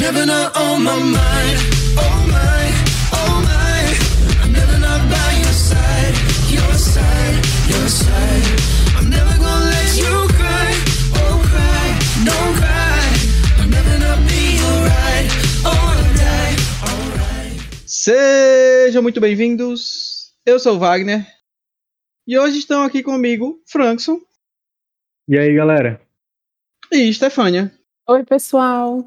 never 0.00 0.26
not 0.26 0.56
on 0.56 0.82
my 0.82 0.96
mind. 0.98 1.58
Oh 2.04 2.26
my, 2.34 2.62
oh 3.20 3.34
my. 3.48 3.80
I'm 4.42 4.52
never 4.52 4.78
not 4.78 5.00
by 5.10 5.30
your 5.42 5.52
side. 5.52 6.14
Your 6.50 6.74
side, 6.74 7.36
your 7.68 7.88
side. 7.88 8.46
I'm 8.96 9.08
never 9.10 9.34
gonna 9.38 9.66
let 9.70 9.96
you 9.96 10.14
cry. 10.38 10.70
Oh 11.20 11.36
cry, 11.52 11.86
don't 12.24 12.54
cry. 12.60 13.02
I'm 13.60 13.70
never 13.70 13.98
not 13.98 14.18
be 14.28 14.58
alright. 14.68 15.28
Alright, 15.64 16.58
alright. 16.88 17.60
Sejam 17.86 19.02
muito 19.02 19.20
bem-vindos. 19.20 20.32
Eu 20.46 20.58
sou 20.58 20.76
o 20.76 20.78
Wagner. 20.78 21.26
E 22.26 22.38
hoje 22.38 22.58
estão 22.58 22.82
aqui 22.84 23.02
comigo 23.02 23.60
Frankson 23.66 24.20
E 25.28 25.36
aí, 25.38 25.54
galera? 25.54 26.00
e 26.92 27.12
Stefânia 27.12 27.72
Oi, 28.08 28.24
pessoal. 28.24 29.04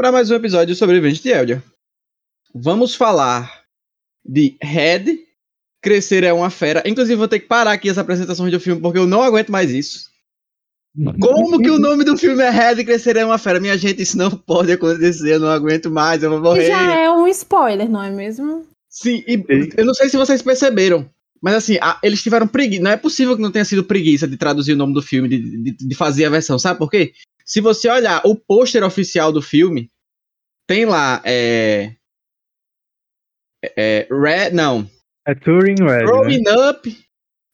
Para 0.00 0.10
mais 0.10 0.30
um 0.30 0.34
episódio 0.34 0.74
sobre 0.74 0.96
Sobrevivente 0.96 1.22
de 1.22 1.28
Eldia. 1.28 1.62
Vamos 2.54 2.94
falar 2.94 3.64
de 4.24 4.56
Red, 4.62 5.18
Crescer 5.82 6.24
é 6.24 6.32
uma 6.32 6.48
Fera. 6.48 6.82
Inclusive, 6.86 7.16
vou 7.16 7.28
ter 7.28 7.40
que 7.40 7.46
parar 7.46 7.72
aqui 7.72 7.90
as 7.90 7.98
apresentações 7.98 8.50
do 8.50 8.58
filme 8.58 8.80
porque 8.80 8.98
eu 8.98 9.06
não 9.06 9.22
aguento 9.22 9.52
mais 9.52 9.70
isso. 9.70 10.08
Como 11.20 11.60
que 11.60 11.68
o 11.68 11.78
nome 11.78 12.02
do 12.02 12.16
filme 12.16 12.42
é 12.42 12.48
Red, 12.48 12.82
Crescer 12.82 13.18
é 13.18 13.26
uma 13.26 13.36
Fera? 13.36 13.60
Minha 13.60 13.76
gente, 13.76 14.00
isso 14.00 14.16
não 14.16 14.30
pode 14.30 14.72
acontecer. 14.72 15.34
Eu 15.34 15.40
não 15.40 15.48
aguento 15.50 15.90
mais, 15.90 16.22
eu 16.22 16.30
vou 16.30 16.38
E 16.38 16.42
morrer. 16.44 16.66
já 16.66 16.94
é 16.98 17.10
um 17.10 17.28
spoiler, 17.28 17.90
não 17.90 18.02
é 18.02 18.10
mesmo? 18.10 18.66
Sim, 18.88 19.22
e 19.28 19.44
eu 19.76 19.84
não 19.84 19.92
sei 19.92 20.08
se 20.08 20.16
vocês 20.16 20.40
perceberam, 20.40 21.10
mas 21.42 21.56
assim, 21.56 21.76
a- 21.78 22.00
eles 22.02 22.22
tiveram 22.22 22.48
preguiça. 22.48 22.82
Não 22.82 22.90
é 22.90 22.96
possível 22.96 23.36
que 23.36 23.42
não 23.42 23.52
tenha 23.52 23.66
sido 23.66 23.84
preguiça 23.84 24.26
de 24.26 24.38
traduzir 24.38 24.72
o 24.72 24.76
nome 24.76 24.94
do 24.94 25.02
filme, 25.02 25.28
de, 25.28 25.62
de, 25.62 25.72
de 25.72 25.94
fazer 25.94 26.24
a 26.24 26.30
versão, 26.30 26.58
sabe 26.58 26.78
por 26.78 26.90
quê? 26.90 27.12
Se 27.44 27.60
você 27.60 27.88
olhar 27.90 28.22
o 28.24 28.36
pôster 28.36 28.84
oficial 28.84 29.32
do 29.32 29.42
filme, 29.42 29.90
tem 30.70 30.84
lá, 30.84 31.20
é. 31.24 31.96
É. 33.76 34.06
Red, 34.08 34.50
não. 34.52 34.88
É 35.26 35.34
Turing 35.34 35.74
Red, 35.80 35.98
né? 35.98 36.04
Growing 36.04 36.44
Up 36.70 36.96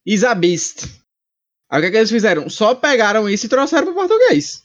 is 0.04 0.22
a 0.22 0.34
Beast. 0.34 0.84
Aí 1.70 1.78
o 1.78 1.82
que, 1.82 1.86
é 1.88 1.90
que 1.92 1.96
eles 1.96 2.10
fizeram? 2.10 2.50
Só 2.50 2.74
pegaram 2.74 3.26
isso 3.26 3.46
e 3.46 3.48
trouxeram 3.48 3.86
para 3.86 3.94
português. 3.94 4.62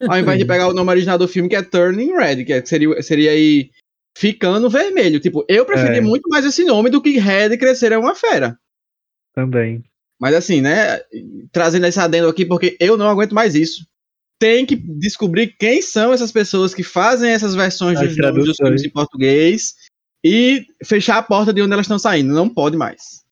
Ao 0.06 0.18
invés 0.18 0.38
de 0.38 0.44
pegar 0.44 0.68
o 0.68 0.74
nome 0.74 0.90
original 0.90 1.16
do 1.16 1.26
filme, 1.26 1.48
que 1.48 1.56
é 1.56 1.62
Turning 1.62 2.12
Red, 2.12 2.44
que 2.44 2.52
é- 2.52 2.64
seria, 2.66 3.02
seria 3.02 3.30
aí 3.30 3.70
ficando 4.14 4.68
vermelho. 4.68 5.18
Tipo, 5.18 5.42
eu 5.48 5.64
preferia 5.64 5.96
É. 5.96 6.02
muito 6.02 6.28
mais 6.28 6.44
esse 6.44 6.64
nome 6.64 6.90
do 6.90 7.00
que 7.00 7.18
Red 7.18 7.56
Crescer 7.56 7.92
é 7.92 7.98
uma 7.98 8.14
Fera. 8.14 8.58
Também. 9.34 9.82
Mas 10.20 10.34
assim, 10.34 10.60
né? 10.60 11.00
Trazendo 11.50 11.86
esse 11.86 11.98
adendo 11.98 12.28
aqui, 12.28 12.44
porque 12.44 12.76
eu 12.78 12.98
não 12.98 13.08
aguento 13.08 13.34
mais 13.34 13.54
isso. 13.54 13.86
Tem 14.38 14.66
que 14.66 14.76
descobrir 14.76 15.56
quem 15.58 15.80
são 15.80 16.12
essas 16.12 16.30
pessoas 16.30 16.74
que 16.74 16.82
fazem 16.82 17.30
essas 17.30 17.54
versões 17.54 17.98
dos 17.98 18.16
dos 18.16 18.56
filmes 18.56 18.84
em 18.84 18.90
português 18.90 19.74
e 20.24 20.66
fechar 20.84 21.18
a 21.18 21.22
porta 21.22 21.52
de 21.52 21.62
onde 21.62 21.72
elas 21.72 21.86
estão 21.86 21.98
saindo. 21.98 22.34
Não 22.34 22.48
pode 22.48 22.76
mais. 22.76 23.24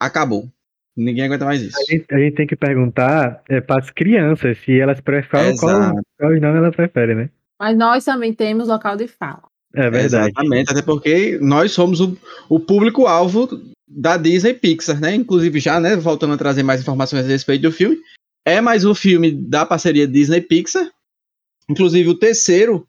Acabou. 0.00 0.50
Ninguém 0.96 1.24
aguenta 1.24 1.44
mais 1.44 1.62
isso. 1.62 1.76
A 1.78 1.92
gente, 1.92 2.06
a 2.12 2.18
gente 2.18 2.34
tem 2.34 2.46
que 2.46 2.56
perguntar 2.56 3.40
é, 3.48 3.60
para 3.60 3.80
as 3.80 3.88
crianças 3.88 4.58
se 4.58 4.80
elas 4.80 5.00
preferem 5.00 5.56
qual, 5.56 5.92
qual 6.18 6.32
nome 6.32 6.58
elas 6.58 6.74
preferem, 6.74 7.14
né? 7.14 7.30
Mas 7.58 7.78
nós 7.78 8.04
também 8.04 8.34
temos 8.34 8.66
local 8.68 8.96
de 8.96 9.06
fala. 9.06 9.42
É 9.74 9.88
verdade. 9.88 10.30
Exatamente, 10.30 10.72
até 10.72 10.82
porque 10.82 11.38
nós 11.40 11.72
somos 11.72 12.00
o, 12.00 12.16
o 12.48 12.58
público-alvo 12.58 13.48
da 13.86 14.16
Disney 14.16 14.54
Pixar, 14.54 15.00
né? 15.00 15.14
Inclusive, 15.14 15.60
já, 15.60 15.78
né? 15.78 15.94
Voltando 15.94 16.34
a 16.34 16.38
trazer 16.38 16.64
mais 16.64 16.80
informações 16.80 17.24
a 17.24 17.28
respeito 17.28 17.62
do 17.62 17.72
filme. 17.72 17.96
É 18.48 18.62
mais 18.62 18.82
um 18.82 18.94
filme 18.94 19.30
da 19.30 19.66
parceria 19.66 20.08
Disney 20.08 20.40
Pixar. 20.40 20.90
Inclusive, 21.68 22.08
o 22.08 22.14
terceiro, 22.14 22.88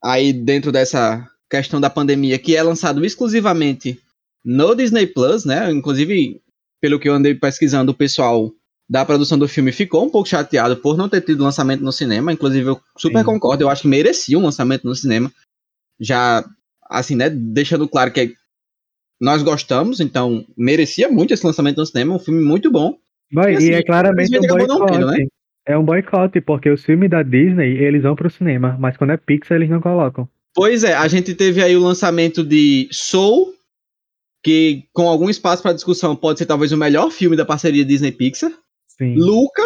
aí 0.00 0.32
dentro 0.32 0.70
dessa 0.70 1.28
questão 1.50 1.80
da 1.80 1.90
pandemia, 1.90 2.38
que 2.38 2.54
é 2.54 2.62
lançado 2.62 3.04
exclusivamente 3.04 4.00
no 4.44 4.72
Disney 4.72 5.08
Plus, 5.08 5.44
né? 5.44 5.68
Inclusive, 5.72 6.40
pelo 6.80 7.00
que 7.00 7.08
eu 7.08 7.14
andei 7.14 7.34
pesquisando, 7.34 7.90
o 7.90 7.94
pessoal 7.94 8.52
da 8.88 9.04
produção 9.04 9.36
do 9.36 9.48
filme 9.48 9.72
ficou 9.72 10.04
um 10.04 10.10
pouco 10.10 10.28
chateado 10.28 10.76
por 10.76 10.96
não 10.96 11.08
ter 11.08 11.22
tido 11.22 11.42
lançamento 11.42 11.82
no 11.82 11.90
cinema. 11.90 12.32
Inclusive, 12.32 12.68
eu 12.68 12.80
super 12.96 13.18
Sim. 13.18 13.24
concordo, 13.24 13.64
eu 13.64 13.70
acho 13.70 13.82
que 13.82 13.88
merecia 13.88 14.38
um 14.38 14.44
lançamento 14.44 14.84
no 14.84 14.94
cinema 14.94 15.28
já, 15.98 16.48
assim, 16.88 17.16
né, 17.16 17.28
deixando 17.28 17.88
claro 17.88 18.12
que 18.12 18.32
nós 19.20 19.42
gostamos, 19.42 19.98
então 19.98 20.46
merecia 20.56 21.10
muito 21.10 21.34
esse 21.34 21.44
lançamento 21.44 21.78
no 21.78 21.86
cinema, 21.86 22.14
um 22.14 22.20
filme 22.20 22.44
muito 22.44 22.70
bom. 22.70 22.96
Mas, 23.32 23.54
E, 23.54 23.56
assim, 23.56 23.70
e 23.70 23.74
é 23.74 23.82
claramente 23.82 24.38
um 24.38 24.42
boicote. 24.46 24.98
né? 24.98 25.26
É 25.66 25.78
um 25.78 25.84
boicote, 25.84 26.40
porque 26.40 26.70
os 26.70 26.84
filmes 26.84 27.08
da 27.10 27.22
Disney, 27.22 27.78
eles 27.78 28.02
vão 28.02 28.14
pro 28.14 28.28
cinema, 28.30 28.76
mas 28.78 28.96
quando 28.96 29.10
é 29.10 29.16
Pixar, 29.16 29.56
eles 29.56 29.70
não 29.70 29.80
colocam. 29.80 30.28
Pois 30.54 30.84
é, 30.84 30.94
a 30.94 31.08
gente 31.08 31.34
teve 31.34 31.62
aí 31.62 31.74
o 31.74 31.82
lançamento 31.82 32.44
de 32.44 32.86
Soul, 32.92 33.54
que 34.44 34.84
com 34.92 35.08
algum 35.08 35.30
espaço 35.30 35.62
para 35.62 35.72
discussão 35.72 36.14
pode 36.14 36.38
ser 36.38 36.46
talvez 36.46 36.70
o 36.70 36.76
melhor 36.76 37.10
filme 37.10 37.36
da 37.36 37.46
parceria 37.46 37.84
Disney-Pixar. 37.84 38.52
Sim. 38.86 39.16
Luca, 39.16 39.62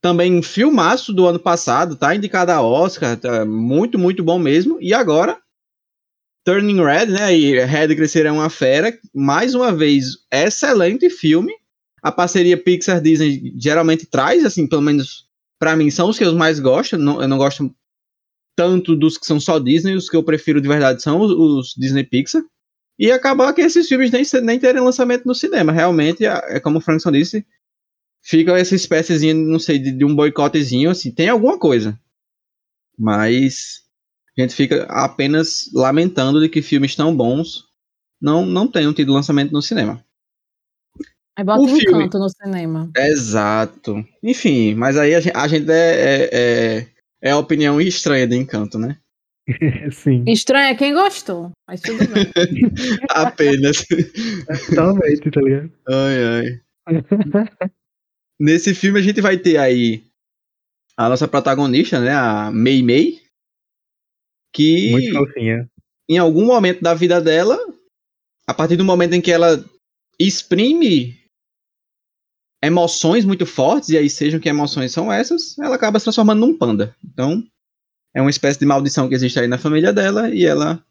também 0.00 0.36
um 0.36 0.42
filmaço 0.42 1.12
do 1.12 1.26
ano 1.26 1.40
passado, 1.40 1.96
tá 1.96 2.14
indicado 2.14 2.52
a 2.52 2.62
Oscar, 2.62 3.16
tá 3.16 3.44
muito, 3.44 3.98
muito 3.98 4.22
bom 4.22 4.38
mesmo. 4.38 4.78
E 4.80 4.92
agora, 4.92 5.38
Turning 6.44 6.84
Red, 6.84 7.06
né? 7.06 7.36
E 7.36 7.58
Red 7.64 7.96
Crescer 7.96 8.26
é 8.26 8.30
uma 8.30 8.50
fera. 8.50 8.96
Mais 9.14 9.54
uma 9.54 9.72
vez, 9.72 10.04
excelente 10.30 11.10
filme. 11.10 11.52
A 12.02 12.12
parceria 12.12 12.56
Pixar 12.62 13.00
Disney 13.00 13.52
geralmente 13.56 14.06
traz, 14.06 14.44
assim, 14.44 14.66
pelo 14.66 14.82
menos 14.82 15.26
pra 15.58 15.76
mim, 15.76 15.90
são 15.90 16.08
os 16.08 16.18
que 16.18 16.24
eu 16.24 16.34
mais 16.34 16.60
gosto. 16.60 16.96
Não- 16.96 17.20
eu 17.22 17.28
não 17.28 17.38
gosto 17.38 17.74
tanto 18.56 18.96
dos 18.96 19.16
que 19.18 19.26
são 19.26 19.40
só 19.40 19.58
Disney, 19.58 19.94
os 19.94 20.08
que 20.10 20.16
eu 20.16 20.22
prefiro 20.24 20.60
de 20.60 20.68
verdade 20.68 21.02
são 21.02 21.20
os, 21.20 21.30
os 21.32 21.74
Disney 21.76 22.04
Pixar. 22.04 22.42
E 22.98 23.10
acabar 23.12 23.52
que 23.52 23.60
esses 23.60 23.88
filmes 23.88 24.10
nem, 24.10 24.22
nem 24.42 24.58
terem 24.58 24.82
lançamento 24.82 25.24
no 25.26 25.34
cinema. 25.34 25.72
Realmente, 25.72 26.26
é 26.26 26.56
é 26.56 26.60
como 26.60 26.78
o 26.78 26.80
Frankson 26.80 27.12
disse, 27.12 27.46
fica 28.22 28.58
essa 28.58 28.74
espéciezinha, 28.74 29.34
não 29.34 29.58
sei, 29.58 29.78
de, 29.78 29.92
de 29.92 30.04
um 30.04 30.14
boicotezinho, 30.14 30.90
assim, 30.90 31.12
tem 31.12 31.28
alguma 31.28 31.58
coisa. 31.58 31.98
Mas 32.98 33.82
a 34.36 34.40
gente 34.42 34.54
fica 34.54 34.84
apenas 34.90 35.70
lamentando 35.72 36.40
de 36.40 36.48
que 36.48 36.62
filmes 36.62 36.94
tão 36.96 37.14
bons 37.16 37.64
não, 38.20 38.44
não 38.44 38.66
tenham 38.70 38.92
tido 38.92 39.12
lançamento 39.12 39.52
no 39.52 39.62
cinema. 39.62 40.04
Aí 41.38 41.44
bota 41.44 41.60
O 41.60 41.64
um 41.66 41.68
filme. 41.78 42.04
canto 42.04 42.18
no 42.18 42.28
cinema. 42.28 42.90
Exato. 42.96 44.04
Enfim, 44.22 44.74
mas 44.74 44.96
aí 44.96 45.14
a 45.14 45.20
gente, 45.20 45.36
a 45.36 45.46
gente 45.46 45.70
é, 45.70 45.74
é, 45.76 46.30
é, 46.32 46.86
é 47.22 47.30
a 47.30 47.38
opinião 47.38 47.80
estranha 47.80 48.26
de 48.26 48.34
encanto, 48.34 48.76
né? 48.76 48.98
Sim. 49.92 50.24
Estranho 50.26 50.72
é 50.72 50.74
quem 50.74 50.92
gostou, 50.92 51.52
mas 51.66 51.80
tudo 51.80 51.98
bem. 52.08 52.26
Apenas. 53.08 53.84
Totalmente, 54.68 55.30
tá 55.30 55.40
ligado? 55.40 55.72
ai, 55.88 56.60
ai. 56.88 56.96
Nesse 58.40 58.74
filme 58.74 58.98
a 58.98 59.02
gente 59.02 59.20
vai 59.20 59.38
ter 59.38 59.58
aí 59.58 60.02
a 60.96 61.08
nossa 61.08 61.28
protagonista, 61.28 62.00
né? 62.00 62.10
A 62.10 62.50
Mei 62.50 62.82
Mei. 62.82 63.20
Que 64.52 64.90
Muito 64.90 65.12
fofinha. 65.12 65.70
em 66.08 66.18
algum 66.18 66.46
momento 66.46 66.80
da 66.82 66.94
vida 66.94 67.20
dela, 67.20 67.56
a 68.46 68.52
partir 68.52 68.76
do 68.76 68.84
momento 68.84 69.14
em 69.14 69.20
que 69.20 69.30
ela 69.30 69.64
exprime 70.18 71.16
emoções 72.62 73.24
muito 73.24 73.46
fortes, 73.46 73.90
e 73.90 73.98
aí 73.98 74.10
sejam 74.10 74.40
que 74.40 74.48
emoções 74.48 74.92
são 74.92 75.12
essas, 75.12 75.58
ela 75.58 75.76
acaba 75.76 75.98
se 75.98 76.04
transformando 76.04 76.40
num 76.40 76.56
panda. 76.56 76.94
Então, 77.04 77.42
é 78.14 78.20
uma 78.20 78.30
espécie 78.30 78.58
de 78.58 78.66
maldição 78.66 79.08
que 79.08 79.14
existe 79.14 79.38
aí 79.38 79.46
na 79.46 79.58
família 79.58 79.92
dela, 79.92 80.30
e 80.34 80.44
ela 80.44 80.82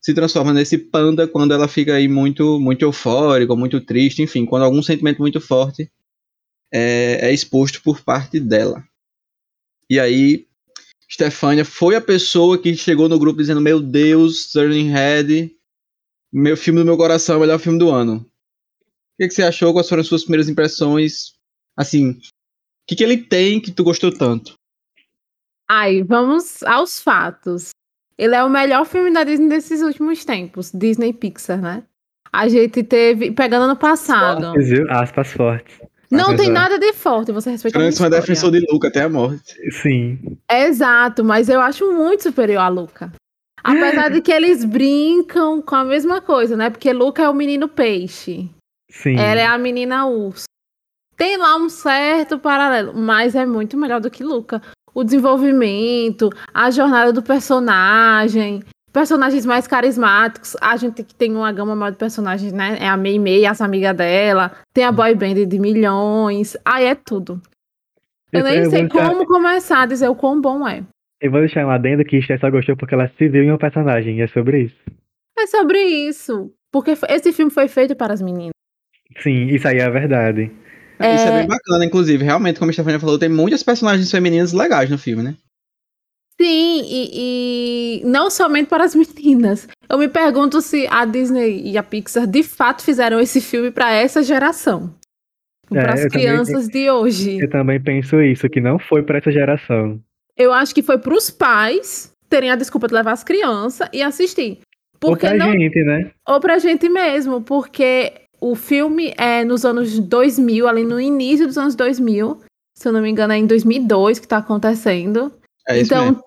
se 0.00 0.14
transforma 0.14 0.52
nesse 0.52 0.78
panda 0.78 1.26
quando 1.26 1.52
ela 1.52 1.66
fica 1.66 1.94
aí 1.94 2.08
muito, 2.08 2.60
muito 2.60 2.82
eufórica, 2.82 3.54
muito 3.56 3.80
triste, 3.80 4.22
enfim, 4.22 4.46
quando 4.46 4.64
algum 4.64 4.82
sentimento 4.82 5.18
muito 5.18 5.40
forte 5.40 5.90
é, 6.72 7.28
é 7.28 7.32
exposto 7.32 7.82
por 7.82 8.02
parte 8.02 8.38
dela. 8.38 8.84
E 9.90 9.98
aí, 9.98 10.46
Stefania 11.10 11.64
foi 11.64 11.96
a 11.96 12.00
pessoa 12.00 12.58
que 12.58 12.76
chegou 12.76 13.08
no 13.08 13.18
grupo 13.18 13.40
dizendo: 13.40 13.60
Meu 13.60 13.80
Deus, 13.80 14.52
Turning 14.52 14.90
Head, 14.90 15.50
meu 16.32 16.56
filme 16.56 16.80
do 16.80 16.86
meu 16.86 16.96
coração, 16.96 17.38
o 17.38 17.40
melhor 17.40 17.58
filme 17.58 17.78
do 17.78 17.90
ano. 17.90 18.24
O 19.18 19.22
que, 19.22 19.28
que 19.28 19.34
você 19.34 19.42
achou? 19.42 19.72
Quais 19.72 19.88
foram 19.88 20.00
as 20.00 20.06
suas 20.06 20.22
primeiras 20.22 20.48
impressões? 20.48 21.32
Assim, 21.76 22.10
o 22.10 22.20
que, 22.86 22.94
que 22.94 23.02
ele 23.02 23.16
tem 23.16 23.60
que 23.60 23.72
tu 23.72 23.82
gostou 23.82 24.12
tanto? 24.12 24.54
Aí, 25.68 26.04
vamos 26.04 26.62
aos 26.62 27.00
fatos. 27.00 27.70
Ele 28.16 28.34
é 28.34 28.44
o 28.44 28.48
melhor 28.48 28.86
filme 28.86 29.12
da 29.12 29.24
Disney 29.24 29.48
desses 29.48 29.82
últimos 29.82 30.24
tempos, 30.24 30.70
Disney 30.72 31.12
Pixar, 31.12 31.60
né? 31.60 31.82
A 32.32 32.48
gente 32.48 32.82
teve, 32.84 33.32
pegando 33.32 33.64
ano 33.64 33.76
passado. 33.76 34.42
Fortes, 34.42 34.68
viu? 34.68 34.90
Aspas 34.90 35.32
fortes. 35.32 35.80
Não 36.10 36.36
tem 36.36 36.50
nada 36.50 36.78
de 36.78 36.92
forte, 36.92 37.32
você 37.32 37.50
respeita 37.50 37.76
a 37.76 37.80
minha 37.80 37.92
Francis 37.92 38.16
é 38.16 38.20
defensor 38.20 38.50
de 38.50 38.60
Luca 38.70 38.88
até 38.88 39.02
a 39.02 39.08
morte. 39.08 39.54
Sim. 39.82 40.18
Exato, 40.50 41.22
mas 41.22 41.48
eu 41.48 41.60
acho 41.60 41.92
muito 41.92 42.22
superior 42.22 42.60
a 42.60 42.68
Luca. 42.68 43.12
Apesar 43.62 44.08
de 44.12 44.22
que 44.22 44.32
eles 44.32 44.64
brincam 44.64 45.60
com 45.60 45.74
a 45.74 45.84
mesma 45.84 46.20
coisa, 46.20 46.56
né? 46.56 46.70
Porque 46.70 46.92
Luca 46.92 47.22
é 47.22 47.28
o 47.28 47.34
menino 47.34 47.68
peixe. 47.68 48.48
Sim. 48.90 49.16
Ela 49.18 49.40
é 49.40 49.46
a 49.46 49.58
menina 49.58 50.06
urso. 50.06 50.44
Tem 51.16 51.36
lá 51.36 51.56
um 51.56 51.68
certo 51.68 52.38
paralelo, 52.38 52.94
mas 52.94 53.34
é 53.34 53.44
muito 53.44 53.76
melhor 53.76 54.00
do 54.00 54.10
que 54.10 54.22
Luca. 54.22 54.62
o 54.94 55.04
desenvolvimento, 55.04 56.28
a 56.52 56.70
jornada 56.70 57.12
do 57.12 57.22
personagem, 57.22 58.62
personagens 58.92 59.46
mais 59.46 59.66
carismáticos. 59.66 60.56
A 60.60 60.76
gente 60.76 61.04
que 61.04 61.14
tem 61.14 61.34
uma 61.36 61.52
gama 61.52 61.76
maior 61.76 61.90
de 61.92 61.98
personagens, 61.98 62.52
né? 62.52 62.78
É 62.80 62.88
a 62.88 62.96
Mei 62.96 63.18
Mei, 63.18 63.46
as 63.46 63.60
amigas 63.60 63.94
dela, 63.96 64.50
tem 64.74 64.84
a 64.84 64.90
boy 64.90 65.14
band 65.14 65.46
de 65.46 65.58
milhões. 65.58 66.56
Aí 66.64 66.86
é 66.86 66.94
tudo. 66.96 67.40
Eu 68.32 68.42
nem 68.42 68.58
Eu 68.58 68.70
sei 68.70 68.86
deixar- 68.88 69.08
como 69.08 69.26
começar 69.26 69.82
a 69.82 69.86
dizer 69.86 70.08
o 70.08 70.16
quão 70.16 70.40
bom 70.40 70.66
é. 70.66 70.82
Eu 71.20 71.30
vou 71.30 71.40
deixar 71.40 71.64
um 71.66 71.70
adendo 71.70 72.04
que 72.04 72.16
Esther 72.16 72.40
só 72.40 72.50
gostou 72.50 72.76
porque 72.76 72.94
ela 72.94 73.08
se 73.16 73.28
viu 73.28 73.42
em 73.44 73.52
um 73.52 73.58
personagem, 73.58 74.18
e 74.18 74.22
é 74.22 74.26
sobre 74.26 74.62
isso. 74.64 74.76
É 75.38 75.46
sobre 75.46 75.80
isso. 75.80 76.52
Porque 76.72 76.92
esse 77.08 77.32
filme 77.32 77.50
foi 77.52 77.68
feito 77.68 77.94
para 77.94 78.12
as 78.14 78.20
meninas. 78.22 78.50
Sim, 79.22 79.46
isso 79.46 79.66
aí 79.66 79.78
é 79.78 79.84
a 79.84 79.90
verdade. 79.90 80.50
É, 81.00 81.14
Isso 81.14 81.26
é 81.28 81.38
bem 81.38 81.46
bacana, 81.46 81.84
inclusive. 81.84 82.24
Realmente, 82.24 82.58
como 82.58 82.70
a 82.70 82.74
Stefania 82.74 82.98
falou, 82.98 83.18
tem 83.18 83.28
muitas 83.28 83.62
personagens 83.62 84.10
femininas 84.10 84.52
legais 84.52 84.90
no 84.90 84.98
filme, 84.98 85.22
né? 85.22 85.36
Sim, 86.40 86.82
e, 86.84 88.00
e 88.00 88.04
não 88.04 88.30
somente 88.30 88.68
para 88.68 88.84
as 88.84 88.94
meninas. 88.94 89.68
Eu 89.88 89.98
me 89.98 90.08
pergunto 90.08 90.60
se 90.60 90.86
a 90.88 91.04
Disney 91.04 91.62
e 91.64 91.76
a 91.78 91.82
Pixar 91.82 92.26
de 92.26 92.42
fato 92.42 92.82
fizeram 92.82 93.18
esse 93.20 93.40
filme 93.40 93.70
para 93.70 93.92
essa 93.92 94.22
geração. 94.22 94.94
É, 95.72 95.80
para 95.82 95.94
as 95.94 96.00
eu 96.04 96.08
também- 96.10 96.26
crianças 96.26 96.68
de 96.68 96.90
hoje. 96.90 97.38
Eu 97.40 97.50
também 97.50 97.80
penso 97.80 98.20
isso, 98.20 98.48
que 98.48 98.60
não 98.60 98.78
foi 98.78 99.02
pra 99.02 99.18
essa 99.18 99.30
geração. 99.32 100.00
Eu 100.36 100.52
acho 100.52 100.72
que 100.74 100.82
foi 100.82 100.98
para 100.98 101.14
os 101.14 101.28
pais 101.30 102.12
terem 102.28 102.50
a 102.50 102.56
desculpa 102.56 102.86
de 102.86 102.94
levar 102.94 103.12
as 103.12 103.24
crianças 103.24 103.88
e 103.92 104.00
assistir. 104.02 104.58
Ou 105.02 105.10
Porque 105.12 105.26
pra 105.28 105.36
não, 105.36 105.52
gente, 105.52 105.82
né? 105.84 106.10
ou 106.26 106.40
pra 106.40 106.58
gente 106.58 106.88
mesmo, 106.88 107.40
porque 107.40 108.12
o 108.40 108.54
filme 108.54 109.12
é 109.16 109.44
nos 109.44 109.64
anos 109.64 109.98
2000, 109.98 110.68
ali 110.68 110.84
no 110.84 111.00
início 111.00 111.46
dos 111.46 111.58
anos 111.58 111.74
2000, 111.74 112.40
se 112.76 112.88
eu 112.88 112.92
não 112.92 113.02
me 113.02 113.10
engano 113.10 113.32
é 113.32 113.38
em 113.38 113.46
2002 113.46 114.18
que 114.18 114.28
tá 114.28 114.38
acontecendo. 114.38 115.32
É 115.66 115.80
isso 115.80 115.92
então, 115.92 116.04
mesmo. 116.04 116.24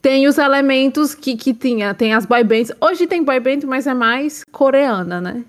tem 0.00 0.26
os 0.26 0.38
elementos 0.38 1.14
que, 1.14 1.36
que 1.36 1.52
tinha, 1.52 1.94
tem 1.94 2.14
as 2.14 2.24
boy 2.24 2.42
bands. 2.42 2.72
Hoje 2.80 3.06
tem 3.06 3.22
boy 3.22 3.38
band, 3.40 3.66
mas 3.66 3.86
é 3.86 3.94
mais 3.94 4.42
coreana, 4.44 5.20
né? 5.20 5.44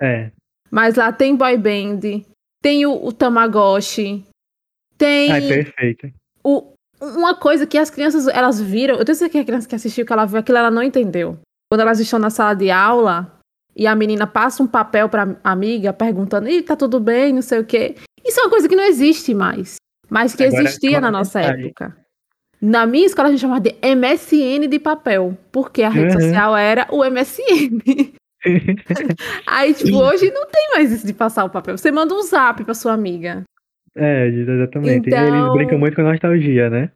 É. 0.00 0.30
Mas 0.70 0.96
lá 0.96 1.12
tem 1.12 1.36
boy 1.36 1.56
band, 1.56 2.24
tem 2.60 2.84
o, 2.84 3.06
o 3.06 3.12
Tamagotchi, 3.12 4.24
tem 4.98 5.30
Ai, 5.30 5.40
perfeito. 5.46 6.12
o, 6.42 6.72
uma 7.00 7.36
coisa 7.36 7.64
que 7.64 7.78
as 7.78 7.90
crianças, 7.90 8.26
elas 8.26 8.60
viram, 8.60 8.96
eu 8.96 9.04
tenho 9.04 9.14
certeza 9.14 9.30
que 9.30 9.38
a 9.38 9.44
criança 9.44 9.68
que 9.68 9.74
assistiu, 9.76 10.04
que 10.04 10.12
ela 10.12 10.24
viu 10.24 10.40
aquilo, 10.40 10.58
ela 10.58 10.72
não 10.72 10.82
entendeu. 10.82 11.38
Quando 11.70 11.82
elas 11.82 12.00
estão 12.00 12.18
na 12.18 12.28
sala 12.28 12.54
de 12.54 12.72
aula 12.72 13.33
e 13.76 13.86
a 13.86 13.94
menina 13.94 14.26
passa 14.26 14.62
um 14.62 14.66
papel 14.66 15.08
pra 15.08 15.36
amiga 15.44 15.92
perguntando, 15.92 16.48
Ih, 16.48 16.62
tá 16.62 16.76
tudo 16.76 17.00
bem, 17.00 17.32
não 17.32 17.42
sei 17.42 17.58
o 17.60 17.64
quê. 17.64 17.94
Isso 18.24 18.40
é 18.40 18.44
uma 18.44 18.50
coisa 18.50 18.68
que 18.68 18.76
não 18.76 18.84
existe 18.84 19.34
mais, 19.34 19.76
mas 20.08 20.34
que 20.34 20.44
Agora, 20.44 20.62
existia 20.62 21.00
na 21.00 21.10
nossa 21.10 21.38
mensagem. 21.40 21.66
época. 21.66 21.96
Na 22.62 22.86
minha 22.86 23.04
escola 23.06 23.28
a 23.28 23.30
gente 23.30 23.40
chamava 23.40 23.60
de 23.60 23.74
MSN 23.82 24.66
de 24.68 24.78
papel, 24.78 25.36
porque 25.52 25.82
a 25.82 25.90
rede 25.90 26.14
Uhum. 26.14 26.20
social 26.22 26.56
era 26.56 26.86
o 26.90 27.04
MSN. 27.04 28.12
Aí, 29.46 29.74
tipo, 29.74 29.96
hoje 29.98 30.30
não 30.30 30.46
tem 30.46 30.70
mais 30.74 30.92
isso 30.92 31.06
de 31.06 31.12
passar 31.12 31.44
o 31.44 31.50
papel. 31.50 31.76
Você 31.76 31.90
manda 31.90 32.14
um 32.14 32.22
zap 32.22 32.62
pra 32.64 32.74
sua 32.74 32.92
amiga. 32.92 33.42
é, 33.96 34.26
exatamente. 34.28 35.08
Então- 35.08 35.26
Eles 35.44 35.52
brincam 35.54 35.78
muito 35.78 35.94
com 35.96 36.02
nostalgia, 36.02 36.68
né? 36.70 36.90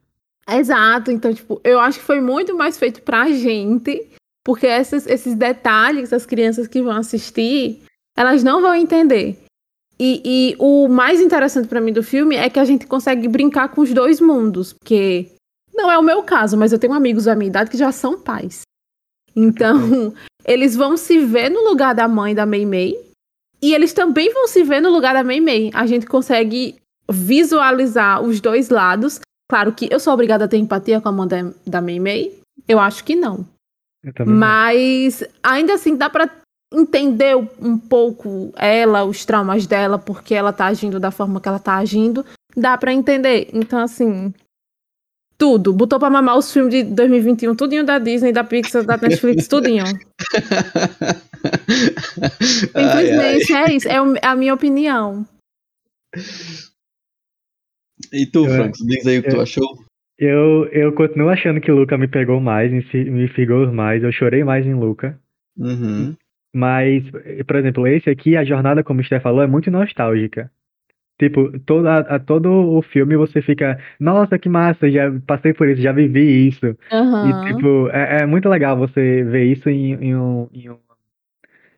Exato, 0.50 1.10
então, 1.10 1.32
tipo, 1.34 1.60
eu 1.62 1.78
acho 1.78 1.98
que 1.98 2.04
foi 2.04 2.20
muito 2.22 2.56
mais 2.56 2.78
feito 2.78 3.02
pra 3.02 3.28
gente, 3.30 4.08
porque 4.48 4.66
esses, 4.66 5.06
esses 5.06 5.34
detalhes, 5.34 6.10
as 6.10 6.24
crianças 6.24 6.66
que 6.66 6.80
vão 6.80 6.96
assistir, 6.96 7.82
elas 8.16 8.42
não 8.42 8.62
vão 8.62 8.74
entender. 8.74 9.36
E, 10.00 10.22
e 10.24 10.56
o 10.58 10.88
mais 10.88 11.20
interessante 11.20 11.68
pra 11.68 11.82
mim 11.82 11.92
do 11.92 12.02
filme 12.02 12.34
é 12.34 12.48
que 12.48 12.58
a 12.58 12.64
gente 12.64 12.86
consegue 12.86 13.28
brincar 13.28 13.68
com 13.68 13.82
os 13.82 13.92
dois 13.92 14.22
mundos, 14.22 14.72
porque 14.72 15.26
não 15.74 15.92
é 15.92 15.98
o 15.98 16.02
meu 16.02 16.22
caso, 16.22 16.56
mas 16.56 16.72
eu 16.72 16.78
tenho 16.78 16.94
amigos 16.94 17.26
da 17.26 17.34
minha 17.34 17.50
idade 17.50 17.68
que 17.68 17.76
já 17.76 17.92
são 17.92 18.18
pais. 18.18 18.62
Então, 19.36 20.14
eles 20.46 20.74
vão 20.74 20.96
se 20.96 21.18
ver 21.18 21.50
no 21.50 21.68
lugar 21.68 21.94
da 21.94 22.08
mãe 22.08 22.34
da 22.34 22.46
Mei 22.46 22.64
Mei, 22.64 22.98
e 23.60 23.74
eles 23.74 23.92
também 23.92 24.32
vão 24.32 24.48
se 24.48 24.62
ver 24.62 24.80
no 24.80 24.88
lugar 24.88 25.12
da 25.12 25.22
Mei 25.22 25.42
Mei. 25.42 25.70
A 25.74 25.84
gente 25.84 26.06
consegue 26.06 26.76
visualizar 27.06 28.22
os 28.22 28.40
dois 28.40 28.70
lados. 28.70 29.20
Claro 29.46 29.74
que 29.74 29.88
eu 29.92 30.00
sou 30.00 30.14
obrigada 30.14 30.46
a 30.46 30.48
ter 30.48 30.56
empatia 30.56 31.02
com 31.02 31.10
a 31.10 31.12
mãe 31.12 31.28
da 31.66 31.82
Mei 31.82 32.00
Mei. 32.00 32.40
Eu 32.66 32.80
acho 32.80 33.04
que 33.04 33.14
não. 33.14 33.46
Mas 34.26 35.24
ainda 35.42 35.74
assim 35.74 35.96
dá 35.96 36.08
pra 36.08 36.30
entender 36.72 37.34
um 37.60 37.78
pouco 37.78 38.52
ela, 38.56 39.04
os 39.04 39.24
traumas 39.24 39.66
dela, 39.66 39.98
porque 39.98 40.34
ela 40.34 40.52
tá 40.52 40.66
agindo 40.66 41.00
da 41.00 41.10
forma 41.10 41.40
que 41.40 41.48
ela 41.48 41.58
tá 41.58 41.76
agindo. 41.76 42.24
Dá 42.56 42.76
pra 42.78 42.92
entender. 42.92 43.48
Então, 43.52 43.78
assim. 43.80 44.32
Tudo. 45.36 45.72
Botou 45.72 45.98
pra 46.00 46.10
mamar 46.10 46.36
os 46.36 46.52
filmes 46.52 46.72
de 46.74 46.82
2021, 46.82 47.54
tudinho 47.54 47.84
da 47.84 47.98
Disney, 48.00 48.32
da 48.32 48.42
Pixar, 48.42 48.84
da 48.84 48.96
Netflix, 48.96 49.46
tudinho. 49.48 49.84
Ai, 49.84 49.96
ai. 52.74 53.36
Simplesmente 53.38 53.52
é 53.52 53.72
isso. 53.74 53.88
É 53.88 54.02
o- 54.02 54.14
a 54.20 54.34
minha 54.34 54.52
opinião. 54.54 55.24
E 58.12 58.26
tu, 58.26 58.44
Frank, 58.46 58.84
diz 58.84 59.06
aí 59.06 59.18
o 59.18 59.22
que 59.22 59.30
tu 59.30 59.40
achou? 59.40 59.84
Eu, 60.18 60.66
eu 60.72 60.92
continuo 60.92 61.28
achando 61.28 61.60
que 61.60 61.70
Luca 61.70 61.96
me 61.96 62.08
pegou 62.08 62.40
mais, 62.40 62.72
me, 62.72 62.82
fi- 62.82 63.08
me 63.08 63.28
figou 63.28 63.72
mais. 63.72 64.02
Eu 64.02 64.10
chorei 64.10 64.42
mais 64.42 64.66
em 64.66 64.74
Luca. 64.74 65.18
Uhum. 65.56 66.16
Mas, 66.54 67.04
por 67.46 67.56
exemplo, 67.56 67.86
esse 67.86 68.10
aqui, 68.10 68.36
a 68.36 68.44
jornada, 68.44 68.82
como 68.82 69.00
o 69.00 69.04
Steph 69.04 69.22
falou, 69.22 69.42
é 69.42 69.46
muito 69.46 69.70
nostálgica. 69.70 70.50
Tipo, 71.20 71.58
toda, 71.60 71.98
a, 71.98 72.18
todo 72.18 72.48
o 72.50 72.80
filme 72.82 73.16
você 73.16 73.42
fica, 73.42 73.78
nossa, 73.98 74.38
que 74.38 74.48
massa, 74.48 74.90
já 74.90 75.10
passei 75.26 75.52
por 75.52 75.68
isso, 75.68 75.82
já 75.82 75.92
vivi 75.92 76.48
isso. 76.48 76.76
Aham. 76.90 77.28
E, 77.28 77.46
tipo, 77.54 77.88
é, 77.90 78.22
é 78.22 78.26
muito 78.26 78.48
legal 78.48 78.76
você 78.76 79.22
ver 79.24 79.44
isso 79.44 79.68
em, 79.68 79.94
em 79.94 80.16
um, 80.16 80.48
em, 80.52 80.70
um, 80.70 80.78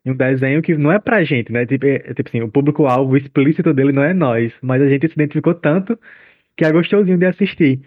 em 0.04 0.10
um 0.10 0.16
desenho 0.16 0.62
que 0.62 0.76
não 0.76 0.92
é 0.92 0.98
pra 0.98 1.24
gente, 1.24 1.52
né? 1.52 1.66
Tipo, 1.66 1.86
é- 1.86 1.96
é 2.04 2.14
tipo 2.14 2.28
assim, 2.28 2.40
o 2.42 2.50
público-alvo 2.50 3.16
explícito 3.16 3.72
dele 3.74 3.92
não 3.92 4.02
é 4.02 4.12
nós, 4.14 4.52
mas 4.62 4.80
a 4.82 4.88
gente 4.88 5.08
se 5.08 5.14
identificou 5.14 5.54
tanto 5.54 5.98
que 6.56 6.64
é 6.64 6.72
gostosinho 6.72 7.18
de 7.18 7.26
assistir. 7.26 7.80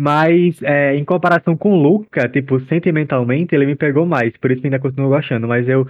Mas, 0.00 0.62
é, 0.62 0.96
em 0.96 1.04
comparação 1.04 1.54
com 1.54 1.72
o 1.72 1.76
Luca, 1.76 2.26
tipo, 2.26 2.58
sentimentalmente, 2.60 3.54
ele 3.54 3.66
me 3.66 3.76
pegou 3.76 4.06
mais, 4.06 4.34
por 4.38 4.50
isso 4.50 4.62
que 4.62 4.66
ainda 4.66 4.78
continuo 4.78 5.10
gostando, 5.10 5.46
mas 5.46 5.68
eu 5.68 5.86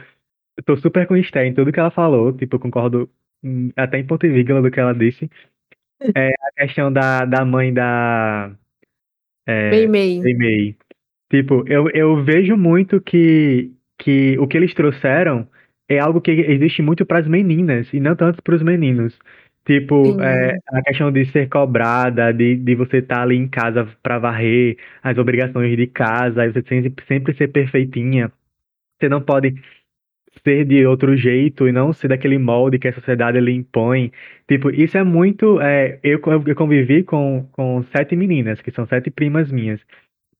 tô 0.66 0.76
super 0.76 1.06
com 1.06 1.16
Esther 1.16 1.46
em 1.46 1.54
tudo 1.54 1.70
que 1.70 1.78
ela 1.78 1.92
falou, 1.92 2.32
tipo, 2.32 2.56
eu 2.56 2.60
concordo 2.60 3.08
até 3.76 4.00
em 4.00 4.04
ponto 4.04 4.26
e 4.26 4.30
vírgula 4.30 4.62
do 4.62 4.70
que 4.70 4.80
ela 4.80 4.92
disse. 4.92 5.30
É, 6.16 6.28
a 6.30 6.52
questão 6.66 6.90
da, 6.90 7.26
da 7.26 7.44
mãe 7.44 7.74
da... 7.74 8.50
é, 9.46 9.70
Mei 9.70 9.86
Mei. 9.86 10.18
Mei 10.20 10.34
Mei. 10.34 10.76
Tipo, 11.30 11.62
eu, 11.68 11.90
eu 11.90 12.24
vejo 12.24 12.56
muito 12.56 13.02
que, 13.02 13.70
que 13.98 14.38
o 14.38 14.48
que 14.48 14.56
eles 14.56 14.72
trouxeram 14.72 15.46
é 15.90 15.98
algo 15.98 16.22
que 16.22 16.30
existe 16.30 16.80
muito 16.80 17.04
para 17.04 17.18
as 17.18 17.28
meninas 17.28 17.86
e 17.92 18.00
não 18.00 18.16
tanto 18.16 18.42
para 18.42 18.54
os 18.54 18.62
meninos. 18.62 19.14
Tipo, 19.70 20.20
é, 20.20 20.58
a 20.66 20.82
questão 20.82 21.12
de 21.12 21.24
ser 21.26 21.48
cobrada, 21.48 22.32
de, 22.32 22.56
de 22.56 22.74
você 22.74 22.96
estar 22.96 23.22
ali 23.22 23.36
em 23.36 23.46
casa 23.46 23.86
para 24.02 24.18
varrer 24.18 24.76
as 25.00 25.16
obrigações 25.16 25.76
de 25.76 25.86
casa, 25.86 26.42
aí 26.42 26.52
você 26.52 26.60
sempre, 26.62 27.04
sempre 27.06 27.34
ser 27.36 27.46
perfeitinha. 27.52 28.32
Você 28.98 29.08
não 29.08 29.20
pode 29.20 29.54
ser 30.42 30.64
de 30.64 30.84
outro 30.84 31.16
jeito 31.16 31.68
e 31.68 31.72
não 31.72 31.92
ser 31.92 32.08
daquele 32.08 32.36
molde 32.36 32.80
que 32.80 32.88
a 32.88 32.92
sociedade 32.92 33.38
lhe 33.38 33.52
impõe. 33.52 34.10
Tipo, 34.48 34.70
isso 34.70 34.98
é 34.98 35.04
muito. 35.04 35.60
é, 35.60 36.00
eu, 36.02 36.20
eu 36.48 36.56
convivi 36.56 37.04
com, 37.04 37.48
com 37.52 37.84
sete 37.96 38.16
meninas, 38.16 38.60
que 38.60 38.72
são 38.72 38.88
sete 38.88 39.08
primas 39.08 39.52
minhas. 39.52 39.80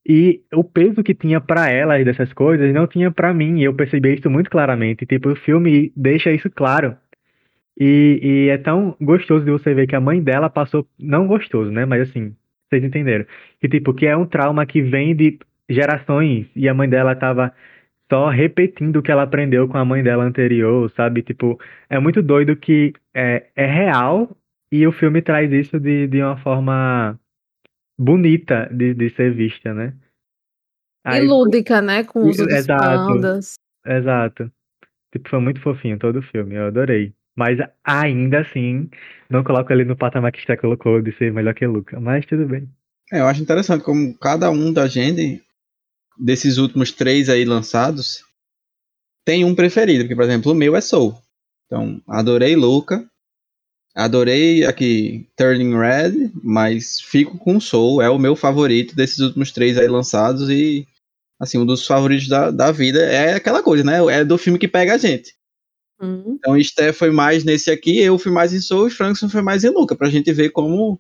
E 0.04 0.42
o 0.52 0.64
peso 0.64 1.04
que 1.04 1.14
tinha 1.14 1.40
pra 1.40 1.70
elas 1.70 2.04
dessas 2.04 2.32
coisas 2.32 2.74
não 2.74 2.88
tinha 2.88 3.12
pra 3.12 3.32
mim. 3.32 3.60
E 3.60 3.64
eu 3.64 3.74
percebi 3.74 4.12
isso 4.12 4.28
muito 4.28 4.50
claramente. 4.50 5.06
Tipo, 5.06 5.30
o 5.30 5.36
filme 5.36 5.92
deixa 5.94 6.32
isso 6.32 6.50
claro. 6.50 6.96
E, 7.80 8.20
e 8.22 8.48
é 8.50 8.58
tão 8.58 8.94
gostoso 9.00 9.42
de 9.42 9.50
você 9.50 9.72
ver 9.72 9.86
que 9.86 9.96
a 9.96 10.00
mãe 10.00 10.22
dela 10.22 10.50
passou. 10.50 10.86
Não 10.98 11.26
gostoso, 11.26 11.70
né? 11.70 11.86
Mas 11.86 12.10
assim, 12.10 12.36
vocês 12.68 12.84
entenderam. 12.84 13.24
Que 13.58 13.68
tipo, 13.68 13.94
que 13.94 14.06
é 14.06 14.14
um 14.14 14.26
trauma 14.26 14.66
que 14.66 14.82
vem 14.82 15.16
de 15.16 15.38
gerações. 15.68 16.46
E 16.54 16.68
a 16.68 16.74
mãe 16.74 16.88
dela 16.88 17.16
tava 17.16 17.54
só 18.12 18.28
repetindo 18.28 18.96
o 18.96 19.02
que 19.02 19.10
ela 19.10 19.22
aprendeu 19.22 19.66
com 19.66 19.78
a 19.78 19.84
mãe 19.84 20.02
dela 20.02 20.24
anterior, 20.24 20.90
sabe? 20.90 21.22
Tipo, 21.22 21.58
é 21.88 21.98
muito 21.98 22.20
doido 22.22 22.54
que 22.54 22.92
é, 23.14 23.46
é 23.56 23.66
real 23.66 24.36
e 24.70 24.86
o 24.86 24.92
filme 24.92 25.22
traz 25.22 25.50
isso 25.50 25.80
de, 25.80 26.06
de 26.06 26.22
uma 26.22 26.36
forma 26.36 27.18
bonita 27.98 28.68
de, 28.72 28.94
de 28.94 29.10
ser 29.10 29.32
vista, 29.32 29.72
né? 29.72 29.94
E 31.06 31.10
Aí, 31.10 31.26
lúdica, 31.26 31.80
né? 31.80 32.04
Com 32.04 32.20
o 32.20 32.28
uso 32.28 32.44
dos 32.44 32.54
Exato. 32.54 33.06
pandas. 33.06 33.54
exato. 33.86 34.52
Tipo, 35.12 35.28
foi 35.30 35.40
muito 35.40 35.60
fofinho 35.60 35.98
todo 35.98 36.18
o 36.18 36.22
filme, 36.22 36.56
eu 36.56 36.66
adorei. 36.66 37.14
Mas 37.36 37.58
ainda 37.84 38.40
assim, 38.40 38.90
não 39.28 39.42
coloco 39.44 39.72
ele 39.72 39.84
no 39.84 39.96
patamar 39.96 40.32
que 40.32 40.44
você 40.44 40.56
colocou 40.56 41.00
de 41.00 41.12
ser 41.16 41.32
melhor 41.32 41.54
que 41.54 41.66
Luca, 41.66 41.98
mas 42.00 42.26
tudo 42.26 42.46
bem. 42.46 42.68
É, 43.12 43.20
eu 43.20 43.26
acho 43.26 43.42
interessante 43.42 43.84
como 43.84 44.16
cada 44.18 44.50
um 44.50 44.72
da 44.72 44.86
gente, 44.86 45.42
desses 46.18 46.58
últimos 46.58 46.92
três 46.92 47.28
aí 47.28 47.44
lançados, 47.44 48.24
tem 49.24 49.44
um 49.44 49.54
preferido. 49.54 50.04
Porque, 50.04 50.14
por 50.14 50.24
exemplo, 50.24 50.52
o 50.52 50.54
meu 50.54 50.76
é 50.76 50.80
Soul. 50.80 51.20
Então, 51.66 52.00
adorei 52.08 52.56
Luca. 52.56 53.08
Adorei 53.94 54.64
aqui 54.64 55.28
Turning 55.36 55.76
Red, 55.76 56.30
mas 56.44 57.00
fico 57.00 57.36
com 57.36 57.58
Soul, 57.58 58.00
é 58.00 58.08
o 58.08 58.20
meu 58.20 58.36
favorito 58.36 58.94
desses 58.94 59.18
últimos 59.18 59.50
três 59.50 59.76
aí 59.76 59.88
lançados 59.88 60.48
e 60.48 60.86
assim, 61.40 61.58
um 61.58 61.66
dos 61.66 61.84
favoritos 61.84 62.28
da, 62.28 62.52
da 62.52 62.70
vida. 62.70 63.00
É 63.00 63.34
aquela 63.34 63.62
coisa, 63.62 63.82
né? 63.82 63.98
É 64.12 64.24
do 64.24 64.38
filme 64.38 64.58
que 64.58 64.68
pega 64.68 64.94
a 64.94 64.98
gente. 64.98 65.34
Hum. 66.00 66.36
Então, 66.38 66.62
Steph 66.62 66.96
foi 66.96 67.10
mais 67.10 67.44
nesse 67.44 67.70
aqui, 67.70 67.98
eu 67.98 68.18
fui 68.18 68.32
mais 68.32 68.52
em 68.52 68.60
Soul 68.60 68.88
e 68.88 68.90
Frankson 68.90 69.28
foi 69.28 69.42
mais 69.42 69.64
em 69.64 69.70
Luca, 69.70 69.94
pra 69.94 70.08
gente 70.08 70.32
ver 70.32 70.50
como 70.50 70.98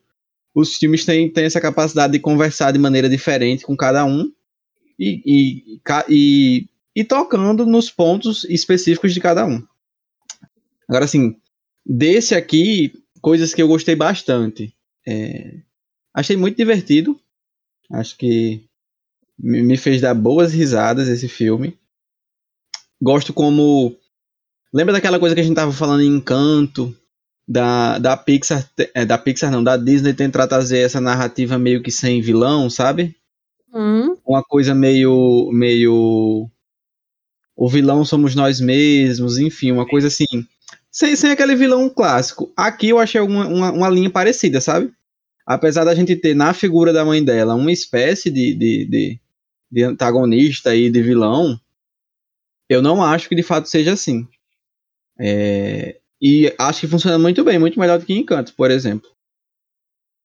os 0.54 0.76
filmes 0.76 1.04
têm, 1.04 1.32
têm 1.32 1.44
essa 1.44 1.60
capacidade 1.60 2.12
de 2.12 2.18
conversar 2.18 2.72
de 2.72 2.78
maneira 2.78 3.08
diferente 3.08 3.64
com 3.64 3.76
cada 3.76 4.04
um 4.04 4.30
e, 4.98 5.22
e, 5.24 5.80
e, 6.08 6.68
e 6.94 7.04
tocando 7.04 7.64
nos 7.64 7.90
pontos 7.90 8.44
específicos 8.44 9.14
de 9.14 9.20
cada 9.20 9.46
um. 9.46 9.62
Agora, 10.88 11.04
assim, 11.04 11.36
desse 11.86 12.34
aqui, 12.34 12.92
coisas 13.22 13.54
que 13.54 13.62
eu 13.62 13.68
gostei 13.68 13.94
bastante. 13.94 14.74
É, 15.06 15.60
achei 16.12 16.36
muito 16.36 16.56
divertido. 16.56 17.18
Acho 17.90 18.16
que 18.16 18.64
me 19.38 19.76
fez 19.76 20.00
dar 20.00 20.14
boas 20.14 20.52
risadas 20.52 21.08
esse 21.08 21.28
filme. 21.28 21.78
Gosto 23.00 23.32
como. 23.32 23.96
Lembra 24.72 24.92
daquela 24.92 25.18
coisa 25.18 25.34
que 25.34 25.40
a 25.40 25.44
gente 25.44 25.56
tava 25.56 25.72
falando 25.72 26.02
em 26.02 26.16
Encanto? 26.16 26.94
Da, 27.46 27.98
da 27.98 28.16
Pixar. 28.16 28.64
é, 28.94 29.04
da 29.04 29.18
Pixar 29.18 29.50
não, 29.50 29.64
da 29.64 29.76
Disney 29.76 30.14
tentar 30.14 30.46
trazer 30.46 30.78
essa 30.78 31.00
narrativa 31.00 31.58
meio 31.58 31.82
que 31.82 31.90
sem 31.90 32.20
vilão, 32.20 32.70
sabe? 32.70 33.16
Hum. 33.74 34.16
Uma 34.24 34.42
coisa 34.42 34.74
meio. 34.74 35.50
meio. 35.52 36.48
O 37.56 37.68
vilão 37.68 38.04
somos 38.04 38.34
nós 38.36 38.60
mesmos, 38.60 39.36
enfim, 39.38 39.72
uma 39.72 39.86
coisa 39.86 40.06
assim. 40.06 40.24
Sem, 40.90 41.14
sem 41.16 41.30
aquele 41.30 41.56
vilão 41.56 41.88
clássico. 41.88 42.52
Aqui 42.56 42.88
eu 42.90 42.98
achei 42.98 43.20
uma, 43.20 43.46
uma, 43.46 43.72
uma 43.72 43.88
linha 43.88 44.10
parecida, 44.10 44.60
sabe? 44.60 44.92
Apesar 45.44 45.84
da 45.84 45.94
gente 45.94 46.14
ter 46.14 46.34
na 46.34 46.54
figura 46.54 46.92
da 46.92 47.04
mãe 47.04 47.24
dela 47.24 47.54
uma 47.54 47.72
espécie 47.72 48.30
de, 48.30 48.54
de, 48.54 48.84
de, 48.84 49.20
de 49.70 49.82
antagonista 49.82 50.74
e 50.74 50.88
de 50.88 51.02
vilão, 51.02 51.60
eu 52.68 52.80
não 52.80 53.02
acho 53.02 53.28
que 53.28 53.34
de 53.34 53.42
fato 53.42 53.68
seja 53.68 53.92
assim. 53.92 54.28
É, 55.20 56.00
e 56.20 56.52
acho 56.58 56.80
que 56.80 56.88
funciona 56.88 57.18
muito 57.18 57.44
bem, 57.44 57.58
muito 57.58 57.78
melhor 57.78 57.98
do 57.98 58.06
que 58.06 58.14
Encanto, 58.14 58.54
por 58.54 58.70
exemplo. 58.70 59.08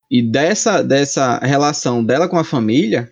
E 0.10 0.22
dessa, 0.22 0.82
dessa 0.82 1.38
relação 1.40 2.04
dela 2.04 2.30
com 2.30 2.38
a 2.38 2.44
família, 2.44 3.12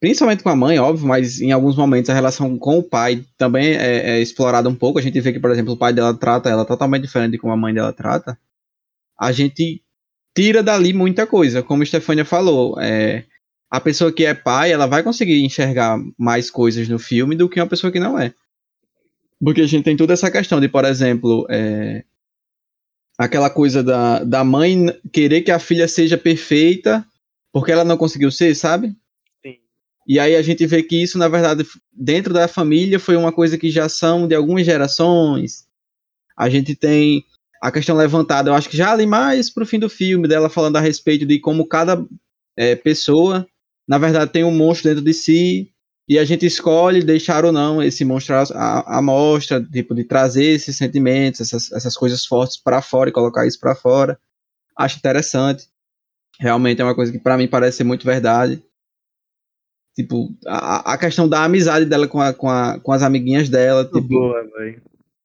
principalmente 0.00 0.42
com 0.42 0.48
a 0.50 0.56
mãe, 0.56 0.78
óbvio, 0.78 1.06
mas 1.06 1.40
em 1.40 1.50
alguns 1.50 1.76
momentos 1.76 2.10
a 2.10 2.14
relação 2.14 2.56
com 2.58 2.78
o 2.78 2.82
pai 2.82 3.24
também 3.36 3.72
é, 3.72 4.10
é 4.10 4.20
explorada 4.20 4.68
um 4.68 4.74
pouco. 4.74 4.98
A 4.98 5.02
gente 5.02 5.20
vê 5.20 5.32
que, 5.32 5.40
por 5.40 5.50
exemplo, 5.50 5.74
o 5.74 5.78
pai 5.78 5.92
dela 5.92 6.14
trata 6.14 6.48
ela 6.48 6.64
totalmente 6.64 7.02
diferente 7.02 7.32
de 7.32 7.38
como 7.38 7.52
a 7.52 7.56
mãe 7.56 7.74
dela 7.74 7.92
trata. 7.92 8.38
A 9.18 9.32
gente 9.32 9.82
tira 10.36 10.62
dali 10.62 10.92
muita 10.92 11.26
coisa, 11.26 11.62
como 11.62 11.82
a 11.82 11.86
Stefania 11.86 12.24
falou. 12.24 12.80
É, 12.80 13.24
a 13.70 13.80
pessoa 13.80 14.12
que 14.12 14.24
é 14.24 14.34
pai, 14.34 14.72
ela 14.72 14.86
vai 14.86 15.02
conseguir 15.02 15.44
enxergar 15.44 15.98
mais 16.18 16.50
coisas 16.50 16.88
no 16.88 16.98
filme 16.98 17.36
do 17.36 17.48
que 17.48 17.60
uma 17.60 17.68
pessoa 17.68 17.92
que 17.92 18.00
não 18.00 18.18
é. 18.18 18.34
Porque 19.42 19.62
a 19.62 19.66
gente 19.66 19.84
tem 19.84 19.96
toda 19.96 20.12
essa 20.12 20.30
questão 20.30 20.60
de, 20.60 20.68
por 20.68 20.84
exemplo, 20.84 21.46
é, 21.48 22.04
aquela 23.18 23.50
coisa 23.50 23.82
da, 23.82 24.22
da 24.22 24.44
mãe 24.44 24.86
querer 25.12 25.42
que 25.42 25.50
a 25.50 25.58
filha 25.58 25.88
seja 25.88 26.18
perfeita 26.18 27.06
porque 27.52 27.72
ela 27.72 27.84
não 27.84 27.96
conseguiu 27.96 28.30
ser, 28.30 28.54
sabe? 28.54 28.94
Sim. 29.44 29.56
E 30.06 30.18
aí 30.18 30.36
a 30.36 30.42
gente 30.42 30.66
vê 30.66 30.82
que 30.82 31.02
isso, 31.02 31.18
na 31.18 31.28
verdade, 31.28 31.66
dentro 31.92 32.32
da 32.32 32.46
família 32.46 32.98
foi 32.98 33.16
uma 33.16 33.32
coisa 33.32 33.58
que 33.58 33.70
já 33.70 33.88
são 33.88 34.28
de 34.28 34.34
algumas 34.34 34.64
gerações. 34.64 35.66
A 36.36 36.48
gente 36.48 36.74
tem 36.74 37.24
a 37.62 37.70
questão 37.70 37.96
levantada, 37.96 38.48
eu 38.48 38.54
acho 38.54 38.70
que 38.70 38.76
já 38.76 38.92
ali 38.92 39.04
mais 39.04 39.50
pro 39.50 39.66
fim 39.66 39.78
do 39.78 39.90
filme, 39.90 40.26
dela 40.26 40.48
falando 40.48 40.76
a 40.76 40.80
respeito 40.80 41.26
de 41.26 41.38
como 41.38 41.66
cada 41.66 42.02
é, 42.56 42.74
pessoa, 42.74 43.46
na 43.86 43.98
verdade, 43.98 44.32
tem 44.32 44.44
um 44.44 44.56
monstro 44.56 44.88
dentro 44.88 45.04
de 45.04 45.12
si, 45.12 45.70
e 46.10 46.18
a 46.18 46.24
gente 46.24 46.44
escolhe 46.44 47.04
deixar 47.04 47.44
ou 47.44 47.52
não 47.52 47.80
esse 47.80 48.04
monstro 48.04 48.34
à- 48.34 48.98
à 48.98 49.00
mostra, 49.00 49.62
tipo, 49.62 49.94
de 49.94 50.02
trazer 50.02 50.42
esses 50.46 50.76
sentimentos, 50.76 51.40
essas, 51.40 51.70
essas 51.70 51.96
coisas 51.96 52.26
fortes 52.26 52.56
para 52.56 52.82
fora 52.82 53.08
e 53.10 53.12
colocar 53.12 53.46
isso 53.46 53.60
para 53.60 53.76
fora. 53.76 54.18
Acho 54.76 54.98
interessante. 54.98 55.68
Realmente 56.40 56.80
é 56.80 56.84
uma 56.84 56.96
coisa 56.96 57.12
que 57.12 57.18
para 57.20 57.36
mim 57.36 57.46
parece 57.46 57.76
ser 57.76 57.84
muito 57.84 58.04
verdade. 58.04 58.60
Tipo, 59.94 60.34
a, 60.48 60.94
a 60.94 60.98
questão 60.98 61.28
da 61.28 61.44
amizade 61.44 61.84
dela 61.84 62.08
com, 62.08 62.20
a, 62.20 62.34
com, 62.34 62.48
a, 62.48 62.80
com 62.80 62.90
as 62.90 63.04
amiguinhas 63.04 63.48
dela. 63.48 63.84
Muito 63.84 64.02
Tipo, 64.02 64.08
boa, 64.08 64.44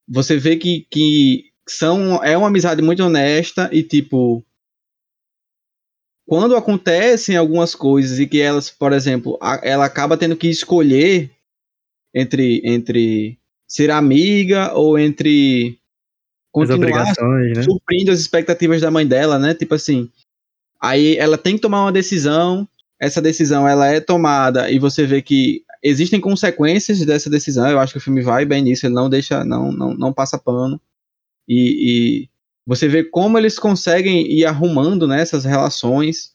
você 0.07 0.37
vê 0.37 0.55
que, 0.55 0.85
que 0.91 1.45
são, 1.67 2.23
é 2.23 2.37
uma 2.37 2.49
amizade 2.49 2.83
muito 2.83 3.01
honesta 3.01 3.71
e, 3.73 3.81
tipo, 3.81 4.45
quando 6.25 6.55
acontecem 6.55 7.37
algumas 7.37 7.75
coisas 7.75 8.19
e 8.19 8.27
que 8.27 8.41
elas, 8.41 8.69
por 8.69 8.91
exemplo, 8.93 9.37
a- 9.41 9.61
ela 9.63 9.85
acaba 9.85 10.17
tendo 10.17 10.35
que 10.35 10.47
escolher 10.47 11.31
entre, 12.13 12.61
entre 12.63 13.37
ser 13.67 13.91
amiga 13.91 14.73
ou 14.73 14.97
entre 14.97 15.77
continuar 16.51 17.05
né? 17.55 17.63
suprindo 17.63 18.11
as 18.11 18.19
expectativas 18.19 18.81
da 18.81 18.89
mãe 18.89 19.05
dela, 19.05 19.37
né? 19.37 19.53
Tipo 19.53 19.75
assim, 19.75 20.09
aí 20.81 21.17
ela 21.17 21.37
tem 21.37 21.55
que 21.55 21.61
tomar 21.61 21.81
uma 21.81 21.91
decisão, 21.91 22.67
essa 22.99 23.21
decisão 23.21 23.67
ela 23.67 23.87
é 23.87 23.99
tomada 23.99 24.71
e 24.71 24.79
você 24.79 25.05
vê 25.05 25.21
que 25.21 25.63
existem 25.83 26.19
consequências 26.19 27.05
dessa 27.05 27.29
decisão. 27.29 27.69
Eu 27.69 27.79
acho 27.79 27.93
que 27.93 27.99
o 27.99 28.01
filme 28.01 28.21
vai 28.21 28.45
bem 28.45 28.63
nisso, 28.63 28.85
ele 28.85 28.95
não 28.95 29.09
deixa, 29.09 29.43
não, 29.43 29.71
não, 29.71 29.93
não 29.93 30.13
passa 30.13 30.37
pano. 30.37 30.79
E, 31.47 32.23
e 32.23 32.29
você 32.65 32.87
vê 32.87 33.03
como 33.03 33.37
eles 33.37 33.59
conseguem 33.59 34.25
ir 34.31 34.45
arrumando 34.45 35.07
né, 35.07 35.21
essas 35.21 35.45
relações 35.45 36.33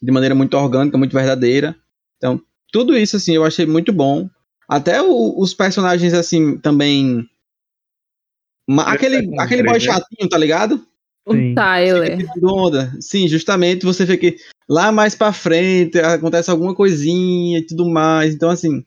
de 0.00 0.10
maneira 0.10 0.34
muito 0.34 0.56
orgânica, 0.56 0.96
muito 0.98 1.12
verdadeira. 1.14 1.76
Então, 2.16 2.40
tudo 2.72 2.96
isso 2.96 3.16
assim 3.16 3.34
eu 3.34 3.44
achei 3.44 3.66
muito 3.66 3.92
bom. 3.92 4.28
Até 4.68 5.00
o- 5.02 5.38
os 5.38 5.52
personagens 5.54 6.14
assim 6.14 6.56
também 6.58 7.28
Aquele, 8.78 9.26
com 9.26 9.40
aquele 9.40 9.62
boy 9.62 9.74
né? 9.74 9.80
chatinho, 9.80 10.28
tá 10.28 10.38
ligado? 10.38 10.86
O 11.26 11.34
Sim. 11.34 11.54
Tyler. 11.54 12.18
Onda. 12.42 12.92
Sim, 13.00 13.28
justamente 13.28 13.84
você 13.84 14.04
vê 14.04 14.16
que 14.16 14.36
lá 14.68 14.90
mais 14.90 15.14
pra 15.14 15.32
frente 15.32 15.98
acontece 15.98 16.50
alguma 16.50 16.74
coisinha 16.74 17.58
e 17.58 17.66
tudo 17.66 17.88
mais. 17.88 18.34
Então, 18.34 18.50
assim. 18.50 18.84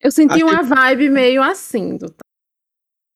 Eu 0.00 0.10
senti 0.10 0.32
Achei- 0.34 0.44
uma 0.44 0.62
vibe 0.62 1.10
meio 1.10 1.42
assim. 1.42 1.96
Do... 1.96 2.14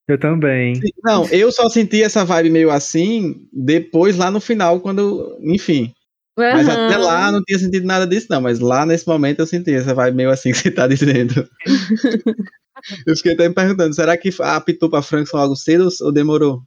Eu 0.07 0.17
também. 0.17 0.79
Não, 1.03 1.25
eu 1.29 1.51
só 1.51 1.69
senti 1.69 2.03
essa 2.03 2.25
vibe 2.25 2.49
meio 2.49 2.69
assim 2.69 3.47
depois 3.53 4.17
lá 4.17 4.29
no 4.29 4.41
final, 4.41 4.79
quando. 4.81 5.37
Enfim. 5.41 5.93
Mas 6.37 6.67
até 6.67 6.97
lá 6.97 7.31
não 7.31 7.43
tinha 7.43 7.59
sentido 7.59 7.85
nada 7.85 8.07
disso, 8.07 8.27
não. 8.29 8.41
Mas 8.41 8.59
lá 8.59 8.85
nesse 8.85 9.07
momento 9.07 9.39
eu 9.39 9.47
senti 9.47 9.73
essa 9.73 9.93
vibe 9.93 10.17
meio 10.17 10.29
assim 10.31 10.51
que 10.51 10.57
você 10.57 10.71
tá 10.71 10.87
dizendo. 10.87 11.47
eu 13.07 13.15
fiquei 13.15 13.33
até 13.33 13.47
me 13.47 13.55
perguntando: 13.55 13.93
será 13.93 14.17
que 14.17 14.29
apitou 14.41 14.89
pra 14.89 15.01
Frankson 15.01 15.37
logo 15.37 15.55
cedo 15.55 15.87
ou 16.01 16.11
demorou? 16.11 16.61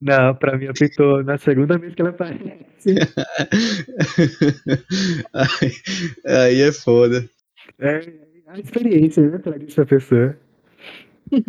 Não, 0.00 0.34
pra 0.34 0.58
mim 0.58 0.66
apitou 0.66 1.24
na 1.24 1.38
segunda 1.38 1.78
vez 1.78 1.94
que 1.94 2.02
ela 2.02 2.10
aparece. 2.10 2.90
aí, 5.32 5.72
aí 6.26 6.60
é 6.60 6.70
foda. 6.70 7.28
É 7.80 8.00
a 8.46 8.58
experiência, 8.60 9.28
né? 9.28 9.38
Pra 9.38 9.86
pessoa. 9.86 10.36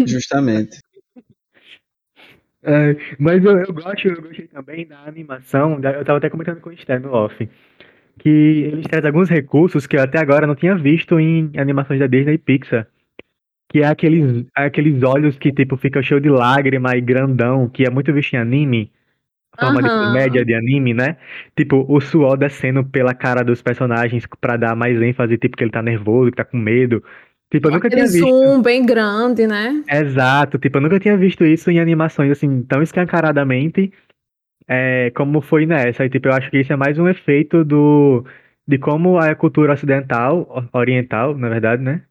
Justamente. 0.05 0.79
É, 2.67 2.97
mas 3.17 3.43
eu, 3.45 3.59
eu 3.59 3.73
gosto, 3.73 4.07
eu 4.09 4.21
gostei 4.21 4.47
também 4.47 4.85
da 4.85 4.99
animação. 5.05 5.79
da- 5.79 5.93
eu 5.93 6.03
tava 6.03 6.17
até 6.17 6.29
comentando 6.29 6.59
com 6.59 6.69
o 6.69 6.99
no 6.99 7.13
off. 7.13 7.49
Que 8.19 8.29
eles 8.29 8.85
trazem 8.87 9.07
alguns 9.07 9.29
recursos 9.29 9.87
que 9.87 9.95
eu 9.95 10.01
até 10.01 10.19
agora 10.19 10.45
não 10.45 10.55
tinha 10.55 10.75
visto 10.75 11.17
em 11.19 11.51
animações 11.57 11.99
da 11.99 12.07
Disney 12.07 12.33
e 12.33 12.37
Pixar. 12.37 12.87
Que 13.69 13.79
é 13.83 13.87
aqueles, 13.87 14.45
aqueles 14.55 15.01
olhos 15.03 15.37
que, 15.37 15.51
tipo, 15.51 15.77
fica 15.77 16.01
cheio 16.01 16.19
de 16.19 16.29
lágrima 16.29 16.95
e 16.95 17.01
grandão, 17.01 17.69
que 17.69 17.85
é 17.85 17.89
muito 17.89 18.11
visto 18.13 18.33
em 18.33 18.37
anime. 18.37 18.91
Forma 19.59 19.81
de 19.81 19.89
Aham. 19.89 20.07
comédia 20.07 20.45
de 20.45 20.53
anime, 20.53 20.93
né? 20.93 21.17
Tipo, 21.55 21.85
o 21.87 21.99
suor 22.01 22.37
descendo 22.37 22.83
pela 22.83 23.13
cara 23.13 23.43
dos 23.43 23.61
personagens 23.61 24.25
pra 24.41 24.57
dar 24.57 24.75
mais 24.75 25.01
ênfase, 25.01 25.37
tipo, 25.37 25.55
que 25.57 25.63
ele 25.63 25.71
tá 25.71 25.81
nervoso, 25.81 26.31
que 26.31 26.37
tá 26.37 26.45
com 26.45 26.57
medo. 26.57 27.03
Tipo, 27.49 27.67
eu 27.69 27.71
nunca 27.71 27.89
tinha 27.89 28.03
visto. 28.03 28.19
zoom 28.19 28.61
bem 28.61 28.85
grande, 28.85 29.47
né? 29.47 29.83
Exato, 29.89 30.57
tipo, 30.59 30.77
eu 30.77 30.81
nunca 30.81 30.99
tinha 30.99 31.17
visto 31.17 31.45
isso 31.45 31.71
em 31.71 31.79
animações 31.79 32.31
assim 32.31 32.61
tão 32.63 32.81
escancaradamente 32.81 33.91
é, 34.67 35.11
como 35.11 35.41
foi 35.41 35.65
nessa. 35.65 36.05
E, 36.05 36.09
tipo, 36.09 36.27
eu 36.27 36.33
acho 36.33 36.49
que 36.51 36.59
isso 36.59 36.73
é 36.73 36.75
mais 36.75 36.99
um 36.99 37.07
efeito 37.07 37.63
do 37.63 38.25
de 38.67 38.77
como 38.77 39.17
a 39.17 39.33
cultura 39.33 39.73
ocidental, 39.73 40.67
oriental, 40.73 41.37
na 41.37 41.47
verdade, 41.47 41.81
né? 41.81 42.01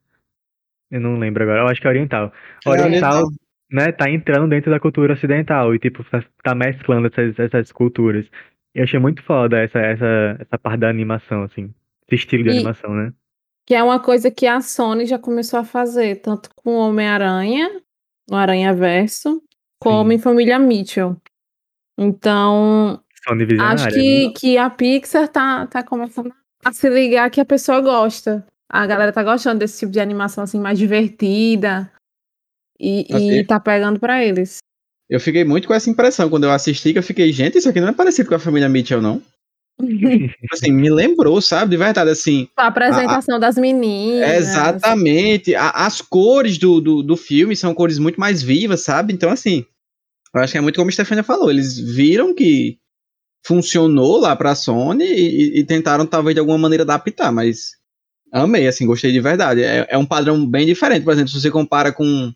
Eu 0.91 1.01
não 1.01 1.19
lembro 1.19 1.43
agora, 1.43 1.61
eu 1.61 1.67
acho 1.69 1.81
que 1.81 1.87
é 1.87 1.91
oriental. 1.91 2.33
É 2.65 2.71
Oriental, 2.71 3.15
oriental. 3.25 3.33
né, 3.71 3.93
tá 3.93 4.09
entrando 4.09 4.49
dentro 4.49 4.71
da 4.71 4.81
cultura 4.81 5.13
ocidental 5.13 5.75
e, 5.75 5.79
tipo, 5.79 6.03
tá, 6.05 6.25
tá 6.43 6.55
mesclando 6.55 7.09
essas, 7.09 7.39
essas 7.39 7.73
culturas. 7.73 8.25
Eu 8.75 8.85
achei 8.85 8.99
muito 8.99 9.23
foda 9.23 9.59
essa, 9.59 9.79
essa, 9.81 10.37
essa 10.41 10.59
parte 10.59 10.81
da 10.81 10.89
animação, 10.89 11.43
assim. 11.43 11.75
Esse 12.07 12.23
estilo 12.23 12.45
de 12.45 12.51
E- 12.51 12.53
animação, 12.53 12.95
né? 12.95 13.13
Que 13.67 13.75
é 13.75 13.83
uma 13.83 13.99
coisa 13.99 14.31
que 14.31 14.47
a 14.47 14.61
Sony 14.61 15.07
já 15.07 15.19
começou 15.19 15.59
a 15.59 15.65
fazer, 15.65 16.21
tanto 16.23 16.51
com 16.55 16.77
Homem-Aranha, 16.77 17.83
no 18.31 18.37
Aranha 18.37 18.73
Verso, 18.73 19.43
como 19.81 20.11
Sim. 20.11 20.17
em 20.17 20.19
Família 20.19 20.59
Mitchell. 20.59 21.17
Então, 21.99 23.03
acho 23.61 23.85
né? 23.87 23.91
que, 23.91 24.31
que 24.31 24.59
a 24.59 24.71
Pixar 24.71 25.29
tá, 25.29 25.67
tá 25.67 25.83
começando 25.83 26.33
a 26.65 26.73
se 26.73 26.89
ligar 26.89 27.31
que 27.31 27.41
a 27.41 27.45
pessoa 27.45 27.81
gosta. 27.81 28.47
A 28.69 28.87
galera 28.87 29.13
tá 29.13 29.23
gostando 29.23 29.61
desse 29.61 29.81
tipo 29.81 29.93
de 29.93 30.01
animação 30.01 30.45
assim 30.45 30.61
mais 30.61 30.79
divertida. 30.79 31.91
E, 32.79 33.07
Assim. 33.11 33.31
e 33.33 33.45
tá 33.45 33.59
pegando 33.59 33.99
pra 33.99 34.23
eles. 34.23 34.59
Eu 35.09 35.21
fiquei 35.21 35.45
muito 35.45 35.67
com 35.67 35.75
essa 35.75 35.89
impressão 35.89 36.29
quando 36.29 36.45
eu 36.45 36.51
assisti, 36.51 36.93
que 36.93 36.99
eu 36.99 37.03
fiquei, 37.03 37.33
gente, 37.33 37.59
isso 37.59 37.69
aqui 37.69 37.81
não 37.81 37.89
é 37.89 37.93
parecido 37.93 38.29
com 38.29 38.35
a 38.35 38.39
família 38.41 38.69
Mitchell, 38.69 39.01
não. 39.01 39.23
Tipo 39.79 40.35
Assim, 40.53 40.73
me 40.73 40.91
lembrou, 40.91 41.41
sabe? 41.41 41.73
De 41.73 41.77
verdade, 41.77 42.11
assim. 42.11 42.49
a 42.57 42.67
apresentação 42.67 43.39
das 43.39 43.57
meninas. 43.57 44.29
Exatamente. 44.37 45.55
A- 45.55 45.71
as 45.71 46.01
cores 46.01 46.59
do, 46.59 46.81
do, 46.81 47.03
do 47.03 47.17
filme 47.17 47.55
são 47.55 47.75
cores 47.75 47.99
muito 47.99 48.19
mais 48.19 48.43
vivas, 48.43 48.83
sabe? 48.83 49.13
Então, 49.13 49.31
assim, 49.31 49.65
eu 50.35 50.41
acho 50.41 50.53
que 50.53 50.59
é 50.59 50.61
muito 50.63 50.77
como 50.77 50.89
a 50.89 50.93
Stefania 50.93 51.23
falou. 51.23 51.51
Eles 51.51 51.79
viram 51.79 52.35
que 52.35 52.79
funcionou 53.45 54.19
lá 54.19 54.35
pra 54.35 54.55
Sony 54.55 55.05
e, 55.05 55.61
e 55.61 55.65
tentaram, 55.65 56.07
talvez, 56.07 56.35
de 56.35 56.41
alguma 56.41 56.59
maneira 56.59 56.83
adaptar, 56.83 57.31
mas 57.31 57.73
amei, 58.33 58.67
assim, 58.67 58.87
gostei 58.87 59.13
de 59.13 59.21
verdade. 59.21 59.63
É, 59.63 59.87
é 59.91 59.99
um 59.99 60.07
padrão 60.07 60.45
bem 60.49 60.67
diferente, 60.67 61.05
por 61.05 61.13
exemplo, 61.13 61.31
se 61.31 61.41
você 61.41 61.51
compara 61.51 61.93
com, 61.93 62.33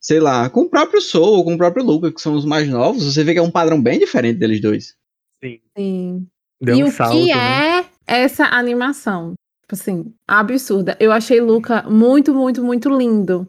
sei 0.00 0.20
lá, 0.20 0.50
com 0.50 0.62
o 0.62 0.68
próprio 0.68 1.00
Soul 1.00 1.36
ou 1.38 1.44
com 1.44 1.54
o 1.54 1.58
próprio 1.58 1.84
Luca, 1.84 2.12
que 2.12 2.20
são 2.20 2.34
os 2.34 2.44
mais 2.44 2.68
novos, 2.68 3.04
você 3.04 3.24
vê 3.24 3.32
que 3.32 3.38
é 3.38 3.42
um 3.42 3.50
padrão 3.50 3.80
bem 3.80 3.98
diferente 3.98 4.38
deles 4.38 4.60
dois. 4.60 4.94
Sim. 5.42 5.60
Sim. 5.76 6.26
Deu 6.60 6.76
e 6.76 6.84
um 6.84 6.88
o 6.88 6.90
salto, 6.90 7.12
que 7.12 7.34
né? 7.34 7.80
é 7.80 7.84
essa 8.06 8.44
animação? 8.44 9.34
Tipo 9.62 9.74
assim, 9.74 10.14
absurda. 10.28 10.96
Eu 11.00 11.10
achei 11.10 11.40
Luca 11.40 11.82
muito, 11.88 12.34
muito, 12.34 12.62
muito 12.62 12.88
lindo. 12.90 13.48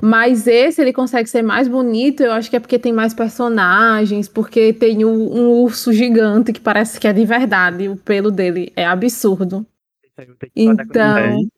Mas 0.00 0.46
esse 0.46 0.80
ele 0.80 0.92
consegue 0.92 1.28
ser 1.28 1.42
mais 1.42 1.66
bonito, 1.66 2.22
eu 2.22 2.32
acho 2.32 2.48
que 2.48 2.54
é 2.54 2.60
porque 2.60 2.78
tem 2.78 2.92
mais 2.92 3.12
personagens, 3.12 4.28
porque 4.28 4.72
tem 4.72 5.04
um, 5.04 5.10
um 5.10 5.48
urso 5.62 5.92
gigante 5.92 6.52
que 6.52 6.60
parece 6.60 7.00
que 7.00 7.08
é 7.08 7.12
de 7.12 7.24
verdade, 7.24 7.88
o 7.88 7.96
pelo 7.96 8.30
dele 8.30 8.72
é 8.76 8.86
absurdo. 8.86 9.66
Então, 10.54 11.48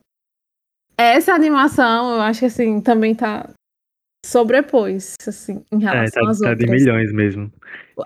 essa 0.97 1.35
animação, 1.35 2.15
eu 2.15 2.21
acho 2.23 2.41
que 2.41 2.47
assim, 2.47 2.81
também 2.81 3.15
tá 3.15 3.51
sobrepôs, 4.25 5.15
assim, 5.27 5.63
em 5.73 5.85
É, 5.85 5.91
relação 5.91 6.25
tá, 6.25 6.31
às 6.31 6.39
tá 6.39 6.55
de 6.55 6.65
outras. 6.65 6.71
milhões 6.83 7.13
mesmo. 7.13 7.51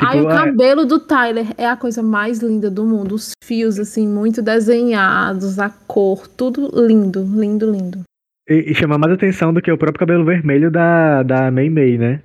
Ai, 0.01 0.17
Tipo, 0.17 0.29
o 0.29 0.31
é- 0.31 0.35
cabelo 0.35 0.85
do 0.85 0.99
Tyler 0.99 1.47
é 1.57 1.67
a 1.67 1.77
coisa 1.77 2.03
mais 2.03 2.41
linda 2.41 2.71
do 2.71 2.85
mundo. 2.85 3.15
Os 3.15 3.33
fios, 3.45 3.79
assim, 3.79 4.07
muito 4.09 4.43
desenhados, 4.43 5.59
a 5.59 5.69
cor, 5.71 6.27
tudo 6.27 6.71
lindo, 6.87 7.23
lindo, 7.23 7.71
lindo. 7.71 8.03
E, 8.49 8.71
e 8.73 8.75
chama 8.75 8.99
mais 8.99 9.13
atenção 9.13 9.53
do 9.53 9.63
que 9.63 9.71
o 9.71 9.79
próprio 9.79 10.01
cabelo 10.01 10.25
vermelho 10.25 10.71
da, 10.71 11.23
da 11.23 11.51
Mei 11.51 11.71
Mei, 11.71 11.97
né? 11.97 12.21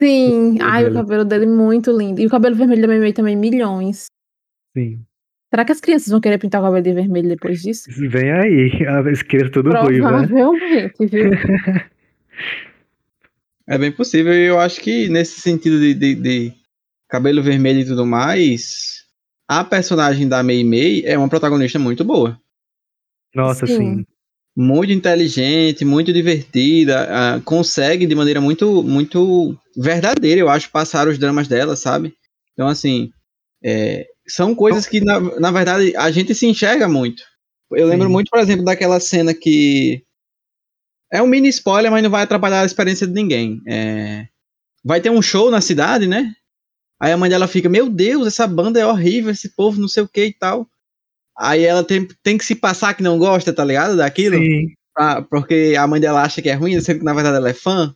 Sim, 0.00 0.56
cabelo 0.58 0.70
ai, 0.72 0.90
o 0.90 0.94
cabelo 0.94 1.24
dele 1.24 1.46
muito 1.46 1.96
lindo. 1.96 2.20
E 2.20 2.26
o 2.26 2.30
cabelo 2.30 2.56
vermelho 2.56 2.82
da 2.82 2.88
Mei 2.88 2.98
Mei 2.98 3.12
também, 3.12 3.36
milhões. 3.36 4.06
Sim. 4.76 5.00
Será 5.48 5.64
que 5.64 5.72
as 5.72 5.80
crianças 5.80 6.08
vão 6.08 6.20
querer 6.20 6.38
pintar 6.38 6.60
o 6.60 6.64
cabelo 6.64 6.82
de 6.82 6.92
vermelho 6.92 7.28
depois 7.28 7.60
disso? 7.62 7.84
Vem 8.08 8.32
aí, 8.32 8.70
a 8.88 9.10
esquerda 9.12 9.50
tudo 9.50 9.70
ruiva. 9.70 10.08
Provavelmente, 10.08 10.92
viu? 10.98 11.30
É 13.68 13.78
bem 13.78 13.92
possível, 13.92 14.32
e 14.34 14.46
eu 14.46 14.58
acho 14.58 14.80
que 14.80 15.08
nesse 15.08 15.40
sentido 15.40 15.78
de, 15.78 15.94
de- 15.94 16.14
de 16.14 16.52
cabelo 17.08 17.42
vermelho 17.42 17.80
e 17.80 17.84
tudo 17.84 18.04
mais, 18.04 19.02
a 19.48 19.62
personagem 19.62 20.28
da 20.28 20.42
Mei 20.42 20.64
Mei 20.64 21.04
é 21.06 21.16
uma 21.16 21.28
protagonista 21.28 21.78
muito 21.78 22.04
boa. 22.04 22.38
Nossa, 23.34 23.66
Sim. 23.66 23.76
sim. 23.76 24.06
Muito 24.54 24.92
inteligente, 24.92 25.82
muito 25.84 26.12
divertida, 26.12 27.06
ah, 27.36 27.40
consegue 27.42 28.06
de 28.06 28.14
maneira 28.14 28.38
muito, 28.40 28.82
muito 28.82 29.56
verdadeira, 29.74 30.40
eu 30.40 30.48
acho, 30.50 30.70
passar 30.70 31.08
os 31.08 31.16
dramas 31.18 31.48
dela, 31.48 31.74
sabe? 31.74 32.14
Então, 32.52 32.68
assim, 32.68 33.10
é, 33.64 34.06
são 34.28 34.54
coisas 34.54 34.86
que, 34.86 35.00
na, 35.00 35.18
na 35.40 35.50
verdade, 35.50 35.96
a 35.96 36.10
gente 36.10 36.34
se 36.34 36.46
enxerga 36.46 36.86
muito. 36.86 37.22
Eu 37.70 37.86
lembro 37.86 38.08
Sim. 38.08 38.12
muito, 38.12 38.28
por 38.28 38.40
exemplo, 38.40 38.62
daquela 38.64 39.00
cena 39.00 39.32
que. 39.32 40.02
É 41.12 41.20
um 41.22 41.26
mini 41.26 41.48
spoiler, 41.48 41.90
mas 41.90 42.02
não 42.02 42.10
vai 42.10 42.22
atrapalhar 42.22 42.62
a 42.62 42.66
experiência 42.66 43.06
de 43.06 43.12
ninguém. 43.12 43.60
É, 43.66 44.26
Vai 44.84 45.00
ter 45.00 45.10
um 45.10 45.22
show 45.22 45.50
na 45.50 45.60
cidade, 45.60 46.06
né? 46.08 46.32
Aí 47.00 47.12
a 47.12 47.16
mãe 47.16 47.28
dela 47.30 47.46
fica: 47.46 47.68
Meu 47.68 47.88
Deus, 47.88 48.26
essa 48.26 48.46
banda 48.46 48.80
é 48.80 48.86
horrível, 48.86 49.30
esse 49.30 49.50
povo 49.50 49.80
não 49.80 49.88
sei 49.88 50.02
o 50.02 50.08
que 50.08 50.24
e 50.26 50.32
tal. 50.32 50.66
Aí 51.38 51.62
ela 51.64 51.84
tem, 51.84 52.06
tem 52.22 52.36
que 52.38 52.44
se 52.44 52.54
passar 52.54 52.94
que 52.94 53.02
não 53.02 53.18
gosta, 53.18 53.52
tá 53.52 53.64
ligado? 53.64 53.96
Daquilo. 53.96 54.36
Sim. 54.38 54.68
pra- 54.94 55.22
porque 55.22 55.74
a 55.78 55.86
mãe 55.86 56.00
dela 56.00 56.22
acha 56.22 56.42
que 56.42 56.48
é 56.50 56.54
ruim, 56.54 56.78
sendo 56.80 56.98
que 56.98 57.04
na 57.04 57.14
verdade 57.14 57.36
ela 57.36 57.48
é 57.50 57.54
fã. 57.54 57.94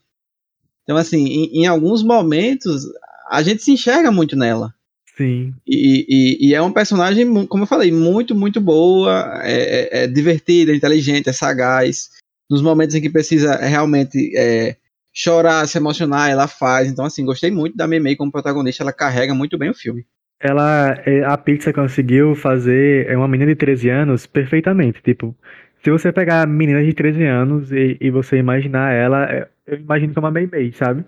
Então, 0.83 0.97
assim, 0.97 1.25
em, 1.27 1.63
em 1.63 1.67
alguns 1.67 2.03
momentos, 2.03 2.85
a 3.31 3.43
gente 3.43 3.63
se 3.63 3.73
enxerga 3.73 4.11
muito 4.13 4.37
nela. 4.37 4.73
Sim. 5.17 5.53
E, 5.67 6.07
e- 6.09 6.49
e 6.49 6.55
é 6.55 6.61
uma 6.61 6.73
personagem, 6.73 7.47
como 7.47 7.63
eu 7.65 7.67
falei, 7.67 7.91
muito, 7.91 8.35
muito 8.35 8.61
boa, 8.61 9.41
é, 9.43 9.53
é- 9.53 10.05
é 10.05 10.07
divertida, 10.07 10.73
é 10.73 10.77
inteligente, 10.77 11.29
é 11.29 11.33
sagaz. 11.33 12.11
Nos 12.49 12.63
momentos 12.63 12.95
em 12.95 13.01
que 13.01 13.11
precisa 13.11 13.57
realmente 13.57 14.33
é, 14.37 14.77
chorar, 15.13 15.67
se 15.67 15.79
emocionar, 15.79 16.31
ela 16.31 16.47
faz. 16.47 16.89
Então, 16.89 17.05
assim, 17.05 17.25
gostei 17.25 17.51
muito 17.51 17.77
da 17.77 17.87
Memei 17.87 18.15
como 18.15 18.31
protagonista, 18.31 18.83
ela 18.83 18.93
carrega 18.93 19.35
muito 19.35 19.57
bem 19.57 19.71
o 19.71 19.75
filme. 19.75 20.05
Ela, 20.39 20.95
é, 21.07 21.25
a 21.25 21.37
Pixar 21.39 21.73
conseguiu 21.73 22.35
fazer 22.35 23.09
é 23.09 23.17
uma 23.17 23.27
menina 23.27 23.51
de 23.51 23.57
13 23.57 23.89
anos 23.89 24.27
perfeitamente. 24.27 25.01
Tipo, 25.03 25.35
se 25.83 25.91
você 25.91 26.13
pegar 26.13 26.43
a 26.43 26.47
menina 26.47 26.85
de 26.85 26.93
13 26.93 27.25
anos 27.25 27.73
e, 27.73 27.97
e 27.99 28.11
você 28.11 28.37
imaginar 28.37 28.93
ela, 28.93 29.25
é, 29.25 29.49
eu 29.67 29.79
imagino 29.79 30.13
como 30.13 30.27
a 30.27 30.31
Mei 30.31 30.47
Mei, 30.47 30.73
sabe? 30.73 31.05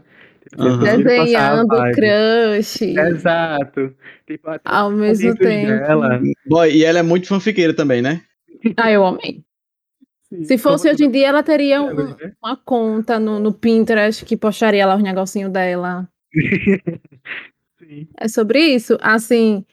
A 0.56 0.76
Desenhando 0.76 1.68
crush 1.92 2.82
Exato. 2.82 3.94
Tipo, 4.26 4.48
ao 4.64 4.90
mesmo 4.90 5.36
tempo. 5.36 5.66
dela. 5.66 6.22
Boy, 6.46 6.72
e 6.74 6.84
ela 6.84 7.00
é 7.00 7.02
muito 7.02 7.28
fanfiqueira 7.28 7.74
também, 7.74 8.00
né? 8.00 8.22
Ah, 8.76 8.90
eu 8.90 9.04
amei. 9.04 9.42
Se 10.44 10.58
fosse 10.58 10.90
hoje 10.90 11.04
em 11.04 11.10
dia, 11.10 11.28
ela 11.28 11.42
teria 11.42 11.82
um- 11.82 11.88
tudo, 11.96 12.16
né? 12.16 12.32
uma 12.42 12.56
conta 12.56 13.18
no, 13.18 13.38
no 13.38 13.52
Pinterest 13.52 14.24
que 14.24 14.36
postaria 14.36 14.84
lá 14.86 14.96
os 14.96 15.02
negocinhos 15.02 15.50
dela. 15.50 16.08
Sim. 17.78 18.08
É 18.18 18.28
sobre 18.28 18.60
isso. 18.60 18.98
Assim, 19.00 19.64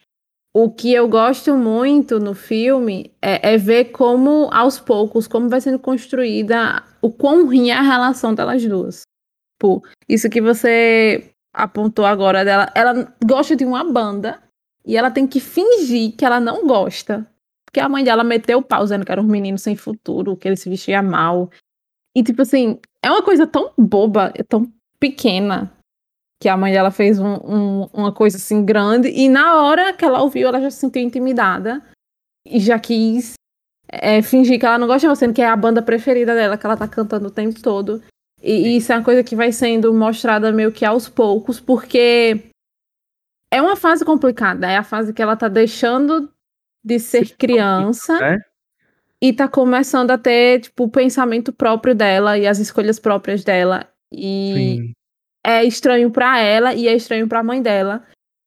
o 0.54 0.70
que 0.70 0.92
eu 0.92 1.06
gosto 1.08 1.54
muito 1.54 2.18
no 2.18 2.34
filme 2.34 3.12
é, 3.20 3.54
é 3.54 3.58
ver 3.58 3.86
como, 3.86 4.48
aos 4.52 4.78
poucos, 4.80 5.26
como 5.26 5.48
vai 5.48 5.60
sendo 5.60 5.78
construída, 5.78 6.82
o 7.02 7.10
quão 7.10 7.44
ruim 7.46 7.70
é 7.70 7.74
a 7.74 7.82
relação 7.82 8.34
delas 8.34 8.64
duas. 8.64 9.02
Pô, 9.58 9.82
isso 10.08 10.30
que 10.30 10.40
você 10.40 11.30
apontou 11.52 12.04
agora 12.06 12.44
dela, 12.44 12.70
ela 12.74 13.14
gosta 13.24 13.56
de 13.56 13.64
uma 13.64 13.84
banda 13.84 14.42
e 14.86 14.96
ela 14.96 15.10
tem 15.10 15.26
que 15.26 15.40
fingir 15.40 16.14
que 16.16 16.24
ela 16.24 16.38
não 16.40 16.66
gosta. 16.66 17.26
Porque 17.66 17.80
a 17.80 17.88
mãe 17.88 18.02
dela 18.04 18.24
meteu 18.24 18.58
o 18.58 18.62
pau 18.62 18.82
dizendo 18.84 19.04
que 19.04 19.12
era 19.12 19.20
um 19.20 19.26
menino 19.26 19.58
sem 19.58 19.76
futuro, 19.76 20.36
que 20.36 20.48
ele 20.48 20.56
se 20.56 20.70
vestia 20.70 21.02
mal. 21.02 21.50
E, 22.16 22.22
tipo 22.22 22.40
assim, 22.42 22.78
é 23.02 23.10
uma 23.10 23.22
coisa 23.22 23.46
tão 23.46 23.72
boba, 23.76 24.32
é 24.34 24.42
tão 24.42 24.72
pequena, 24.98 25.70
que 26.40 26.48
a 26.48 26.56
mãe 26.56 26.72
dela 26.72 26.90
fez 26.90 27.18
um- 27.18 27.38
um- 27.44 27.88
uma 27.92 28.12
coisa 28.12 28.36
assim 28.36 28.64
grande, 28.64 29.08
e 29.08 29.28
na 29.28 29.62
hora 29.62 29.92
que 29.92 30.04
ela 30.04 30.22
ouviu, 30.22 30.48
ela 30.48 30.60
já 30.60 30.70
se 30.70 30.78
sentiu 30.78 31.02
intimidada 31.02 31.82
e 32.46 32.60
já 32.60 32.78
quis 32.78 33.34
é, 33.88 34.20
fingir 34.20 34.58
que 34.58 34.66
ela 34.66 34.78
não 34.78 34.88
gosta, 34.88 35.14
sendo 35.14 35.32
que 35.32 35.40
é 35.40 35.46
a 35.46 35.54
banda 35.54 35.80
preferida 35.80 36.34
dela, 36.34 36.58
que 36.58 36.66
ela 36.66 36.76
tá 36.76 36.88
cantando 36.88 37.28
o 37.28 37.30
tempo 37.30 37.62
todo. 37.62 38.02
E, 38.42 38.52
e 38.52 38.76
isso 38.78 38.92
é 38.92 38.96
uma 38.96 39.04
coisa 39.04 39.22
que 39.22 39.36
vai 39.36 39.52
sendo 39.52 39.94
mostrada 39.94 40.50
meio 40.50 40.72
que 40.72 40.84
aos 40.84 41.08
poucos, 41.08 41.60
porque 41.60 42.50
é 43.52 43.62
uma 43.62 43.76
fase 43.76 44.04
complicada, 44.04 44.68
é 44.68 44.76
a 44.76 44.82
fase 44.82 45.12
que 45.12 45.22
ela 45.22 45.36
tá 45.36 45.46
deixando 45.46 46.28
de 46.86 47.00
ser 47.00 47.36
criança 47.36 48.18
né? 48.20 48.38
e 49.20 49.32
tá 49.32 49.48
começando 49.48 50.12
a 50.12 50.18
ter, 50.18 50.60
tipo, 50.60 50.84
o 50.84 50.90
pensamento 50.90 51.52
próprio 51.52 51.94
dela 51.94 52.38
e 52.38 52.46
as 52.46 52.60
escolhas 52.60 53.00
próprias 53.00 53.42
dela. 53.42 53.88
E 54.12 54.54
Sim. 54.54 54.92
é 55.44 55.64
estranho 55.64 56.10
pra 56.12 56.38
ela 56.38 56.72
e 56.74 56.86
é 56.86 56.94
estranho 56.94 57.26
pra 57.26 57.42
mãe 57.42 57.60
dela. 57.60 58.04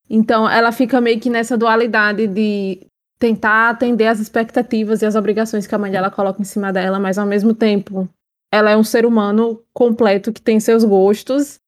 Então 0.09 0.49
ela 0.49 0.71
fica 0.71 1.01
meio 1.01 1.19
que 1.19 1.29
nessa 1.29 1.57
dualidade 1.57 2.27
de 2.27 2.87
tentar 3.19 3.69
atender 3.69 4.07
as 4.07 4.21
expectativas 4.21 5.01
e 5.01 5.05
as 5.05 5.15
obrigações 5.15 5.67
que 5.67 5.75
a 5.75 5.77
mãe 5.77 5.91
dela 5.91 6.09
coloca 6.09 6.41
em 6.41 6.45
cima 6.45 6.71
dela, 6.71 6.97
mas 6.97 7.17
ao 7.17 7.27
mesmo 7.27 7.53
tempo 7.53 8.07
ela 8.51 8.71
é 8.71 8.77
um 8.77 8.83
ser 8.83 9.05
humano 9.05 9.61
completo 9.73 10.31
que 10.31 10.41
tem 10.41 10.59
seus 10.59 10.85
gostos 10.85 11.59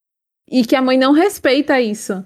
e 0.49 0.65
que 0.65 0.75
a 0.75 0.81
mãe 0.81 0.97
não 0.97 1.11
respeita 1.11 1.81
isso. 1.81 2.23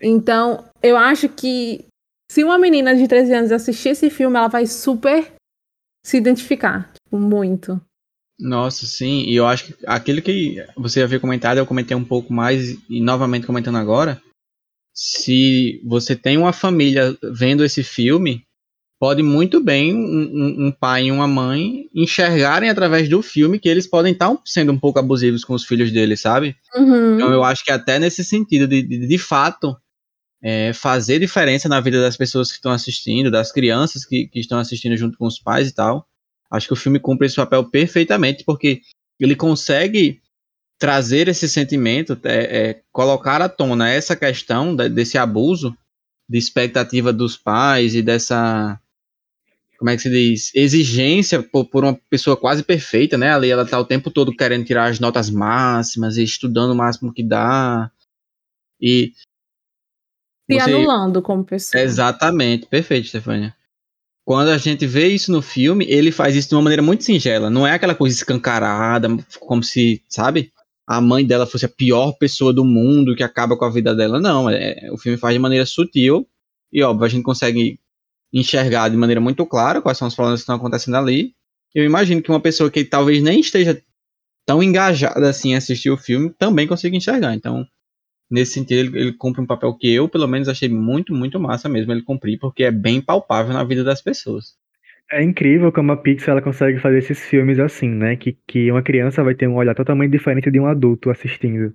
Então, 0.00 0.64
eu 0.82 0.96
acho 0.96 1.28
que 1.28 1.86
se 2.30 2.42
uma 2.42 2.58
menina 2.58 2.94
de 2.94 3.06
13 3.06 3.32
anos 3.34 3.52
assistir 3.52 3.90
esse 3.90 4.10
filme, 4.10 4.36
ela 4.36 4.48
vai 4.48 4.66
super 4.66 5.32
se 6.04 6.16
identificar, 6.16 6.92
tipo, 6.92 7.18
muito. 7.18 7.80
Nossa, 8.38 8.86
sim, 8.86 9.22
e 9.22 9.36
eu 9.36 9.46
acho 9.46 9.66
que 9.66 9.74
aquilo 9.86 10.20
que 10.20 10.56
você 10.76 11.02
havia 11.02 11.20
comentado, 11.20 11.58
eu 11.58 11.66
comentei 11.66 11.96
um 11.96 12.04
pouco 12.04 12.32
mais 12.32 12.76
e 12.90 13.00
novamente 13.00 13.46
comentando 13.46 13.78
agora. 13.78 14.20
Se 14.92 15.80
você 15.84 16.14
tem 16.14 16.36
uma 16.36 16.52
família 16.52 17.16
vendo 17.32 17.64
esse 17.64 17.82
filme, 17.82 18.44
pode 19.00 19.22
muito 19.22 19.60
bem 19.62 19.94
um, 19.94 20.66
um- 20.66 20.72
pai 20.72 21.06
e 21.06 21.12
uma 21.12 21.26
mãe 21.26 21.88
enxergarem 21.94 22.70
através 22.70 23.08
do 23.08 23.20
filme 23.22 23.58
que 23.58 23.68
eles 23.68 23.86
podem 23.86 24.12
estar 24.12 24.36
sendo 24.44 24.72
um 24.72 24.78
pouco 24.78 24.98
abusivos 24.98 25.44
com 25.44 25.54
os 25.54 25.64
filhos 25.64 25.90
deles, 25.92 26.20
sabe? 26.20 26.56
Uhum. 26.74 27.14
Então 27.16 27.32
eu 27.32 27.42
acho 27.44 27.64
que 27.64 27.70
até 27.70 27.98
nesse 27.98 28.24
sentido 28.24 28.66
de, 28.66 28.82
de, 28.82 29.06
de 29.06 29.18
fato 29.18 29.76
é, 30.44 30.74
fazer 30.74 31.18
diferença 31.18 31.70
na 31.70 31.80
vida 31.80 32.02
das 32.02 32.18
pessoas 32.18 32.50
que 32.50 32.56
estão 32.56 32.70
assistindo, 32.70 33.30
das 33.30 33.50
crianças 33.50 34.04
que, 34.04 34.28
que 34.28 34.38
estão 34.38 34.58
assistindo 34.58 34.94
junto 34.94 35.16
com 35.16 35.26
os 35.26 35.38
pais 35.38 35.68
e 35.68 35.72
tal. 35.72 36.06
Acho 36.50 36.66
que 36.66 36.74
o 36.74 36.76
filme 36.76 37.00
cumpre 37.00 37.26
esse 37.26 37.36
papel 37.36 37.64
perfeitamente, 37.64 38.44
porque 38.44 38.82
ele 39.18 39.34
consegue 39.34 40.20
trazer 40.78 41.28
esse 41.28 41.48
sentimento, 41.48 42.18
é, 42.24 42.68
é, 42.68 42.82
colocar 42.92 43.40
à 43.40 43.48
tona 43.48 43.88
essa 43.88 44.14
questão 44.14 44.76
de, 44.76 44.86
desse 44.90 45.16
abuso 45.16 45.74
de 46.28 46.36
expectativa 46.36 47.10
dos 47.10 47.38
pais 47.38 47.94
e 47.94 48.02
dessa 48.02 48.78
como 49.78 49.90
é 49.90 49.96
que 49.96 50.02
se 50.02 50.10
diz, 50.10 50.54
exigência 50.54 51.42
por, 51.42 51.64
por, 51.66 51.84
uma 51.84 51.98
pessoa 52.08 52.36
quase 52.36 52.62
perfeita, 52.62 53.18
né? 53.18 53.34
Ali 53.34 53.50
ela 53.50 53.66
tá 53.66 53.78
o 53.78 53.84
tempo 53.84 54.10
todo 54.10 54.34
querendo 54.34 54.64
tirar 54.64 54.88
as 54.88 55.00
notas 55.00 55.28
máximas 55.28 56.16
e 56.16 56.22
estudando 56.22 56.72
o 56.72 56.76
máximo 56.76 57.12
que 57.12 57.22
dá. 57.22 57.90
E. 58.80 59.12
Se 60.50 60.58
você... 60.58 60.70
anulando 60.72 61.22
como 61.22 61.44
pessoa. 61.44 61.82
Exatamente, 61.82 62.66
perfeito, 62.66 63.08
Stefania. 63.08 63.54
Quando 64.26 64.48
a 64.48 64.58
gente 64.58 64.86
vê 64.86 65.08
isso 65.08 65.30
no 65.30 65.42
filme, 65.42 65.84
ele 65.86 66.10
faz 66.10 66.34
isso 66.34 66.48
de 66.48 66.54
uma 66.54 66.62
maneira 66.62 66.82
muito 66.82 67.04
singela. 67.04 67.50
Não 67.50 67.66
é 67.66 67.72
aquela 67.72 67.94
coisa 67.94 68.16
escancarada, 68.16 69.08
como 69.38 69.62
se, 69.62 70.02
sabe? 70.08 70.50
A 70.86 71.00
mãe 71.00 71.26
dela 71.26 71.46
fosse 71.46 71.66
a 71.66 71.68
pior 71.68 72.12
pessoa 72.12 72.52
do 72.52 72.64
mundo 72.64 73.14
que 73.14 73.22
acaba 73.22 73.56
com 73.56 73.64
a 73.66 73.70
vida 73.70 73.94
dela. 73.94 74.18
Não, 74.20 74.48
é, 74.48 74.88
o 74.90 74.96
filme 74.96 75.18
faz 75.18 75.34
de 75.34 75.38
maneira 75.38 75.66
sutil. 75.66 76.26
E 76.72 76.82
óbvio, 76.82 77.04
a 77.04 77.08
gente 77.08 77.22
consegue 77.22 77.78
enxergar 78.32 78.88
de 78.88 78.96
maneira 78.96 79.20
muito 79.20 79.44
clara 79.46 79.80
quais 79.80 79.96
são 79.98 80.08
os 80.08 80.14
problemas 80.14 80.40
que 80.40 80.44
estão 80.44 80.56
acontecendo 80.56 80.96
ali. 80.96 81.34
Eu 81.74 81.84
imagino 81.84 82.22
que 82.22 82.30
uma 82.30 82.40
pessoa 82.40 82.70
que 82.70 82.84
talvez 82.84 83.22
nem 83.22 83.40
esteja 83.40 83.80
tão 84.46 84.62
engajada 84.62 85.28
assim 85.28 85.50
em 85.50 85.56
assistir 85.56 85.90
o 85.90 85.96
filme 85.96 86.30
também 86.30 86.66
consiga 86.66 86.96
enxergar. 86.96 87.34
Então, 87.34 87.66
nesse 88.30 88.52
sentido, 88.52 88.78
ele, 88.78 88.98
ele, 88.98 89.12
cumpre 89.12 89.40
um 89.40 89.46
papel 89.46 89.74
que 89.76 89.92
eu, 89.92 90.08
pelo 90.08 90.26
menos, 90.26 90.48
achei 90.48 90.68
muito, 90.68 91.14
muito 91.14 91.38
massa 91.40 91.68
mesmo 91.68 91.92
ele 91.92 92.02
cumprir, 92.02 92.38
porque 92.38 92.64
é 92.64 92.70
bem 92.70 93.00
palpável 93.00 93.52
na 93.52 93.64
vida 93.64 93.84
das 93.84 94.02
pessoas. 94.02 94.56
É 95.12 95.22
incrível 95.22 95.70
como 95.70 95.92
a 95.92 95.96
Pixar 95.96 96.32
ela 96.32 96.42
consegue 96.42 96.78
fazer 96.80 96.98
esses 96.98 97.24
filmes 97.26 97.58
assim, 97.58 97.88
né? 97.88 98.16
Que, 98.16 98.36
que 98.46 98.70
uma 98.70 98.82
criança 98.82 99.22
vai 99.22 99.34
ter 99.34 99.46
um 99.46 99.56
olhar 99.56 99.74
totalmente 99.74 100.10
diferente 100.10 100.50
de 100.50 100.58
um 100.58 100.66
adulto 100.66 101.10
assistindo. 101.10 101.74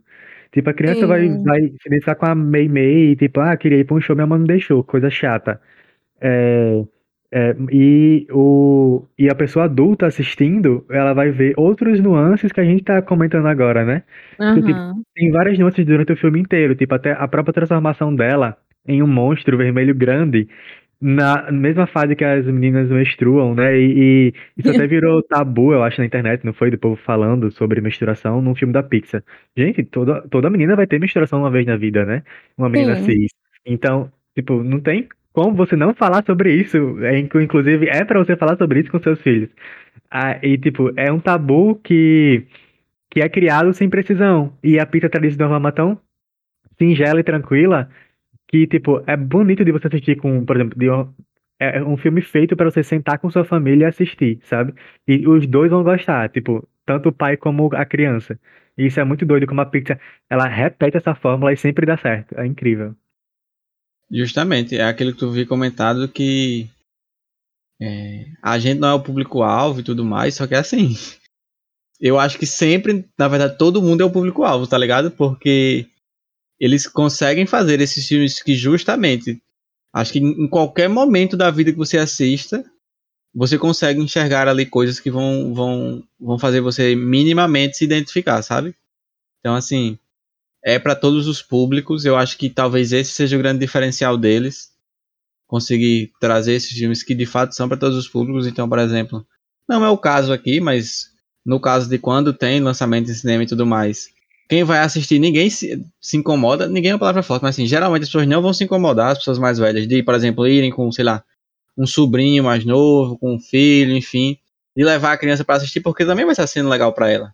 Tipo, 0.51 0.71
a 0.71 0.73
criança 0.73 1.05
vai, 1.05 1.29
vai 1.29 1.61
se 1.61 1.87
identificar 1.87 2.15
com 2.15 2.25
a 2.25 2.35
Mei 2.35 2.67
Mei, 2.67 3.15
tipo, 3.15 3.39
ah, 3.39 3.55
queria 3.55 3.77
ir 3.79 3.85
pra 3.85 3.95
um 3.95 4.01
show, 4.01 4.15
minha 4.15 4.25
mãe 4.27 4.39
não 4.39 4.47
deixou, 4.47 4.83
coisa 4.83 5.09
chata. 5.09 5.61
É, 6.21 6.83
é, 7.31 7.55
e, 7.71 8.27
o, 8.31 9.05
e 9.17 9.29
a 9.29 9.35
pessoa 9.35 9.65
adulta 9.65 10.07
assistindo, 10.07 10.83
ela 10.89 11.13
vai 11.13 11.29
ver 11.31 11.53
outros 11.57 11.99
nuances 11.99 12.51
que 12.51 12.59
a 12.59 12.63
gente 12.63 12.83
tá 12.83 13.01
comentando 13.01 13.47
agora, 13.47 13.85
né? 13.85 14.03
Uhum. 14.39 14.55
Tipo, 14.55 15.03
tem 15.15 15.31
várias 15.31 15.59
nuances 15.59 15.85
durante 15.85 16.11
o 16.11 16.17
filme 16.17 16.39
inteiro, 16.39 16.75
tipo, 16.75 16.93
até 16.95 17.11
a 17.11 17.27
própria 17.27 17.53
transformação 17.53 18.15
dela 18.15 18.57
em 18.87 19.03
um 19.03 19.07
monstro 19.07 19.57
vermelho 19.57 19.93
grande, 19.93 20.47
na 20.99 21.51
mesma 21.51 21.85
fase 21.85 22.15
que 22.15 22.25
as 22.25 22.45
meninas 22.45 22.89
menstruam, 22.89 23.53
né? 23.53 23.77
E, 23.77 23.93
e 24.27 24.33
isso 24.57 24.69
até 24.71 24.85
virou 24.87 25.21
tabu, 25.21 25.71
eu 25.71 25.83
acho, 25.83 26.01
na 26.01 26.07
internet, 26.07 26.43
não 26.43 26.53
foi? 26.53 26.71
Do 26.71 26.79
povo 26.79 26.95
falando 26.95 27.51
sobre 27.51 27.79
menstruação 27.79 28.41
num 28.41 28.55
filme 28.55 28.73
da 28.73 28.81
Pixar. 28.81 29.23
Gente, 29.55 29.83
toda, 29.83 30.21
toda 30.29 30.49
menina 30.49 30.75
vai 30.75 30.87
ter 30.87 30.99
menstruação 30.99 31.39
uma 31.39 31.51
vez 31.51 31.65
na 31.67 31.77
vida, 31.77 32.03
né? 32.05 32.23
Uma 32.57 32.69
menina 32.69 32.95
Sim. 32.97 33.03
cis. 33.05 33.31
Então, 33.65 34.11
tipo, 34.35 34.63
não 34.63 34.79
tem 34.79 35.07
como 35.39 35.55
você 35.55 35.75
não 35.75 35.93
falar 35.93 36.23
sobre 36.25 36.53
isso. 36.53 36.77
É, 37.03 37.17
inclusive, 37.17 37.87
é 37.87 38.03
para 38.03 38.19
você 38.19 38.35
falar 38.35 38.57
sobre 38.57 38.81
isso 38.81 38.91
com 38.91 38.99
seus 38.99 39.21
filhos. 39.21 39.49
Ah, 40.11 40.37
e, 40.43 40.57
tipo, 40.57 40.91
é 40.97 41.11
um 41.11 41.19
tabu 41.19 41.75
que, 41.75 42.45
que 43.09 43.21
é 43.21 43.29
criado 43.29 43.73
sem 43.73 43.89
precisão. 43.89 44.53
E 44.63 44.79
a 44.79 44.85
Pixar 44.85 45.09
traduz 45.09 45.37
de 45.37 45.43
uma 45.43 45.71
tão 45.71 45.99
singela 46.77 47.21
e 47.21 47.23
tranquila 47.23 47.89
que, 48.49 48.67
tipo, 48.67 49.01
é 49.07 49.15
bonito 49.17 49.63
de 49.63 49.71
você 49.71 49.87
assistir 49.87 50.17
com, 50.17 50.45
por 50.45 50.55
exemplo, 50.57 50.77
de 50.77 50.89
um, 50.89 51.13
é 51.59 51.81
um 51.83 51.97
filme 51.97 52.21
feito 52.21 52.55
para 52.57 52.69
você 52.71 52.83
sentar 52.83 53.19
com 53.19 53.29
sua 53.31 53.45
família 53.45 53.85
e 53.85 53.89
assistir, 53.89 54.39
sabe? 54.43 54.73
E 55.07 55.27
os 55.27 55.47
dois 55.47 55.71
vão 55.71 55.83
gostar, 55.83 56.29
tipo, 56.29 56.67
tanto 56.85 57.09
o 57.09 57.13
pai 57.13 57.37
como 57.37 57.69
a 57.75 57.85
criança. 57.85 58.39
E 58.77 58.87
isso 58.87 58.99
é 58.99 59.03
muito 59.05 59.25
doido, 59.25 59.47
como 59.47 59.61
a 59.61 59.65
Pixar, 59.65 59.99
ela 60.29 60.47
repete 60.47 60.97
essa 60.97 61.15
fórmula 61.15 61.53
e 61.53 61.57
sempre 61.57 61.85
dá 61.85 61.97
certo. 61.97 62.37
É 62.39 62.45
incrível. 62.45 62.95
Justamente, 64.11 64.75
é 64.75 64.83
aquilo 64.83 65.13
que 65.13 65.19
tu 65.19 65.31
vi 65.31 65.45
comentado 65.45 66.07
que 66.07 66.67
é, 67.81 68.25
a 68.41 68.57
gente 68.57 68.79
não 68.79 68.89
é 68.89 68.93
o 68.93 69.03
público-alvo 69.03 69.79
e 69.79 69.83
tudo 69.83 70.03
mais, 70.03 70.35
só 70.35 70.47
que 70.47 70.55
é 70.55 70.57
assim. 70.57 70.95
Eu 71.99 72.17
acho 72.17 72.39
que 72.39 72.45
sempre, 72.45 73.05
na 73.17 73.27
verdade, 73.27 73.57
todo 73.57 73.81
mundo 73.81 74.01
é 74.01 74.05
o 74.05 74.11
público-alvo, 74.11 74.65
tá 74.65 74.77
ligado? 74.77 75.11
Porque 75.11 75.85
eles 76.57 76.87
conseguem 76.87 77.45
fazer 77.45 77.81
esses 77.81 78.07
filmes 78.07 78.41
que 78.41 78.55
justamente 78.55 79.41
acho 79.93 80.13
que 80.13 80.19
em 80.19 80.47
qualquer 80.47 80.87
momento 80.87 81.35
da 81.35 81.51
vida 81.51 81.71
que 81.71 81.77
você 81.77 81.97
assista, 81.97 82.63
você 83.33 83.57
consegue 83.57 84.01
enxergar 84.01 84.47
ali 84.47 84.65
coisas 84.65 84.99
que 84.99 85.11
vão, 85.11 85.53
vão, 85.53 86.03
vão 86.19 86.39
fazer 86.39 86.61
você 86.61 86.95
minimamente 86.95 87.77
se 87.77 87.83
identificar, 87.83 88.41
sabe? 88.41 88.73
Então, 89.39 89.55
assim, 89.55 89.97
é 90.63 90.77
para 90.79 90.95
todos 90.95 91.27
os 91.27 91.41
públicos. 91.41 92.05
Eu 92.05 92.15
acho 92.15 92.37
que 92.37 92.49
talvez 92.49 92.91
esse 92.91 93.11
seja 93.11 93.35
o 93.35 93.39
grande 93.39 93.59
diferencial 93.59 94.17
deles. 94.17 94.69
Conseguir 95.47 96.11
trazer 96.19 96.53
esses 96.53 96.71
filmes 96.71 97.01
que 97.01 97.15
de 97.15 97.25
fato 97.25 97.55
são 97.55 97.67
para 97.67 97.77
todos 97.77 97.97
os 97.97 98.07
públicos. 98.07 98.45
Então, 98.45 98.67
por 98.69 98.79
exemplo, 98.79 99.25
não 99.67 99.83
é 99.83 99.89
o 99.89 99.97
caso 99.97 100.31
aqui, 100.31 100.59
mas 100.59 101.09
no 101.45 101.59
caso 101.59 101.89
de 101.89 101.97
quando 101.97 102.33
tem 102.33 102.61
lançamento 102.61 103.09
em 103.09 103.13
cinema 103.13 103.43
e 103.43 103.47
tudo 103.47 103.65
mais, 103.65 104.09
quem 104.49 104.63
vai 104.63 104.79
assistir, 104.79 105.19
ninguém 105.19 105.49
se, 105.49 105.83
se, 106.01 106.17
incomoda, 106.17 106.67
ninguém 106.67 106.91
é 106.91 106.93
uma 106.95 106.99
palavra 106.99 107.21
forte, 107.21 107.43
mas 107.43 107.55
assim, 107.55 107.67
geralmente 107.67 108.03
as 108.03 108.09
pessoas 108.09 108.27
não 108.27 108.41
vão 108.41 108.51
se 108.51 108.63
incomodar, 108.63 109.11
as 109.11 109.19
pessoas 109.19 109.37
mais 109.37 109.59
velhas, 109.59 109.87
de, 109.87 110.01
por 110.01 110.15
exemplo, 110.15 110.47
irem 110.47 110.71
com, 110.71 110.91
sei 110.91 111.05
lá, 111.05 111.23
um 111.77 111.85
sobrinho 111.85 112.43
mais 112.43 112.65
novo, 112.65 113.17
com 113.17 113.35
um 113.35 113.39
filho, 113.39 113.95
enfim, 113.95 114.37
de 114.75 114.83
levar 114.83 115.13
a 115.13 115.17
criança 115.17 115.45
para 115.45 115.55
assistir, 115.55 115.81
porque 115.81 116.03
também 116.03 116.25
vai 116.25 116.33
estar 116.33 116.47
sendo 116.47 116.67
legal 116.67 116.91
para 116.93 117.09
ela. 117.11 117.33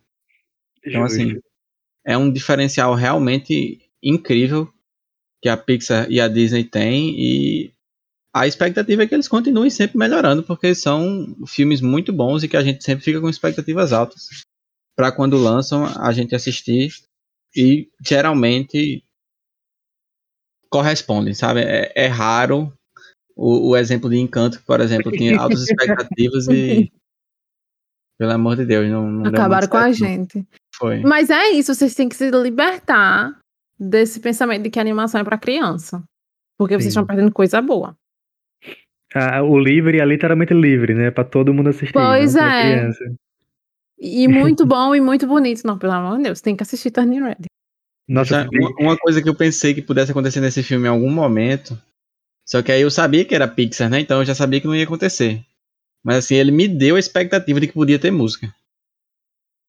Então, 0.84 1.02
assim, 1.04 1.40
é 2.06 2.16
um 2.16 2.32
diferencial 2.32 2.94
realmente 2.94 3.80
incrível 4.02 4.72
que 5.42 5.48
a 5.48 5.56
Pixar 5.56 6.10
e 6.10 6.20
a 6.20 6.28
Disney 6.28 6.64
têm, 6.64 7.14
e 7.18 7.72
a 8.34 8.46
expectativa 8.46 9.02
é 9.02 9.06
que 9.06 9.14
eles 9.14 9.28
continuem 9.28 9.70
sempre 9.70 9.98
melhorando, 9.98 10.42
porque 10.42 10.74
são 10.74 11.36
filmes 11.46 11.80
muito 11.80 12.12
bons 12.12 12.42
e 12.42 12.48
que 12.48 12.56
a 12.56 12.62
gente 12.62 12.84
sempre 12.84 13.04
fica 13.04 13.20
com 13.20 13.28
expectativas 13.28 13.92
altas 13.92 14.28
para 14.96 15.10
quando 15.12 15.36
lançam 15.36 15.84
a 15.84 16.12
gente 16.12 16.34
assistir 16.34 16.90
e 17.54 17.88
geralmente 18.00 19.02
correspondem, 20.70 21.34
sabe? 21.34 21.60
É, 21.60 21.92
é 21.94 22.06
raro 22.06 22.72
o, 23.34 23.70
o, 23.70 23.76
exemplo 23.76 24.08
de 24.08 24.16
Encanto, 24.16 24.62
por 24.64 24.80
exemplo, 24.80 25.12
tinha 25.12 25.38
altas 25.40 25.62
expectativas 25.62 26.48
e. 26.48 26.90
Pelo 28.18 28.32
amor 28.32 28.56
de 28.56 28.64
Deus, 28.64 28.88
não. 28.90 29.10
não 29.10 29.30
Acabaram 29.30 29.68
com 29.68 29.76
a 29.76 29.92
gente. 29.92 30.46
Foi. 30.76 31.00
Mas 31.00 31.30
é 31.30 31.50
isso, 31.50 31.74
vocês 31.74 31.94
têm 31.94 32.08
que 32.08 32.16
se 32.16 32.30
libertar 32.30 33.38
desse 33.78 34.20
pensamento 34.20 34.64
de 34.64 34.70
que 34.70 34.78
a 34.78 34.82
animação 34.82 35.20
é 35.20 35.24
para 35.24 35.38
criança. 35.38 36.02
Porque 36.58 36.74
vocês 36.74 36.84
Sim. 36.84 37.00
estão 37.00 37.06
perdendo 37.06 37.32
coisa 37.32 37.60
boa. 37.60 37.96
Ah, 39.14 39.42
o 39.42 39.58
livre 39.58 40.00
é 40.00 40.04
literalmente 40.04 40.52
livre, 40.52 40.94
né? 40.94 41.10
Para 41.10 41.24
todo 41.24 41.52
mundo 41.54 41.70
assistir. 41.70 41.92
Pois 41.92 42.34
é. 42.34 42.90
E 43.98 44.28
muito 44.28 44.66
bom 44.66 44.94
e 44.94 45.00
muito 45.00 45.26
bonito. 45.26 45.66
Não, 45.66 45.78
pelo 45.78 45.92
amor 45.92 46.18
de 46.18 46.24
Deus, 46.24 46.40
tem 46.40 46.56
que 46.56 46.62
assistir 46.62 46.90
Turning 46.90 47.22
Red. 47.22 47.36
Nossa, 48.08 48.48
uma, 48.52 48.70
uma, 48.78 48.96
coisa 48.96 49.20
que 49.22 49.28
eu 49.28 49.34
pensei 49.34 49.74
que 49.74 49.82
pudesse 49.82 50.12
acontecer 50.12 50.40
nesse 50.40 50.62
filme 50.62 50.86
em 50.86 50.90
algum 50.90 51.10
momento. 51.10 51.80
Só 52.44 52.62
que 52.62 52.70
aí 52.70 52.82
eu 52.82 52.90
sabia 52.90 53.24
que 53.24 53.34
era 53.34 53.48
Pixar, 53.48 53.90
né? 53.90 54.00
Então 54.00 54.20
eu 54.20 54.24
já 54.24 54.34
sabia 54.34 54.60
que 54.60 54.66
não 54.66 54.76
ia 54.76 54.84
acontecer. 54.84 55.42
Mas 56.04 56.18
assim, 56.18 56.36
ele 56.36 56.52
me 56.52 56.68
deu 56.68 56.96
a 56.96 57.00
expectativa 57.00 57.58
de 57.58 57.66
que 57.66 57.72
podia 57.72 57.98
ter 57.98 58.12
música. 58.12 58.54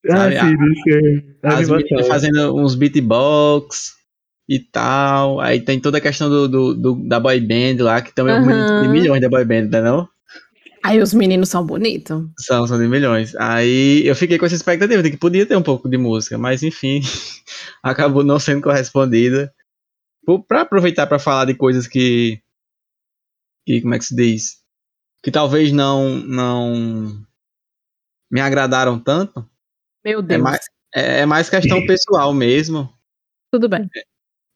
Ah, 0.09 0.29
sim, 0.31 0.55
sim. 0.83 1.35
As 1.43 1.69
meninas 1.69 2.07
fazendo 2.07 2.55
uns 2.55 2.75
beatbox 2.75 3.95
e 4.47 4.59
tal. 4.59 5.39
Aí 5.39 5.59
tem 5.59 5.79
toda 5.79 5.97
a 5.97 6.01
questão 6.01 6.29
do, 6.29 6.47
do, 6.47 6.73
do 6.73 7.07
da 7.07 7.19
boy 7.19 7.39
band 7.39 7.83
lá, 7.83 8.01
que 8.01 8.13
também 8.13 8.35
uhum. 8.35 8.49
é 8.49 8.79
um 8.79 8.81
de 8.83 8.87
milhões 8.89 9.21
da 9.21 9.29
boy 9.29 9.43
band, 9.43 9.67
não 9.67 9.79
é 9.79 9.81
não? 9.81 10.09
Aí 10.83 11.01
os 11.01 11.13
meninos 11.13 11.49
são 11.49 11.65
bonitos. 11.65 12.23
São, 12.39 12.65
são 12.65 12.79
de 12.79 12.87
milhões. 12.87 13.35
Aí 13.35 14.05
eu 14.05 14.15
fiquei 14.15 14.37
com 14.37 14.45
essa 14.45 14.55
expectativa 14.55 15.03
de 15.03 15.11
que 15.11 15.17
podia 15.17 15.45
ter 15.45 15.57
um 15.57 15.61
pouco 15.61 15.89
de 15.89 15.97
música, 15.97 16.37
mas 16.37 16.63
enfim, 16.63 17.01
acabou 17.83 18.23
não 18.23 18.39
sendo 18.39 18.61
correspondida. 18.61 19.53
Para 20.47 20.61
aproveitar 20.61 21.07
para 21.07 21.19
falar 21.19 21.45
de 21.45 21.55
coisas 21.55 21.87
que, 21.87 22.41
que. 23.65 23.81
Como 23.81 23.95
é 23.95 23.97
que 23.99 24.05
se 24.05 24.15
diz? 24.15 24.57
Que 25.23 25.31
talvez 25.31 25.71
não, 25.71 26.19
não 26.19 27.25
me 28.31 28.39
agradaram 28.39 28.99
tanto. 28.99 29.45
Meu 30.07 30.21
Deus. 30.21 30.39
É 30.39 30.41
mais, 30.41 30.59
é, 30.95 31.19
é 31.19 31.25
mais 31.25 31.49
questão 31.49 31.83
pessoal 31.85 32.33
mesmo. 32.33 32.89
Tudo 33.51 33.67
bem. 33.67 33.89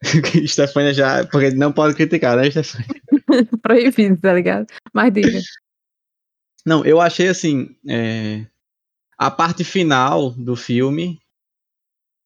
Stefania 0.48 0.94
já. 0.94 1.28
Porque 1.28 1.52
não 1.52 1.74
pode 1.74 1.94
criticar, 1.94 2.38
né, 2.38 2.50
Stefania? 2.50 2.88
Proibido, 3.62 4.18
tá 4.22 4.34
ligado? 4.34 4.66
Mas 4.94 5.14
diga. 5.14 5.42
Não, 6.66 6.86
eu 6.86 7.02
achei 7.02 7.28
assim. 7.28 7.76
É, 7.86 8.46
a 9.18 9.30
parte 9.30 9.66
final 9.66 10.32
do 10.32 10.56
filme 10.56 11.20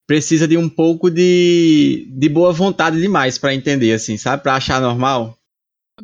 precisa 0.08 0.48
de 0.48 0.56
um 0.56 0.70
pouco 0.70 1.10
de, 1.10 2.08
de 2.12 2.30
boa 2.30 2.54
vontade 2.54 3.02
demais 3.02 3.40
pra 3.40 3.56
entender, 3.56 3.92
assim, 3.92 4.18
sabe? 4.18 4.44
Pra 4.44 4.54
achar 4.54 4.80
normal. 4.80 5.36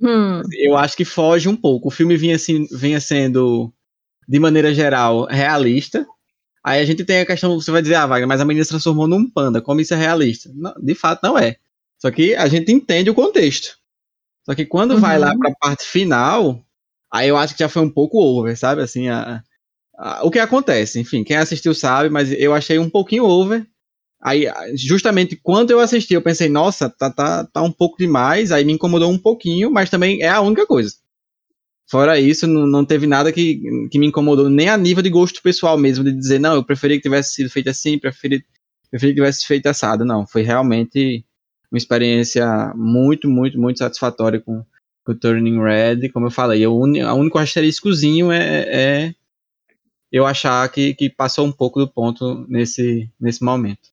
Hum. 0.01 0.41
Eu 0.53 0.75
acho 0.75 0.97
que 0.97 1.05
foge 1.05 1.47
um 1.47 1.55
pouco. 1.55 1.89
O 1.89 1.91
filme 1.91 2.17
vinha, 2.17 2.36
assim, 2.36 2.65
vinha 2.71 2.99
sendo, 2.99 3.71
de 4.27 4.39
maneira 4.39 4.73
geral, 4.73 5.25
realista. 5.25 6.07
Aí 6.63 6.82
a 6.82 6.86
gente 6.86 7.04
tem 7.06 7.21
a 7.21 7.26
questão, 7.26 7.60
você 7.60 7.71
vai 7.71 7.82
dizer, 7.82 7.95
ah, 7.95 8.06
Wagner, 8.08 8.28
mas 8.28 8.41
a 8.41 8.45
menina 8.45 8.63
se 8.63 8.69
transformou 8.71 9.08
num 9.08 9.30
panda, 9.30 9.62
como 9.62 9.82
isso 9.82 9.93
é 9.93 9.97
realista? 9.97 10.52
Não, 10.56 10.74
de 10.80 10.93
fato, 10.95 11.21
não 11.24 11.38
é. 11.38 11.58
Só 12.00 12.12
que 12.12 12.36
a 12.36 12.47
gente 12.47 12.71
entende 12.71 13.10
o 13.10 13.15
contexto. 13.15 13.78
Só 14.45 14.56
que 14.56 14.65
quando 14.65 14.97
vai 14.97 15.15
Uhum. 15.17 15.21
lá 15.21 15.38
pra 15.38 15.52
parte 15.60 15.84
final, 15.86 16.63
aí 17.12 17.30
eu 17.30 17.38
acho 17.38 17.54
que 17.56 17.60
já 17.60 17.69
foi 17.69 17.82
um 17.84 17.89
pouco 17.89 18.17
over, 18.19 18.58
sabe? 18.58 18.82
Assim, 18.82 19.10
a, 19.10 19.43
a- 19.97 20.24
o 20.26 20.32
que 20.32 20.39
acontece, 20.39 21.00
enfim, 21.00 21.24
quem 21.24 21.38
assistiu 21.38 21.74
sabe, 21.76 22.10
mas 22.10 22.32
eu 22.34 22.54
achei 22.54 22.80
um 22.80 22.89
pouquinho 22.89 23.26
over. 23.26 23.65
Aí, 24.21 24.45
justamente 24.76 25.36
quando 25.36 25.71
eu 25.71 25.80
assisti, 25.80 26.13
eu 26.13 26.21
pensei, 26.21 26.50
nossa, 26.50 26.89
tá, 26.89 27.10
tá, 27.12 27.45
tá 27.45 27.62
um 27.63 27.71
pouco 27.71 27.97
demais, 27.97 28.52
aí 28.52 28.65
me 28.65 28.74
incomodou 28.74 29.12
um 29.12 29.17
pouquinho, 29.19 29.71
mas 29.71 29.89
também 29.89 30.21
é 30.24 30.30
a 30.30 30.41
única 30.41 30.65
coisa. 30.67 30.95
Fora 31.91 32.17
isso, 32.17 32.47
não, 32.47 32.65
não 32.65 32.86
teve 32.86 33.06
nada 33.06 33.34
que, 33.34 33.62
que 33.91 33.99
me 33.99 34.08
incomodou, 34.08 34.49
nem 34.49 34.69
a 34.69 34.77
nível 34.77 35.04
de 35.04 35.10
gosto 35.10 35.41
pessoal 35.41 35.77
mesmo, 35.77 36.06
de 36.06 36.13
dizer, 36.13 36.39
não, 36.39 36.56
eu 36.56 36.63
preferia 36.63 36.95
que 36.95 37.04
tivesse 37.04 37.34
sido 37.34 37.49
feito 37.49 37.69
assim, 37.69 37.99
preferi, 37.99 38.45
preferi 38.89 39.12
que 39.12 39.19
tivesse 39.19 39.45
feito 39.45 39.67
assado. 39.67 40.06
Não, 40.06 40.25
foi 40.25 40.41
realmente 40.41 41.25
uma 41.69 41.77
experiência 41.77 42.73
muito, 42.77 43.30
muito, 43.30 43.60
muito 43.60 43.80
satisfatória 43.80 44.39
com, 44.39 44.63
com 45.04 45.12
o 45.12 45.15
Turning 45.19 45.62
Red. 45.62 46.08
Como 46.13 46.27
eu 46.27 46.32
falei, 46.32 46.65
o 46.65 46.80
único 46.80 47.38
asteriscozinho 47.38 48.32
é, 48.32 48.62
é 48.69 49.15
eu 50.10 50.25
achar 50.25 50.71
que, 50.71 50.93
que 50.93 51.10
passou 51.10 51.45
um 51.45 51.51
pouco 51.51 51.77
do 51.77 51.89
ponto 51.89 52.45
nesse, 52.47 53.12
nesse 53.19 53.43
momento. 53.43 53.89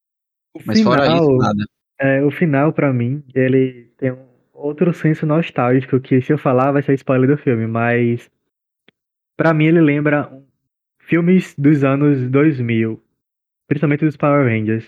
O 0.54 0.60
Mas 0.64 0.80
fora 0.82 1.04
isso, 1.04 1.24
final, 1.24 1.36
nada. 1.36 1.64
é, 2.00 2.24
o 2.24 2.30
final, 2.30 2.72
pra 2.72 2.92
mim, 2.92 3.24
ele 3.34 3.90
tem 3.98 4.12
um 4.12 4.27
outro 4.58 4.92
senso 4.92 5.26
nostálgico 5.26 6.00
que 6.00 6.20
se 6.20 6.32
eu 6.32 6.38
falar 6.38 6.72
vai 6.72 6.82
ser 6.82 6.94
spoiler 6.94 7.28
do 7.28 7.36
filme, 7.38 7.66
mas 7.66 8.30
pra 9.36 9.54
mim 9.54 9.66
ele 9.66 9.80
lembra 9.80 10.30
filmes 10.98 11.54
dos 11.56 11.84
anos 11.84 12.28
2000, 12.30 13.00
principalmente 13.66 14.04
dos 14.04 14.16
Power 14.16 14.44
Rangers. 14.46 14.86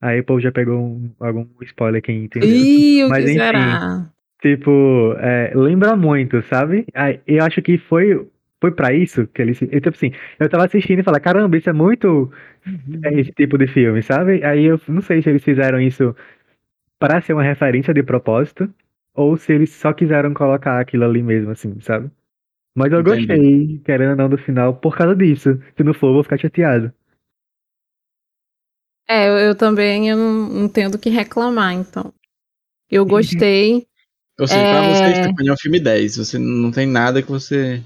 Aí 0.00 0.20
o 0.20 0.24
povo 0.24 0.40
já 0.40 0.52
pegou 0.52 0.78
um- 0.80 1.10
algum 1.20 1.46
spoiler 1.62 2.00
quem 2.02 2.24
entendeu. 2.24 2.48
Ih, 2.48 3.04
o 3.04 3.08
Mas 3.08 3.24
que 3.24 3.30
enfim. 3.32 3.38
será? 3.40 4.10
Tipo, 4.40 5.14
é, 5.18 5.52
lembra 5.54 5.96
muito, 5.96 6.40
sabe? 6.42 6.86
Aí, 6.94 7.20
eu 7.26 7.44
acho 7.44 7.60
que 7.60 7.76
foi 7.78 8.26
foi 8.60 8.72
para 8.72 8.92
isso 8.92 9.24
que 9.28 9.40
eles, 9.40 9.62
eu, 9.62 9.68
tipo 9.80 9.90
assim, 9.90 10.10
eu 10.40 10.48
tava 10.48 10.64
assistindo 10.64 10.98
e 10.98 11.02
falei, 11.04 11.20
caramba, 11.20 11.56
isso 11.56 11.70
é 11.70 11.72
muito 11.72 12.28
é, 13.04 13.20
esse 13.20 13.32
tipo 13.32 13.56
de 13.58 13.66
filme, 13.68 14.02
sabe? 14.02 14.42
Aí 14.44 14.64
eu 14.64 14.80
não 14.88 15.00
sei 15.00 15.22
se 15.22 15.30
eles 15.30 15.44
fizeram 15.44 15.80
isso 15.80 16.14
para 16.98 17.20
ser 17.20 17.32
uma 17.32 17.42
referência 17.42 17.94
de 17.94 18.02
propósito 18.02 18.72
ou 19.14 19.36
se 19.36 19.52
eles 19.52 19.70
só 19.72 19.92
quiseram 19.92 20.32
colocar 20.34 20.80
aquilo 20.80 21.04
ali 21.04 21.22
mesmo, 21.22 21.50
assim, 21.50 21.80
sabe? 21.80 22.10
Mas 22.76 22.92
eu 22.92 23.00
Entendi. 23.00 23.26
gostei, 23.26 23.78
querendo 23.84 24.10
ou 24.10 24.16
não, 24.16 24.28
do 24.28 24.38
final 24.38 24.74
por 24.76 24.96
causa 24.96 25.16
disso. 25.16 25.58
Se 25.76 25.82
não 25.82 25.92
for, 25.94 26.08
eu 26.08 26.14
vou 26.14 26.22
ficar 26.22 26.38
chateado. 26.38 26.92
É, 29.08 29.28
eu, 29.28 29.38
eu 29.38 29.54
também 29.56 30.08
eu 30.10 30.16
não, 30.16 30.48
não 30.48 30.68
tenho 30.68 30.90
do 30.90 30.98
que 30.98 31.08
reclamar, 31.08 31.72
então. 31.72 32.12
Eu 32.90 33.04
gostei. 33.04 33.86
Ou 34.38 34.46
seja, 34.46 34.68
pra 34.68 34.84
É. 34.84 34.88
você, 34.88 35.14
Stephanie, 35.14 35.48
é 35.48 35.52
um 35.52 35.56
filme 35.56 35.80
10. 35.80 36.16
Você 36.16 36.38
não 36.38 36.70
tem 36.70 36.86
nada 36.86 37.22
que 37.22 37.30
você. 37.30 37.82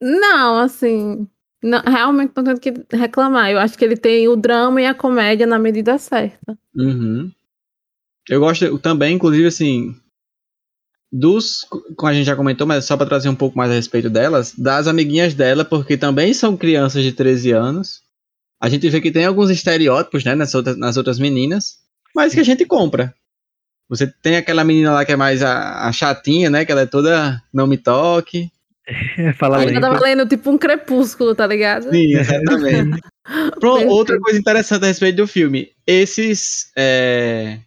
Não, 0.00 0.58
assim. 0.58 1.28
não- 1.62 1.80
realmente 1.82 2.32
não 2.36 2.42
tenho 2.42 2.56
do 2.56 2.60
que 2.60 2.96
reclamar. 2.96 3.50
Eu 3.50 3.58
acho 3.58 3.78
que 3.78 3.84
ele 3.84 3.96
tem 3.96 4.26
o 4.28 4.34
drama 4.36 4.82
e 4.82 4.86
a 4.86 4.94
comédia 4.94 5.46
na 5.46 5.58
medida 5.58 5.96
certa. 5.98 6.58
Uhum. 6.74 7.30
Eu 8.28 8.40
gosto 8.40 8.78
também, 8.78 9.14
inclusive, 9.14 9.46
assim. 9.46 9.94
Dos. 11.10 11.66
Como 11.96 12.10
a 12.10 12.14
gente 12.14 12.26
já 12.26 12.36
comentou, 12.36 12.66
mas 12.66 12.84
só 12.84 12.96
pra 12.96 13.06
trazer 13.06 13.28
um 13.28 13.34
pouco 13.34 13.56
mais 13.56 13.70
a 13.70 13.74
respeito 13.74 14.08
delas, 14.08 14.54
das 14.56 14.86
amiguinhas 14.86 15.34
dela, 15.34 15.64
porque 15.64 15.96
também 15.96 16.32
são 16.32 16.56
crianças 16.56 17.02
de 17.02 17.12
13 17.12 17.52
anos. 17.52 18.02
A 18.60 18.68
gente 18.68 18.88
vê 18.88 19.00
que 19.00 19.10
tem 19.10 19.24
alguns 19.24 19.50
estereótipos, 19.50 20.24
né, 20.24 20.34
nas 20.34 20.54
outras, 20.54 20.76
nas 20.78 20.96
outras 20.96 21.18
meninas, 21.18 21.78
mas 22.14 22.32
que 22.32 22.40
a 22.40 22.44
gente 22.44 22.64
compra. 22.64 23.12
Você 23.88 24.06
tem 24.06 24.36
aquela 24.36 24.64
menina 24.64 24.92
lá 24.92 25.04
que 25.04 25.12
é 25.12 25.16
mais 25.16 25.42
a, 25.42 25.86
a 25.86 25.92
chatinha, 25.92 26.48
né? 26.48 26.64
Que 26.64 26.72
ela 26.72 26.82
é 26.82 26.86
toda 26.86 27.42
não 27.52 27.66
me 27.66 27.76
toque. 27.76 28.50
Fala 29.36 29.58
Aí 29.58 29.64
Eu 29.64 29.68
lento. 29.68 29.80
tava 29.80 30.00
lendo 30.00 30.26
tipo 30.26 30.50
um 30.50 30.56
crepúsculo, 30.56 31.34
tá 31.34 31.46
ligado? 31.46 31.90
Sim, 31.90 32.16
exatamente. 32.16 33.00
Pronto, 33.60 33.86
outra 33.88 34.18
coisa 34.18 34.38
interessante 34.38 34.84
a 34.84 34.86
respeito 34.86 35.16
do 35.16 35.26
filme. 35.26 35.68
Esses. 35.86 36.72
é, 36.76 37.58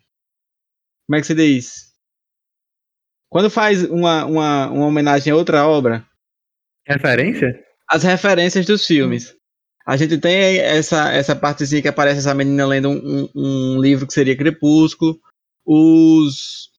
Como 1.08 1.18
é 1.18 1.22
que 1.22 1.28
se 1.28 1.36
diz? 1.36 1.94
Quando 3.30 3.50
faz 3.50 3.84
uma, 3.84 4.26
uma, 4.26 4.70
uma 4.70 4.86
homenagem 4.86 5.32
a 5.32 5.36
outra 5.36 5.68
obra, 5.68 6.06
Referência? 6.88 7.60
as 7.90 8.04
referências 8.04 8.66
dos 8.66 8.86
filmes. 8.86 9.36
A 9.86 9.98
gente 9.98 10.18
tem 10.18 10.58
essa, 10.58 11.12
essa 11.12 11.36
partezinha 11.36 11.82
que 11.82 11.88
aparece 11.88 12.20
essa 12.20 12.34
menina 12.34 12.66
lendo 12.66 12.90
um, 12.90 12.96
um, 12.96 13.30
um 13.36 13.82
livro 13.82 14.08
que 14.08 14.14
seria 14.14 14.36
Crepúsculo. 14.36 15.20
Os 15.64 16.70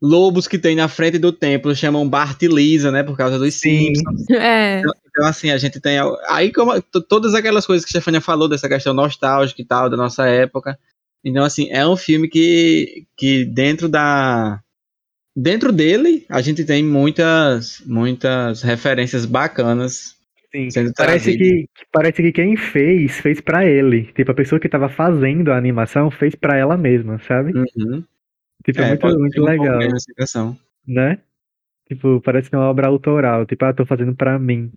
lobos 0.00 0.46
que 0.46 0.58
tem 0.58 0.76
na 0.76 0.86
frente 0.86 1.18
do 1.18 1.32
templo 1.32 1.74
chamam 1.74 2.06
Bart 2.06 2.42
e 2.42 2.48
Lisa, 2.48 2.90
né? 2.90 3.02
Por 3.02 3.16
causa 3.16 3.38
dos 3.38 3.54
Sim. 3.54 3.94
Simpsons. 3.94 4.24
É. 4.30 4.82
Então, 5.06 5.26
assim, 5.26 5.50
a 5.50 5.56
gente 5.56 5.80
tem. 5.80 5.98
Aí, 6.28 6.52
como 6.52 6.82
todas 6.82 7.34
aquelas 7.34 7.64
coisas 7.64 7.84
que 7.84 7.90
a 7.90 8.00
Stefania 8.00 8.20
falou, 8.20 8.48
dessa 8.48 8.68
questão 8.68 8.92
nostálgica 8.92 9.62
e 9.62 9.64
tal, 9.64 9.88
da 9.88 9.96
nossa 9.96 10.26
época. 10.26 10.76
Então, 11.24 11.42
assim, 11.42 11.68
é 11.70 11.86
um 11.86 11.96
filme 11.96 12.28
que, 12.28 13.06
que 13.16 13.44
dentro 13.44 13.88
da. 13.88 14.60
Dentro 15.36 15.72
dele, 15.72 16.24
a 16.28 16.40
gente 16.40 16.64
tem 16.64 16.84
muitas, 16.84 17.82
muitas 17.86 18.62
referências 18.62 19.24
bacanas. 19.24 20.14
Sim. 20.52 20.68
Parece 20.96 21.36
que, 21.36 21.68
parece 21.90 22.22
que 22.22 22.30
quem 22.30 22.56
fez, 22.56 23.18
fez 23.18 23.40
pra 23.40 23.66
ele. 23.66 24.12
Tipo, 24.14 24.30
a 24.30 24.34
pessoa 24.34 24.60
que 24.60 24.68
tava 24.68 24.88
fazendo 24.88 25.50
a 25.50 25.56
animação 25.56 26.08
fez 26.10 26.36
pra 26.36 26.56
ela 26.56 26.76
mesma, 26.76 27.18
sabe? 27.26 27.52
Uhum. 27.52 28.04
Tipo, 28.64 28.80
é, 28.80 28.88
muito, 28.88 29.00
pode 29.00 29.18
muito 29.18 29.42
um 29.42 29.46
pouco 29.46 29.62
legal, 29.62 29.78
né? 30.86 31.18
Tipo, 31.88 32.20
parece 32.20 32.48
que 32.48 32.54
é 32.54 32.58
uma 32.58 32.70
obra 32.70 32.86
autoral. 32.86 33.44
Tipo, 33.44 33.64
ah, 33.64 33.72
tô 33.74 33.84
fazendo 33.84 34.14
pra 34.14 34.38
mim. 34.38 34.70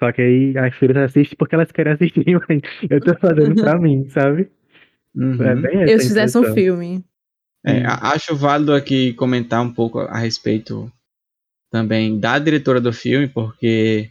Só 0.00 0.10
que 0.10 0.20
aí 0.20 0.58
as 0.58 0.74
filhas 0.74 0.96
assistem 0.96 1.36
porque 1.38 1.54
elas 1.54 1.70
querem 1.70 1.92
assistir, 1.92 2.24
mas 2.48 2.60
eu 2.90 3.00
tô 3.00 3.14
fazendo 3.14 3.54
pra 3.54 3.78
mim, 3.78 4.08
sabe? 4.08 4.50
Uhum. 5.14 5.42
É 5.42 5.54
bem 5.54 5.80
Eu 5.82 5.98
se 6.00 6.08
fizesse 6.08 6.36
um 6.38 6.52
filme. 6.54 7.04
É, 7.64 7.84
a- 7.84 8.12
acho 8.12 8.34
válido 8.36 8.74
aqui 8.74 9.12
comentar 9.14 9.62
um 9.62 9.72
pouco 9.72 10.00
a 10.00 10.18
respeito 10.18 10.92
também 11.70 12.18
da 12.18 12.38
diretora 12.38 12.80
do 12.80 12.92
filme, 12.92 13.26
porque 13.28 14.10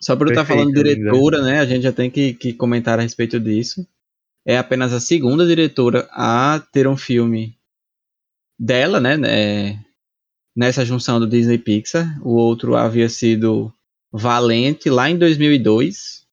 só 0.00 0.14
por 0.14 0.26
eu 0.28 0.30
estar 0.32 0.44
falando 0.44 0.72
diretora, 0.72 1.42
né, 1.42 1.60
a 1.60 1.66
gente 1.66 1.82
já 1.82 1.92
tem 1.92 2.10
que, 2.10 2.34
que 2.34 2.52
comentar 2.52 2.98
a 2.98 3.02
respeito 3.02 3.40
disso. 3.40 3.86
É 4.46 4.56
apenas 4.58 4.92
a 4.92 5.00
segunda 5.00 5.44
diretora 5.46 6.08
a 6.12 6.60
ter 6.72 6.86
um 6.86 6.96
filme 6.96 7.58
dela, 8.58 9.00
né, 9.00 9.16
né, 9.16 9.84
nessa 10.56 10.84
junção 10.84 11.18
do 11.18 11.26
Disney 11.26 11.58
Pixar. 11.58 12.06
O 12.24 12.36
outro 12.36 12.76
havia 12.76 13.08
sido 13.08 13.72
Valente 14.12 14.88
lá 14.88 15.10
em 15.10 15.18
2002. 15.18 16.24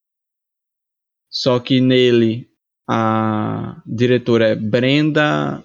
Só 1.30 1.60
que 1.60 1.82
nele 1.82 2.48
a 2.88 3.82
diretora 3.86 4.50
é 4.50 4.56
Brenda 4.56 5.64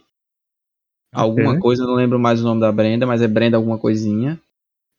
alguma 1.13 1.51
Ok. 1.51 1.61
coisa, 1.61 1.85
não 1.85 1.95
lembro 1.95 2.19
mais 2.19 2.41
o 2.41 2.45
nome 2.45 2.61
da 2.61 2.71
Brenda, 2.71 3.07
mas 3.07 3.23
é 3.23 3.29
Brenda 3.29 3.57
alguma 3.57 3.79
coisinha. 3.79 4.39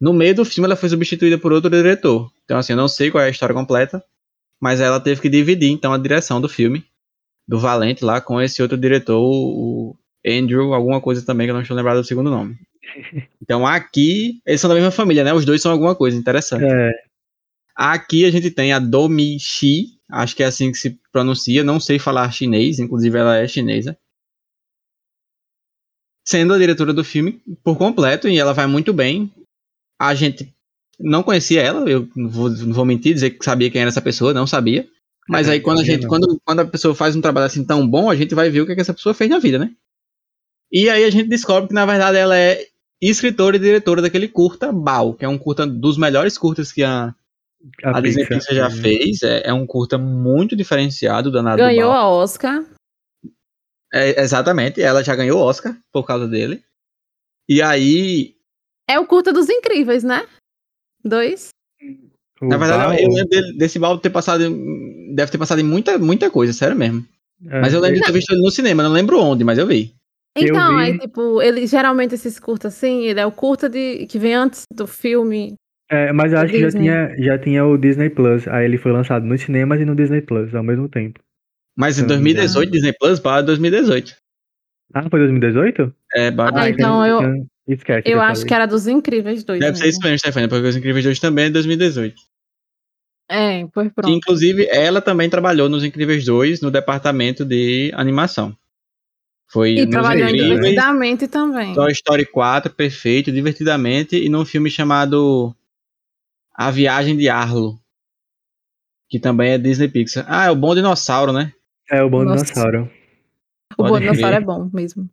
No 0.01 0.13
meio 0.13 0.35
do 0.35 0.45
filme 0.45 0.65
ela 0.65 0.75
foi 0.75 0.89
substituída 0.89 1.37
por 1.37 1.51
outro 1.51 1.69
diretor. 1.69 2.31
Então 2.45 2.57
assim, 2.57 2.73
eu 2.73 2.77
não 2.77 2.87
sei 2.87 3.11
qual 3.11 3.23
é 3.23 3.27
a 3.27 3.31
história 3.31 3.53
completa, 3.55 4.03
mas 4.59 4.81
ela 4.81 4.99
teve 4.99 5.21
que 5.21 5.29
dividir 5.29 5.71
então 5.71 5.93
a 5.93 5.97
direção 5.97 6.41
do 6.41 6.49
filme 6.49 6.83
do 7.47 7.59
Valente 7.59 8.05
lá 8.05 8.21
com 8.21 8.39
esse 8.39 8.61
outro 8.61 8.77
diretor, 8.77 9.19
o 9.19 9.95
Andrew, 10.25 10.73
alguma 10.73 11.01
coisa 11.01 11.25
também 11.25 11.47
que 11.47 11.51
eu 11.51 11.55
não 11.55 11.61
estou 11.61 11.75
lembrado 11.75 11.97
do 11.97 12.05
segundo 12.05 12.29
nome. 12.29 12.57
Então 13.41 13.65
aqui, 13.65 14.39
eles 14.45 14.61
são 14.61 14.67
da 14.67 14.75
mesma 14.75 14.91
família, 14.91 15.23
né? 15.23 15.33
Os 15.33 15.43
dois 15.43 15.59
são 15.59 15.71
alguma 15.71 15.95
coisa 15.95 16.15
interessante. 16.15 16.65
É, 16.65 16.91
Aqui 17.75 18.25
a 18.25 18.29
gente 18.29 18.51
tem 18.51 18.73
a 18.73 18.77
Domi 18.77 19.39
Shi, 19.39 19.97
acho 20.09 20.35
que 20.35 20.43
é 20.43 20.47
assim 20.47 20.71
que 20.71 20.77
se 20.77 20.99
pronuncia, 21.11 21.63
não 21.63 21.79
sei 21.79 21.99
falar 21.99 22.31
chinês, 22.31 22.79
inclusive 22.79 23.17
ela 23.17 23.37
é 23.37 23.47
chinesa. 23.47 23.97
Sendo 26.25 26.53
a 26.53 26.57
diretora 26.57 26.93
do 26.93 27.03
filme 27.03 27.41
por 27.63 27.77
completo, 27.77 28.27
e 28.27 28.37
ela 28.37 28.53
vai 28.53 28.67
muito 28.67 28.93
bem. 28.93 29.31
A 29.99 30.13
gente 30.13 30.53
não 30.99 31.23
conhecia 31.23 31.61
ela, 31.61 31.89
eu 31.89 32.07
não 32.15 32.29
vou, 32.29 32.49
não 32.49 32.73
vou 32.73 32.85
mentir, 32.85 33.13
dizer 33.13 33.31
que 33.31 33.43
sabia 33.43 33.71
quem 33.71 33.81
era 33.81 33.89
essa 33.89 34.01
pessoa, 34.01 34.33
não 34.33 34.45
sabia. 34.45 34.87
Mas 35.27 35.47
É, 35.47 35.53
aí 35.53 35.61
quando 35.61 35.79
a 35.79 35.83
gente, 35.83 36.03
não. 36.03 36.09
quando, 36.09 36.41
quando 36.43 36.59
a 36.59 36.65
pessoa 36.65 36.93
faz 36.95 37.15
um 37.15 37.21
trabalho 37.21 37.45
assim 37.47 37.63
tão 37.63 37.87
bom, 37.87 38.09
a 38.09 38.15
gente 38.15 38.35
vai 38.35 38.49
ver 38.49 38.61
o 38.61 38.65
que, 38.65 38.73
é 38.73 38.75
que 38.75 38.81
essa 38.81 38.93
pessoa 38.93 39.13
fez 39.13 39.29
na 39.29 39.39
vida, 39.39 39.57
né? 39.59 39.71
E 40.71 40.89
aí 40.89 41.03
a 41.03 41.09
gente 41.09 41.27
descobre 41.29 41.69
que 41.69 41.73
na 41.73 41.85
verdade 41.85 42.17
ela 42.17 42.37
é 42.37 42.65
escritora 43.01 43.55
e 43.55 43.59
diretora 43.59 44.01
daquele 44.01 44.27
curta 44.27 44.71
Bao, 44.71 45.13
que 45.13 45.25
é 45.25 45.27
um 45.27 45.37
curta 45.37 45.65
dos 45.65 45.97
melhores 45.97 46.37
curtas 46.37 46.71
que 46.71 46.83
a, 46.83 47.15
a, 47.83 47.99
Disney 48.01 48.25
Pixar 48.27 48.55
já 48.55 48.69
né? 48.69 48.75
fez. 48.81 49.21
É, 49.23 49.47
é 49.49 49.53
um 49.53 49.65
curta 49.65 49.97
muito 49.97 50.55
diferenciado, 50.55 51.31
danado 51.31 51.57
do 51.57 51.63
Ganhou 51.65 51.91
a 51.91 52.07
Oscar. 52.09 52.63
É, 53.93 54.21
exatamente, 54.21 54.81
ela 54.81 55.03
já 55.03 55.15
ganhou 55.15 55.39
o 55.39 55.43
Oscar 55.43 55.75
por 55.91 56.05
causa 56.05 56.27
dele. 56.27 56.63
E 57.47 57.61
aí, 57.61 58.35
É 58.87 58.99
o 58.99 59.05
curta 59.07 59.33
dos 59.33 59.49
incríveis, 59.49 60.03
né? 60.03 60.27
Dois. 61.03 61.49
O 62.41 62.45
na 62.47 62.57
verdade, 62.57 62.83
Val- 62.83 62.93
eu 62.93 63.09
lembro 63.09 63.29
dele- 63.29 63.57
desse 63.57 63.79
Baldo 63.79 64.01
ter 64.01 64.09
passado. 64.11 64.43
Deve 65.15 65.31
ter 65.31 65.37
passado 65.37 65.59
em 65.59 65.63
muita, 65.63 65.97
muita 65.97 66.29
coisa, 66.29 66.53
sério 66.53 66.75
mesmo. 66.75 67.05
é, 67.47 67.61
Mas 67.61 67.73
eu 67.73 67.79
lembro 67.79 67.99
de 67.99 68.05
ter 68.05 68.11
visto 68.11 68.31
ele 68.31 68.41
no 68.41 68.51
cinema, 68.51 68.83
não 68.83 68.91
lembro 68.91 69.19
onde, 69.19 69.43
mas 69.43 69.57
eu 69.57 69.65
vi. 69.65 69.93
Eu 70.35 70.47
Então, 70.55 70.77
vi- 70.77 70.83
aí, 70.83 70.99
tipo, 70.99 71.41
ele 71.41 71.65
geralmente 71.65 72.13
esses 72.13 72.39
curtas 72.39 72.75
assim, 72.75 73.05
ele 73.05 73.19
é 73.19 73.25
o 73.25 73.31
curta 73.31 73.67
de, 73.67 74.05
que 74.05 74.19
vem 74.19 74.35
antes 74.35 74.63
do 74.71 74.85
filme. 74.85 75.55
É, 75.89 76.13
mas 76.13 76.31
eu 76.31 76.39
acho 76.39 76.53
que 76.53 76.59
já 76.59 76.65
Disney. 76.67 76.81
tinha, 76.83 77.15
já 77.19 77.37
tinha 77.39 77.65
o 77.65 77.77
Disney 77.77 78.09
Plus. 78.09 78.47
Aí 78.47 78.65
ele 78.65 78.77
foi 78.77 78.91
lançado 78.91 79.25
nos 79.25 79.41
cinemas 79.41 79.79
e 79.81 79.85
no 79.85 79.95
Disney 79.95 80.21
Plus 80.21 80.53
ao 80.53 80.63
mesmo 80.63 80.87
tempo. 80.87 81.19
Mas 81.75 81.97
em 81.97 82.03
Então, 82.03 82.15
2018, 82.15 82.71
Disney 82.71 82.93
Plus, 82.93 83.19
para 83.19 83.41
2018. 83.41 84.15
Ah, 84.93 85.09
foi 85.09 85.19
2018? 85.19 85.93
É, 86.13 86.29
ba- 86.31 86.51
Ah, 86.53 86.69
então 86.69 87.05
eu- 87.05 87.19
Então, 87.19 87.45
Esquece. 87.67 88.07
Eu 88.09 88.13
eu 88.17 88.21
acho 88.21 88.41
falei. 88.41 88.47
que 88.47 88.53
era 88.55 88.65
dos 88.65 88.87
incríveis 88.87 89.43
dois. 89.43 89.59
Deve 89.59 89.77
ser 89.77 89.87
isso 89.89 89.99
mesmo, 90.01 90.17
Stefania, 90.17 90.49
porque 90.49 90.67
Os 90.67 90.75
Incríveis 90.75 91.05
2 91.05 91.19
também 91.19 91.45
é 91.45 91.49
2018. 91.51 92.15
É, 93.29 93.63
pois 93.71 93.89
Que, 93.89 93.93
pronto. 93.93 94.09
inclusive, 94.17 94.67
ela 94.71 94.99
também 95.01 95.29
trabalhou 95.29 95.69
nos 95.69 95.83
Incríveis 95.83 96.25
2 96.25 96.61
no 96.61 96.71
departamento 96.71 97.45
de 97.45 97.91
animação. 97.93 98.55
Foi 99.51 99.73
E 99.75 99.81
nos 99.81 99.91
trabalhou 99.91 100.27
em 100.27 100.29
Incríveis, 100.29 100.59
divertidamente 100.59 101.27
também. 101.27 101.75
Toy 101.75 101.91
Story 101.91 102.25
4, 102.25 102.73
perfeito, 102.73 103.31
divertidamente, 103.31 104.15
e 104.15 104.29
num 104.29 104.43
filme 104.45 104.69
chamado 104.71 105.55
A 106.59 106.71
Viagem 106.71 107.15
de 107.15 107.29
Arlo, 107.29 107.79
que 109.09 109.17
também 109.17 109.51
é 109.51 109.57
Disney 109.57 109.87
Pixar. 109.87 110.25
Ah, 110.27 110.47
é 110.47 110.51
o 110.51 110.55
Bom 110.57 110.75
Dinossauro, 110.75 111.31
né? 111.31 111.53
É 111.89 112.03
o 112.03 112.09
Bom 112.09 112.25
Nossa. 112.25 112.43
Dinossauro. 112.43 112.91
O 113.77 113.83
Bom 113.83 113.97
Dinossauro 113.97 114.35
é 114.35 114.41
bom 114.41 114.69
mesmo. 114.73 115.09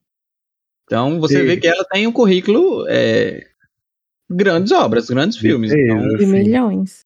Então 0.83 1.21
você 1.21 1.39
Sim. 1.39 1.47
vê 1.47 1.57
que 1.57 1.69
ela 1.69 1.85
tem 1.85 2.05
um 2.05 2.11
currículo 2.11 2.85
é, 2.89 3.47
grandes 4.29 4.73
obras, 4.73 5.09
grandes 5.09 5.39
filmes. 5.39 5.73
Então, 5.73 6.17
De 6.17 6.27
milhões. 6.27 7.03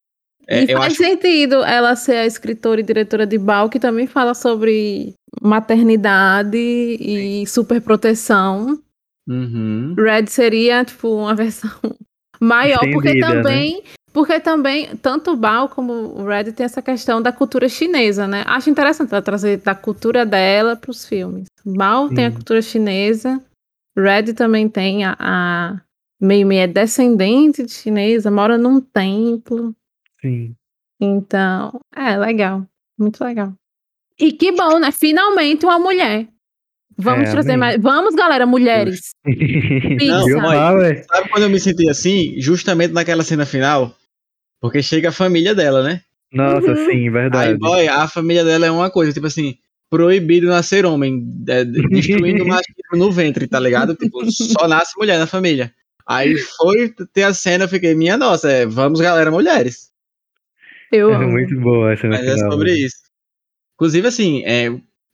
é, 0.48 0.64
e 0.64 0.72
faz 0.72 0.92
acho 0.92 0.96
sentido 0.96 1.62
ela 1.62 1.94
ser 1.94 2.16
a 2.16 2.26
escritora 2.26 2.81
e 2.81 2.85
diretora 2.85 3.26
de 3.26 3.37
Bal, 3.37 3.68
que 3.68 3.79
também 3.79 4.07
fala 4.07 4.33
sobre 4.33 5.12
maternidade 5.42 6.57
e 6.57 7.46
superproteção. 7.46 8.83
Uhum. 9.29 9.94
Red 9.98 10.29
seria, 10.29 10.83
tipo, 10.83 11.14
uma 11.14 11.35
versão 11.37 11.70
maior, 12.40 12.81
porque 12.90 13.09
Estendida, 13.09 13.42
né? 13.42 13.83
Porque 14.12 14.40
também, 14.40 14.96
tanto 14.96 15.33
o 15.33 15.37
Bao 15.37 15.68
como 15.68 15.92
o 15.92 16.27
Red 16.27 16.53
tem 16.53 16.64
essa 16.64 16.83
questão 16.83 17.23
da 17.23 17.33
cultura 17.33 17.68
chinesa, 17.68 18.27
né? 18.27 18.42
Acho 18.46 18.68
interessante 18.68 19.12
ela 19.12 19.23
trazer 19.23 19.59
da 19.59 19.75
cultura 19.75 20.27
dela 20.27 20.75
para 20.75 20.90
os 20.90 21.07
filmes. 21.07 21.46
Bao 21.64 22.09
tem 22.09 22.27
a 22.27 22.33
cultura 22.33 22.61
chinesa, 22.61 23.40
Red 23.96 24.33
também 24.35 24.68
tem 24.68 25.05
a, 25.05 25.16
a 25.18 25.81
meio 26.20 26.46
meio 26.46 26.62
é 26.62 26.66
descendente 26.66 27.64
de 27.64 27.70
chinesa, 27.73 28.31
mora 28.31 28.59
num 28.59 28.81
templo. 28.81 29.75
Sim. 30.20 30.55
Então, 31.01 31.81
é 31.94 32.16
legal, 32.16 32.66
muito 32.99 33.23
legal. 33.25 33.53
E 34.18 34.33
que 34.33 34.53
bom, 34.53 34.79
né? 34.81 34.90
Finalmente 34.92 35.64
uma 35.64 35.79
mulher. 35.79 36.27
Vamos 36.99 37.29
É, 37.29 37.33
trazer 37.33 37.53
amém. 37.53 37.59
mais. 37.59 37.81
Vamos, 37.81 38.14
galera, 38.14 38.44
mulheres. 38.44 39.12
Não, 39.25 40.25
olha, 40.44 40.61
Power? 40.61 41.05
Sabe 41.11 41.29
quando 41.31 41.44
eu 41.44 41.51
me 41.51 41.59
senti 41.59 41.88
assim? 41.88 42.35
Justamente 42.38 42.92
naquela 42.92 43.23
cena 43.23 43.46
final? 43.46 43.94
Porque 44.61 44.83
chega 44.83 45.09
a 45.09 45.12
família 45.12 45.55
dela, 45.55 45.83
né? 45.83 46.03
Nossa, 46.33 46.68
Uhum. 46.70 46.77
sim, 46.77 46.92
Aí, 46.92 47.11
verdade. 47.11 47.59
boy, 47.59 47.88
a 47.88 48.07
família 48.07 48.44
dela 48.44 48.66
é 48.66 48.70
uma 48.70 48.90
coisa, 48.90 49.12
tipo 49.12 49.27
assim, 49.27 49.57
proibido 49.90 50.46
nascer 50.46 50.87
homem, 50.87 51.27
é, 51.49 51.64
destruindo 51.64 52.44
o 52.44 52.46
machismo 52.49 52.96
no 52.96 53.11
ventre, 53.11 53.49
tá 53.49 53.59
ligado? 53.59 53.96
Tipo, 53.96 54.31
só 54.31 54.68
nasce 54.68 54.96
mulher 54.96 55.18
na 55.18 55.27
família. 55.27 55.75
Aí 56.07 56.37
foi 56.38 56.92
ter 57.12 57.23
a 57.25 57.35
cena, 57.35 57.64
eu 57.64 57.68
fiquei, 57.68 57.94
minha 57.94 58.16
nossa, 58.16 58.51
é, 58.51 58.66
vamos 58.66 59.01
galera, 59.01 59.31
mulheres. 59.31 59.90
Eu 60.92 61.11
É 61.12 61.16
amo. 61.16 61.29
muito 61.31 61.59
boa 61.61 61.92
essa 61.92 62.07
Mas 62.09 62.20
é 62.27 62.37
sobre 62.37 62.73
isso. 62.75 62.96
Inclusive, 63.75 64.07
assim, 64.09 64.42
é, 64.44 64.68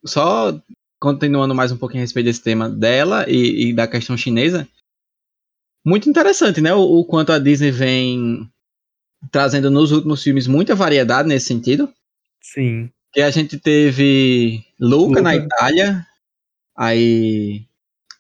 só 0.05 0.59
continuando 0.99 1.55
mais 1.55 1.71
um 1.71 1.77
pouquinho 1.77 2.01
a 2.03 2.05
respeito 2.05 2.27
desse 2.27 2.43
tema 2.43 2.69
dela 2.69 3.27
e, 3.29 3.69
e 3.69 3.73
da 3.75 3.87
questão 3.87 4.17
chinesa, 4.17 4.67
muito 5.85 6.09
interessante, 6.09 6.61
né? 6.61 6.75
O, 6.75 6.81
o 6.81 7.05
quanto 7.05 7.31
a 7.33 7.39
Disney 7.39 7.71
vem 7.71 8.49
trazendo 9.31 9.71
nos 9.71 9.93
últimos 9.93 10.23
filmes 10.23 10.47
muita 10.47 10.75
variedade 10.75 11.29
nesse 11.29 11.47
sentido. 11.47 11.89
Sim. 12.43 12.91
Que 13.13 13.23
a 13.23 13.31
gente 13.31 13.59
teve 13.59 14.65
Luca, 14.79 15.09
Luca. 15.09 15.23
na 15.23 15.37
Itália, 15.37 16.07
aí 16.77 17.67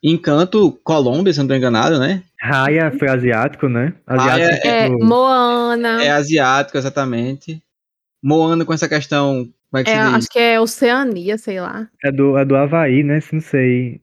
Encanto, 0.02 0.72
Colômbia, 0.84 1.32
se 1.32 1.40
não 1.40 1.48
tô 1.48 1.54
enganado, 1.54 1.98
né? 1.98 2.22
Raya 2.40 2.92
foi 2.96 3.08
asiático, 3.08 3.68
né? 3.68 3.94
Raya 4.06 4.44
Asiático. 4.44 4.68
É, 4.68 4.88
tipo, 4.88 5.04
Moana. 5.04 6.04
É 6.04 6.10
asiático, 6.10 6.78
exatamente. 6.78 7.62
Moana 8.22 8.64
com 8.64 8.72
essa 8.72 8.88
questão. 8.88 9.48
Como 9.70 9.80
é 9.80 9.84
que 9.84 9.90
É, 9.90 9.94
se 9.94 10.14
acho 10.14 10.28
que 10.28 10.38
é 10.38 10.60
Oceania, 10.60 11.36
sei 11.38 11.60
lá. 11.60 11.88
É 12.04 12.12
do, 12.12 12.38
é 12.38 12.44
do 12.44 12.54
Havaí, 12.54 13.02
né? 13.02 13.18
Não 13.32 13.40
sei. 13.40 14.00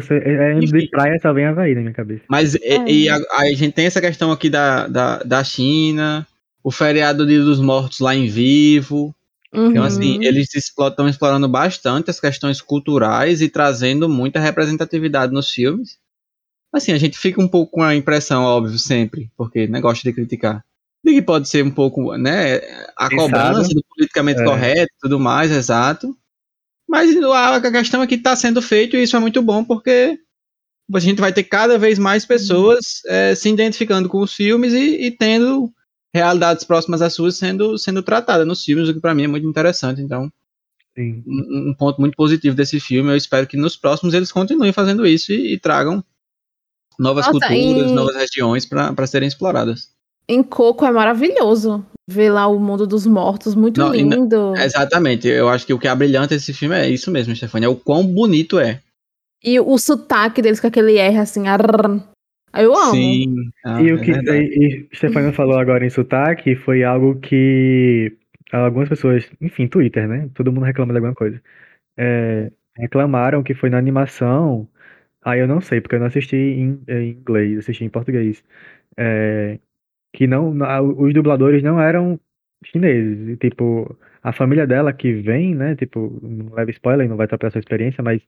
Sei- 0.00 0.18
é, 0.18 0.52
é 0.52 0.58
Enfim. 0.58 0.78
de 0.78 0.88
praia, 0.88 1.18
só 1.20 1.32
vem 1.32 1.44
Havaí 1.44 1.74
na 1.74 1.82
minha 1.82 1.92
cabeça. 1.92 2.24
Mas 2.28 2.54
e- 2.54 2.60
É. 2.62 2.90
e 2.90 3.08
a, 3.08 3.18
a 3.32 3.44
gente 3.52 3.72
tem 3.72 3.86
essa 3.86 4.00
questão 4.00 4.32
aqui 4.32 4.48
da, 4.48 4.86
da, 4.88 5.18
da 5.22 5.44
China, 5.44 6.26
o 6.64 6.70
feriado 6.70 7.26
Dia 7.26 7.40
dos 7.42 7.60
Mortos 7.60 8.00
lá 8.00 8.14
em 8.14 8.26
vivo. 8.28 9.14
Então, 9.52 9.82
Uhum. 9.82 9.82
assim, 9.82 10.24
eles 10.24 10.48
estão 10.54 11.08
explorando 11.08 11.48
bastante 11.48 12.10
as 12.10 12.20
questões 12.20 12.60
culturais 12.60 13.40
e 13.40 13.48
trazendo 13.48 14.08
muita 14.08 14.38
representatividade 14.40 15.32
nos 15.32 15.50
filmes. 15.50 15.98
Assim, 16.72 16.92
a 16.92 16.98
gente 16.98 17.18
fica 17.18 17.40
um 17.40 17.48
pouco 17.48 17.72
com 17.72 17.82
a 17.82 17.94
impressão, 17.94 18.44
óbvio, 18.44 18.78
sempre, 18.78 19.30
porque 19.36 19.66
né, 19.66 19.80
gosta 19.80 20.06
de 20.06 20.14
criticar, 20.14 20.62
de 21.02 21.14
que 21.14 21.22
pode 21.22 21.48
ser 21.48 21.64
um 21.64 21.70
pouco, 21.70 22.14
né, 22.18 22.56
a 22.94 23.08
Pensado. 23.08 23.16
cobrança 23.16 23.68
do 23.74 23.82
politicamente 23.88 24.40
É. 24.42 24.44
correto 24.44 24.92
e 24.94 25.00
tudo 25.00 25.18
mais, 25.18 25.50
exato. 25.50 26.14
Mas 26.88 27.14
a 27.16 27.70
questão 27.70 28.02
é 28.02 28.06
que 28.06 28.14
está 28.14 28.34
sendo 28.34 28.62
feito 28.62 28.96
e 28.96 29.02
isso 29.02 29.16
é 29.16 29.20
muito 29.20 29.42
bom 29.42 29.62
porque 29.62 30.18
a 30.94 30.98
gente 30.98 31.20
vai 31.20 31.32
ter 31.32 31.44
cada 31.44 31.78
vez 31.78 31.98
mais 31.98 32.24
pessoas 32.24 33.02
eh, 33.06 33.34
se 33.34 33.50
identificando 33.50 34.08
com 34.08 34.20
os 34.20 34.32
filmes 34.32 34.72
e, 34.72 35.04
e 35.04 35.10
tendo 35.10 35.70
realidades 36.14 36.64
próximas 36.64 37.02
às 37.02 37.12
suas 37.12 37.36
sendo, 37.36 37.76
sendo 37.76 38.02
tratadas 38.02 38.46
nos 38.46 38.64
filmes, 38.64 38.88
o 38.88 38.94
que 38.94 39.00
para 39.00 39.14
mim 39.14 39.24
é 39.24 39.28
muito 39.28 39.46
interessante. 39.46 40.00
Então, 40.00 40.32
Sim. 40.96 41.22
um, 41.26 41.70
um 41.70 41.74
ponto 41.74 42.00
muito 42.00 42.16
positivo 42.16 42.56
desse 42.56 42.80
filme. 42.80 43.10
Eu 43.10 43.16
espero 43.16 43.46
que 43.46 43.56
nos 43.56 43.76
próximos 43.76 44.14
eles 44.14 44.32
continuem 44.32 44.72
fazendo 44.72 45.06
isso 45.06 45.30
e, 45.30 45.52
e 45.52 45.60
tragam 45.60 46.02
novas 46.98 47.26
Nossa, 47.26 47.46
culturas, 47.46 47.90
e- 47.90 47.94
novas 47.94 48.16
regiões 48.16 48.64
para 48.64 49.06
serem 49.06 49.28
exploradas. 49.28 49.90
Em 50.28 50.42
Coco 50.42 50.84
é 50.84 50.90
maravilhoso. 50.92 51.84
Ver 52.10 52.30
lá 52.30 52.46
o 52.46 52.58
mundo 52.58 52.86
dos 52.86 53.06
mortos, 53.06 53.54
muito 53.54 53.80
Não, 53.80 53.94
e 53.94 54.02
não- 54.02 54.18
lindo. 54.22 54.54
Exatamente. 54.56 55.28
Eu 55.28 55.48
acho 55.48 55.66
que 55.66 55.74
o 55.74 55.78
que 55.78 55.88
é 55.88 55.94
brilhante 55.94 56.34
esse 56.34 56.52
filme 56.52 56.74
é 56.74 56.88
isso 56.88 57.10
mesmo, 57.10 57.34
Stefania. 57.34 57.66
É 57.66 57.70
o 57.70 57.76
quão 57.76 58.06
bonito 58.06 58.58
é. 58.58 58.80
E 59.44 59.60
o 59.60 59.78
sotaque 59.78 60.42
deles 60.42 60.60
com 60.60 60.66
aquele 60.66 60.96
R 60.96 61.18
assim. 61.18 61.46
arrr. 61.46 62.02
Eu 62.54 62.74
amo. 62.74 62.92
Sim. 62.92 63.34
Ah, 63.64 63.80
e 63.82 63.92
o 63.92 63.98
é 63.98 64.00
que 64.02 64.12
verdade. 64.12 64.38
e, 64.38 64.88
e 64.90 64.96
Stefano 64.96 65.32
falou 65.32 65.58
agora 65.58 65.84
em 65.84 65.90
sotaque 65.90 66.56
foi 66.56 66.82
algo 66.82 67.20
que 67.20 68.16
algumas 68.50 68.88
pessoas, 68.88 69.30
enfim, 69.40 69.68
Twitter, 69.68 70.08
né? 70.08 70.28
Todo 70.34 70.50
mundo 70.50 70.64
reclama 70.64 70.92
de 70.92 70.98
alguma 70.98 71.14
coisa. 71.14 71.40
É, 71.96 72.50
reclamaram 72.76 73.42
que 73.42 73.54
foi 73.54 73.68
na 73.70 73.76
animação. 73.78 74.66
Aí 75.22 75.40
eu 75.40 75.46
não 75.48 75.60
sei, 75.60 75.80
porque 75.80 75.96
eu 75.96 76.00
não 76.00 76.06
assisti 76.06 76.36
em, 76.36 76.80
em 76.88 77.10
inglês, 77.10 77.58
assisti 77.58 77.84
em 77.84 77.90
português. 77.90 78.42
É, 78.96 79.58
que 80.18 80.26
não, 80.26 80.50
os 80.98 81.14
dubladores 81.14 81.62
não 81.62 81.80
eram 81.80 82.18
chineses. 82.64 83.28
E, 83.28 83.36
tipo, 83.36 83.96
a 84.20 84.32
família 84.32 84.66
dela 84.66 84.92
que 84.92 85.12
vem, 85.12 85.54
né? 85.54 85.76
Tipo, 85.76 86.18
não 86.20 86.52
leva 86.52 86.72
spoiler, 86.72 87.08
não 87.08 87.16
vai 87.16 87.26
atrapalhar 87.26 87.52
sua 87.52 87.60
experiência, 87.60 88.02
mas 88.02 88.20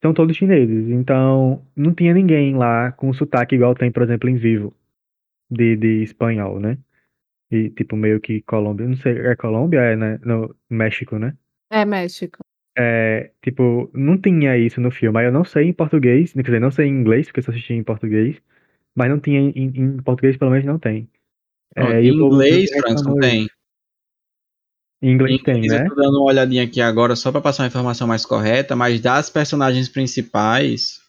são 0.00 0.14
todos 0.14 0.34
chineses. 0.34 0.88
Então, 0.88 1.62
não 1.76 1.92
tinha 1.92 2.14
ninguém 2.14 2.56
lá 2.56 2.92
com 2.92 3.12
sotaque 3.12 3.56
igual 3.56 3.74
tem, 3.74 3.92
por 3.92 4.04
exemplo, 4.04 4.30
em 4.30 4.36
Vivo, 4.36 4.74
de, 5.50 5.76
de 5.76 6.02
espanhol, 6.02 6.58
né? 6.58 6.78
E, 7.50 7.68
tipo, 7.68 7.94
meio 7.94 8.18
que 8.18 8.40
Colômbia. 8.40 8.88
Não 8.88 8.96
sei, 8.96 9.18
é 9.18 9.36
Colômbia? 9.36 9.80
É, 9.80 9.96
né? 9.96 10.18
No 10.24 10.56
México, 10.70 11.18
né? 11.18 11.36
É 11.70 11.84
México. 11.84 12.38
É, 12.74 13.32
tipo, 13.42 13.90
não 13.92 14.16
tinha 14.18 14.56
isso 14.56 14.80
no 14.80 14.90
filme. 14.90 15.18
Aí 15.18 15.26
eu 15.26 15.32
não 15.32 15.44
sei 15.44 15.68
em 15.68 15.74
português, 15.74 16.32
quer 16.32 16.42
dizer, 16.42 16.60
não 16.60 16.70
sei 16.70 16.86
em 16.86 17.00
inglês, 17.00 17.26
porque 17.26 17.40
eu 17.40 17.44
só 17.44 17.50
assisti 17.50 17.74
em 17.74 17.84
português. 17.84 18.40
Mas 18.96 19.10
não 19.10 19.20
tinha 19.20 19.40
em, 19.40 19.52
em 19.54 19.96
português, 19.98 20.38
pelo 20.38 20.50
menos 20.50 20.66
não 20.66 20.78
tem. 20.78 21.06
Não, 21.76 21.88
É, 21.88 22.02
em 22.02 22.08
inglês, 22.08 22.70
Francis, 22.70 23.06
não 23.06 23.18
tem. 23.18 23.46
Em 25.02 25.12
inglês 25.12 25.38
Em 25.38 25.42
tem, 25.44 25.56
inglês 25.58 25.72
né? 25.82 25.86
Eu 25.86 25.90
tô 25.90 25.94
dando 25.94 26.16
uma 26.18 26.24
olhadinha 26.24 26.64
aqui 26.64 26.80
agora 26.80 27.14
só 27.14 27.30
para 27.30 27.42
passar 27.42 27.64
uma 27.64 27.68
informação 27.68 28.08
mais 28.08 28.24
correta, 28.24 28.74
mas 28.74 28.98
das 28.98 29.28
personagens 29.28 29.90
principais, 29.90 31.00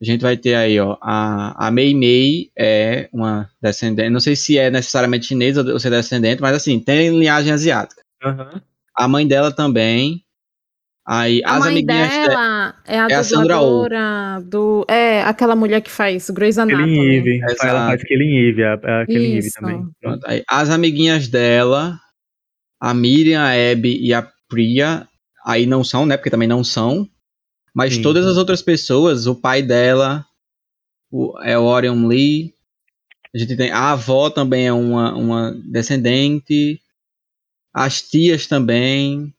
a 0.00 0.04
gente 0.04 0.20
vai 0.20 0.36
ter 0.36 0.54
aí, 0.54 0.78
ó, 0.78 0.98
a, 1.00 1.68
a 1.68 1.70
Mei 1.70 1.94
Mei 1.94 2.50
é 2.54 3.08
uma 3.10 3.50
descendente, 3.62 4.10
não 4.10 4.20
sei 4.20 4.36
se 4.36 4.58
é 4.58 4.70
necessariamente 4.70 5.26
chinesa 5.26 5.62
ou 5.62 5.80
se 5.80 5.86
é 5.86 5.90
descendente, 5.90 6.42
mas 6.42 6.54
assim, 6.54 6.78
tem 6.78 7.18
linhagem 7.18 7.50
asiática. 7.50 8.02
Aham. 8.22 8.60
A 8.94 9.08
mãe 9.08 9.26
dela 9.26 9.50
também, 9.50 10.22
Aí 11.08 11.40
A 11.44 11.52
as 11.54 11.60
mãe 11.60 11.68
amiguinhas 11.70 12.10
dela. 12.10 12.28
dela 12.28 12.74
é 12.84 12.98
a 12.98 13.06
é 13.08 13.14
a 13.14 13.22
Sandra 13.22 13.60
Oh. 13.60 13.88
do. 14.42 14.84
É, 14.88 15.22
aquela 15.22 15.54
mulher 15.54 15.80
que 15.80 15.90
faz 15.90 16.28
Grey's 16.30 16.56
Killing 16.56 16.72
Anatomy. 16.72 17.16
Eve. 17.16 17.36
Exato. 17.44 17.66
Ela 17.66 17.86
faz 17.86 18.02
Killing 18.02 18.36
Eve, 18.48 18.64
a, 18.64 18.74
a 18.74 19.06
Killing 19.06 19.36
Eve 19.36 19.50
também. 19.52 19.86
Pronto, 20.00 20.26
aí, 20.26 20.42
as 20.48 20.68
amiguinhas 20.68 21.28
dela, 21.28 21.96
a 22.80 22.92
Miriam, 22.92 23.40
a 23.40 23.52
Abby 23.52 23.98
e 24.04 24.12
a 24.12 24.28
Priya, 24.48 25.06
aí 25.44 25.64
não 25.64 25.84
são, 25.84 26.04
né? 26.06 26.16
Porque 26.16 26.30
também 26.30 26.48
não 26.48 26.64
são. 26.64 27.08
Mas 27.72 27.94
Sim. 27.94 28.02
todas 28.02 28.26
as 28.26 28.36
outras 28.36 28.60
pessoas, 28.60 29.26
o 29.28 29.34
pai 29.36 29.62
dela 29.62 30.24
o, 31.10 31.38
é 31.40 31.56
o 31.56 31.62
Orion 31.64 32.06
Lee. 32.08 32.52
A 33.32 33.38
gente 33.38 33.54
tem. 33.56 33.70
A 33.70 33.92
avó 33.92 34.28
também 34.28 34.66
é 34.66 34.72
uma, 34.72 35.14
uma 35.14 35.52
descendente. 35.70 36.80
As 37.72 38.02
tias 38.02 38.46
também. 38.48 39.32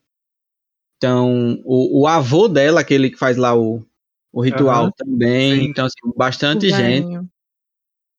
Então, 0.98 1.62
o, 1.64 2.02
o 2.02 2.08
avô 2.08 2.48
dela, 2.48 2.82
aquele 2.82 3.10
que 3.10 3.18
faz 3.18 3.38
lá 3.38 3.56
o, 3.56 3.86
o 4.34 4.42
ritual 4.42 4.86
Aham. 4.86 4.94
também. 4.98 5.62
Sim. 5.62 5.70
Então, 5.70 5.86
assim, 5.86 6.14
bastante 6.16 6.70
gente. 6.70 7.28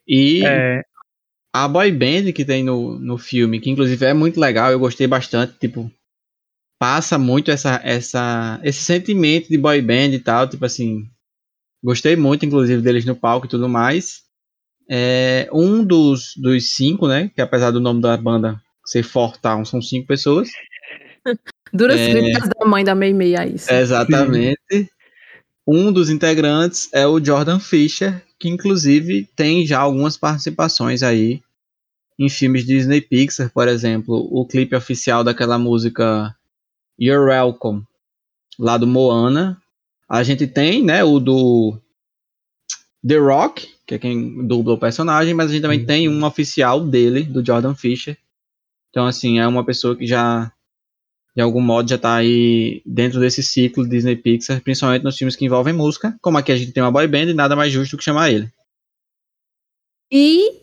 E 0.06 0.44
É, 0.44 0.82
a 1.52 1.66
boy 1.68 1.90
band 1.90 2.32
que 2.32 2.44
tem 2.44 2.62
no, 2.62 2.98
no 2.98 3.18
filme, 3.18 3.60
que 3.60 3.70
inclusive 3.70 4.04
é 4.04 4.14
muito 4.14 4.38
legal, 4.38 4.70
eu 4.70 4.78
gostei 4.78 5.06
bastante, 5.06 5.58
tipo, 5.58 5.90
passa 6.78 7.18
muito 7.18 7.50
essa, 7.50 7.80
essa, 7.82 8.60
esse 8.62 8.80
sentimento 8.80 9.48
de 9.48 9.58
boy 9.58 9.82
band 9.82 10.10
e 10.10 10.20
tal, 10.20 10.48
tipo 10.48 10.64
assim, 10.64 11.08
gostei 11.82 12.16
muito, 12.16 12.46
inclusive, 12.46 12.80
deles 12.80 13.04
no 13.04 13.16
palco 13.16 13.46
e 13.46 13.48
tudo 13.48 13.68
mais. 13.68 14.22
É, 14.90 15.48
um 15.52 15.84
dos, 15.84 16.32
dos 16.36 16.74
cinco, 16.74 17.06
né, 17.08 17.30
que 17.34 17.40
apesar 17.40 17.70
do 17.70 17.80
nome 17.80 18.00
da 18.00 18.16
banda 18.16 18.60
ser 18.86 19.02
Fortown, 19.02 19.64
são 19.64 19.82
cinco 19.82 20.06
pessoas, 20.06 20.48
Duras 21.72 21.98
É. 22.00 22.10
críticas 22.12 22.48
da 22.48 22.66
mãe 22.66 22.84
da 22.84 22.94
Mei 22.94 23.12
Mei 23.12 23.36
a 23.36 23.46
isso. 23.46 23.72
exatamente. 23.72 24.90
Um 25.66 25.92
dos 25.92 26.08
integrantes 26.10 26.88
é 26.92 27.06
o 27.06 27.22
Jordan 27.22 27.58
Fisher, 27.58 28.22
que 28.38 28.48
inclusive 28.48 29.28
tem 29.36 29.66
já 29.66 29.78
algumas 29.80 30.16
participações 30.16 31.02
aí 31.02 31.42
em 32.18 32.28
filmes 32.28 32.64
Disney 32.64 33.00
Pixar, 33.00 33.50
por 33.52 33.68
exemplo, 33.68 34.26
o 34.32 34.46
clipe 34.46 34.74
oficial 34.74 35.22
daquela 35.22 35.58
música 35.58 36.34
You're 37.00 37.30
Welcome, 37.30 37.84
lá 38.58 38.76
do 38.78 38.86
Moana. 38.86 39.60
A 40.08 40.22
gente 40.22 40.46
tem, 40.46 40.82
né, 40.82 41.04
o 41.04 41.20
do 41.20 41.78
The 43.06 43.18
Rock, 43.18 43.68
que 43.86 43.94
é 43.94 43.98
quem 43.98 44.46
dubla 44.46 44.74
o 44.74 44.78
personagem, 44.78 45.34
mas 45.34 45.50
a 45.50 45.52
gente 45.52 45.62
também 45.62 45.80
Uhum. 45.80 45.86
tem 45.86 46.08
um 46.08 46.24
oficial 46.24 46.80
dele, 46.84 47.22
do 47.22 47.44
Jordan 47.44 47.74
Fisher. 47.74 48.16
Então, 48.90 49.06
assim, 49.06 49.38
é 49.38 49.46
uma 49.46 49.64
pessoa 49.64 49.94
que 49.94 50.06
já, 50.06 50.50
de 51.39 51.43
algum 51.43 51.61
modo, 51.61 51.89
já 51.89 51.97
tá 51.97 52.16
aí 52.16 52.82
dentro 52.84 53.20
desse 53.20 53.45
ciclo 53.45 53.89
Disney 53.89 54.16
Pixar, 54.16 54.61
principalmente 54.61 55.05
nos 55.05 55.16
filmes 55.16 55.36
que 55.36 55.45
envolvem 55.45 55.72
música. 55.72 56.16
Como 56.20 56.36
aqui 56.36 56.51
a 56.51 56.57
gente 56.57 56.72
tem 56.72 56.82
uma 56.82 56.91
boy 56.91 57.07
band, 57.07 57.30
e 57.30 57.32
nada 57.32 57.55
mais 57.55 57.72
justo 57.72 57.93
do 57.93 57.99
que 57.99 58.05
chamar 58.05 58.32
ele. 58.32 58.49
E 60.11 60.62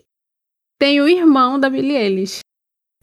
tem 0.77 0.99
o 0.99 1.07
irmão 1.07 1.57
da 1.57 1.69
Billie 1.69 1.95
Eilish, 1.95 2.39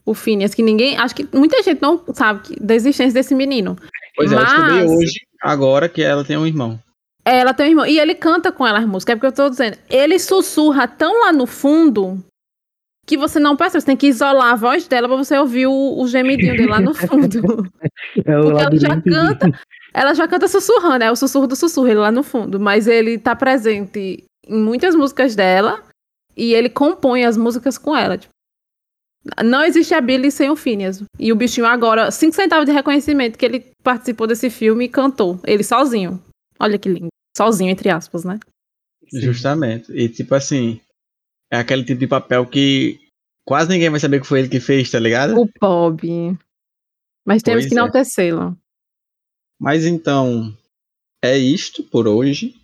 o 0.05 0.13
Phineas, 0.13 0.53
que 0.53 0.61
ninguém. 0.61 0.97
Acho 0.97 1.15
que 1.15 1.27
muita 1.35 1.63
gente 1.63 1.81
não 1.81 1.99
sabe 2.13 2.43
que, 2.43 2.59
da 2.63 2.75
existência 2.75 3.11
desse 3.11 3.33
menino. 3.33 3.75
Pois 4.15 4.31
é, 4.31 4.35
eu 4.35 4.39
descobri 4.45 4.71
Mas- 4.73 4.91
hoje, 4.91 5.19
agora, 5.41 5.89
que 5.89 6.03
ela 6.03 6.23
tem 6.23 6.37
um 6.37 6.45
irmão. 6.45 6.79
Ela 7.25 7.55
tem 7.55 7.65
um 7.65 7.69
irmão. 7.69 7.85
E 7.87 7.97
ele 7.97 8.13
canta 8.13 8.51
com 8.51 8.67
ela 8.67 8.77
as 8.77 8.85
músicas. 8.85 9.13
É 9.13 9.15
porque 9.15 9.25
eu 9.25 9.45
tô 9.45 9.49
dizendo. 9.49 9.79
Ele 9.89 10.19
sussurra 10.19 10.87
tão 10.87 11.21
lá 11.21 11.33
no 11.33 11.47
fundo 11.47 12.23
que 13.05 13.17
você 13.17 13.39
não 13.39 13.55
percebe. 13.55 13.81
Você 13.81 13.85
tem 13.87 13.97
que 13.97 14.07
isolar 14.07 14.53
a 14.53 14.55
voz 14.55 14.87
dela 14.87 15.07
pra 15.07 15.17
você 15.17 15.37
ouvir 15.37 15.67
o, 15.67 15.99
o 15.99 16.07
gemidinho 16.07 16.55
dele 16.55 16.69
lá 16.69 16.79
no 16.79 16.93
fundo. 16.93 17.69
é 18.25 18.39
o 18.39 18.43
Porque 18.43 18.61
ela 18.61 18.79
já 18.79 19.01
canta. 19.01 19.59
Ela 19.93 20.13
já 20.13 20.27
canta 20.27 20.47
sussurrando, 20.47 21.03
é 21.03 21.11
o 21.11 21.15
sussurro 21.15 21.45
do 21.45 21.55
sussurro, 21.55 21.87
ele 21.87 21.99
lá 21.99 22.11
no 22.11 22.23
fundo. 22.23 22.59
Mas 22.59 22.87
ele 22.87 23.17
tá 23.17 23.35
presente 23.35 24.23
em 24.47 24.57
muitas 24.57 24.95
músicas 24.95 25.35
dela 25.35 25.83
e 26.35 26.53
ele 26.53 26.69
compõe 26.69 27.25
as 27.25 27.37
músicas 27.37 27.77
com 27.77 27.95
ela. 27.95 28.17
tipo. 28.17 28.33
não 29.43 29.63
existe 29.63 29.93
a 29.93 30.01
Billy 30.01 30.31
sem 30.31 30.49
o 30.49 30.55
Phineas. 30.55 31.03
E 31.19 31.31
o 31.31 31.35
bichinho 31.35 31.67
agora, 31.67 32.09
5 32.09 32.33
centavos 32.33 32.65
de 32.65 32.71
reconhecimento 32.71 33.37
que 33.37 33.45
ele 33.45 33.65
participou 33.83 34.25
desse 34.25 34.49
filme 34.49 34.85
e 34.85 34.89
cantou. 34.89 35.39
Ele 35.43 35.63
sozinho. 35.63 36.19
Olha 36.59 36.79
que 36.79 36.89
lindo. 36.89 37.09
Sozinho, 37.37 37.69
entre 37.69 37.89
aspas, 37.89 38.23
né? 38.23 38.39
Sim. 39.09 39.21
Justamente. 39.21 39.91
E 39.91 40.09
tipo 40.09 40.33
assim, 40.33 40.79
é 41.53 41.57
aquele 41.57 41.83
tipo 41.85 41.99
de 41.99 42.07
papel 42.07 42.45
que 42.47 42.99
quase 43.45 43.69
ninguém 43.69 43.89
vai 43.89 43.99
saber 43.99 44.19
que 44.19 44.27
foi 44.27 44.39
ele 44.39 44.49
que 44.49 44.59
fez, 44.59 44.89
tá 44.89 44.99
ligado? 44.99 45.39
O 45.39 45.47
Bob. 45.61 46.01
Mas 47.25 47.41
temos 47.43 47.63
Pois 47.63 47.67
que 47.71 47.77
é. 47.77 47.77
enaltecê-lo. 47.77 48.57
Mas 49.61 49.85
então, 49.85 50.57
é 51.23 51.37
isto 51.37 51.83
por 51.83 52.07
hoje. 52.07 52.55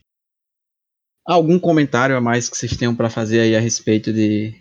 Algum 1.25 1.59
comentário 1.59 2.17
a 2.17 2.21
mais 2.21 2.49
que 2.49 2.57
vocês 2.57 2.75
tenham 2.75 2.95
pra 2.95 3.09
fazer 3.09 3.39
aí 3.41 3.55
a 3.55 3.59
respeito 3.59 4.11
de 4.11 4.53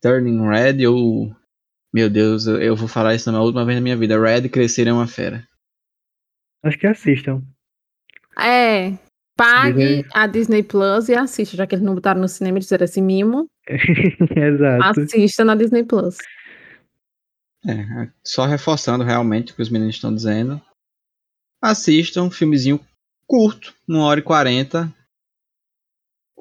Turning 0.00 0.46
Red 0.48 0.86
ou 0.86 1.34
meu 1.92 2.08
Deus, 2.08 2.46
eu- 2.46 2.62
eu 2.62 2.76
vou 2.76 2.86
falar 2.86 3.14
isso 3.16 3.30
na 3.32 3.42
última 3.42 3.64
vez 3.64 3.76
na 3.76 3.82
minha 3.82 3.96
vida. 3.96 4.16
Red 4.18 4.48
crescer 4.48 4.86
é 4.86 4.92
uma 4.92 5.08
fera. 5.08 5.44
Acho 6.62 6.78
que 6.78 6.86
assistam. 6.86 7.42
É. 8.38 8.96
Pague 9.42 9.72
Disney. 9.78 10.06
a 10.12 10.26
Disney 10.26 10.62
Plus 10.62 11.08
e 11.08 11.14
assista, 11.14 11.56
já 11.56 11.66
que 11.66 11.74
eles 11.74 11.84
não 11.84 11.94
botaram 11.94 12.20
no 12.20 12.28
cinema 12.28 12.58
e 12.58 12.62
fizeram 12.62 12.84
esse 12.84 13.00
mimo. 13.00 13.46
Exato. 14.36 15.00
Assista 15.00 15.44
na 15.44 15.54
Disney 15.54 15.84
Plus. 15.84 16.16
É, 17.66 18.08
só 18.24 18.46
reforçando 18.46 19.04
realmente 19.04 19.52
o 19.52 19.56
que 19.56 19.62
os 19.62 19.68
meninos 19.68 19.94
estão 19.96 20.14
dizendo. 20.14 20.60
Assistam 21.62 22.22
um 22.24 22.30
filmezinho 22.30 22.80
curto, 23.26 23.74
1 23.88 23.98
hora 23.98 24.20
e 24.20 24.22
40. 24.22 24.92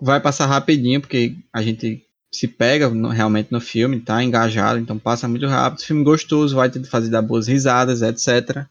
Vai 0.02 0.22
passar 0.22 0.46
rapidinho, 0.46 1.02
porque 1.02 1.36
a 1.52 1.62
gente 1.62 2.06
se 2.34 2.48
pega 2.48 2.88
no- 2.90 3.10
realmente 3.10 3.52
no 3.52 3.60
filme, 3.60 4.00
tá 4.00 4.24
engajado, 4.24 4.80
então 4.80 4.98
passa 4.98 5.28
muito 5.28 5.46
rápido. 5.48 5.84
Filme 5.84 6.04
gostoso, 6.04 6.56
vai 6.56 6.70
te 6.70 6.82
fazer 6.86 7.10
dar 7.10 7.22
boas 7.22 7.48
risadas, 7.48 8.02
etc. 8.02 8.66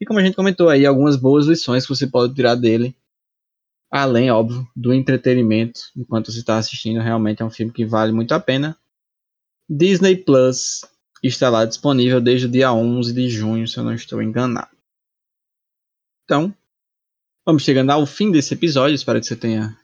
E 0.00 0.06
como 0.06 0.20
a 0.20 0.22
gente 0.22 0.36
comentou 0.36 0.68
aí, 0.68 0.86
algumas 0.86 1.16
boas 1.16 1.46
lições 1.46 1.84
que 1.84 1.88
você 1.94 2.06
pode 2.06 2.34
tirar 2.34 2.54
dele. 2.54 2.94
Além, 3.90 4.30
óbvio, 4.30 4.68
do 4.76 4.92
entretenimento 4.92 5.80
enquanto 5.96 6.30
você 6.30 6.40
está 6.40 6.58
assistindo. 6.58 7.00
Realmente 7.00 7.42
é 7.42 7.44
um 7.44 7.50
filme 7.50 7.72
que 7.72 7.86
vale 7.86 8.12
muito 8.12 8.32
a 8.32 8.40
pena. 8.40 8.76
Disney 9.68 10.16
Plus 10.16 10.84
está 11.22 11.48
lá 11.48 11.64
disponível 11.64 12.20
desde 12.20 12.46
o 12.46 12.50
dia 12.50 12.72
11 12.72 13.12
de 13.12 13.28
junho, 13.28 13.66
se 13.66 13.78
eu 13.78 13.84
não 13.84 13.94
estou 13.94 14.22
enganado. 14.22 14.76
Então, 16.24 16.54
vamos 17.44 17.62
chegando 17.62 17.90
ao 17.90 18.04
fim 18.04 18.30
desse 18.30 18.54
episódio. 18.54 18.94
Espero 18.94 19.20
que 19.20 19.26
você 19.26 19.36
tenha 19.36 19.76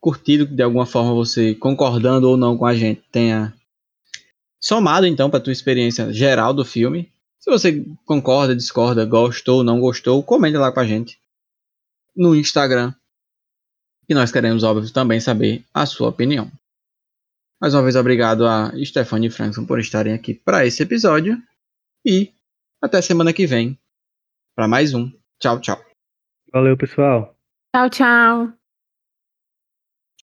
curtido, 0.00 0.46
que 0.46 0.54
de 0.54 0.62
alguma 0.62 0.86
forma 0.86 1.12
você, 1.12 1.54
concordando 1.54 2.28
ou 2.28 2.36
não 2.36 2.56
com 2.56 2.64
a 2.64 2.74
gente, 2.74 3.02
tenha 3.12 3.54
somado 4.58 5.06
então 5.06 5.28
para 5.28 5.38
a 5.38 5.42
tua 5.42 5.52
experiência 5.52 6.12
geral 6.12 6.54
do 6.54 6.64
filme. 6.64 7.12
Se 7.38 7.50
você 7.50 7.84
concorda, 8.04 8.56
discorda, 8.56 9.04
gostou, 9.04 9.62
não 9.62 9.80
gostou, 9.80 10.22
comente 10.22 10.56
lá 10.56 10.72
com 10.72 10.80
a 10.80 10.86
gente 10.86 11.18
no 12.14 12.34
Instagram. 12.34 12.94
E 14.10 14.14
nós 14.14 14.32
queremos, 14.32 14.64
óbvio, 14.64 14.92
também 14.92 15.20
saber 15.20 15.64
a 15.72 15.86
sua 15.86 16.08
opinião. 16.08 16.50
Mais 17.60 17.74
uma 17.74 17.82
vez, 17.82 17.94
obrigado 17.94 18.44
a 18.44 18.72
Stephanie 18.84 19.28
e 19.28 19.30
Frankson 19.30 19.64
por 19.64 19.78
estarem 19.78 20.12
aqui 20.12 20.34
para 20.34 20.66
esse 20.66 20.82
episódio. 20.82 21.40
E 22.04 22.32
até 22.82 23.00
semana 23.00 23.32
que 23.32 23.46
vem 23.46 23.78
para 24.56 24.66
mais 24.66 24.94
um. 24.94 25.12
Tchau, 25.38 25.60
tchau. 25.60 25.80
Valeu, 26.52 26.76
pessoal. 26.76 27.36
Tchau, 27.72 27.88
tchau. 27.88 28.59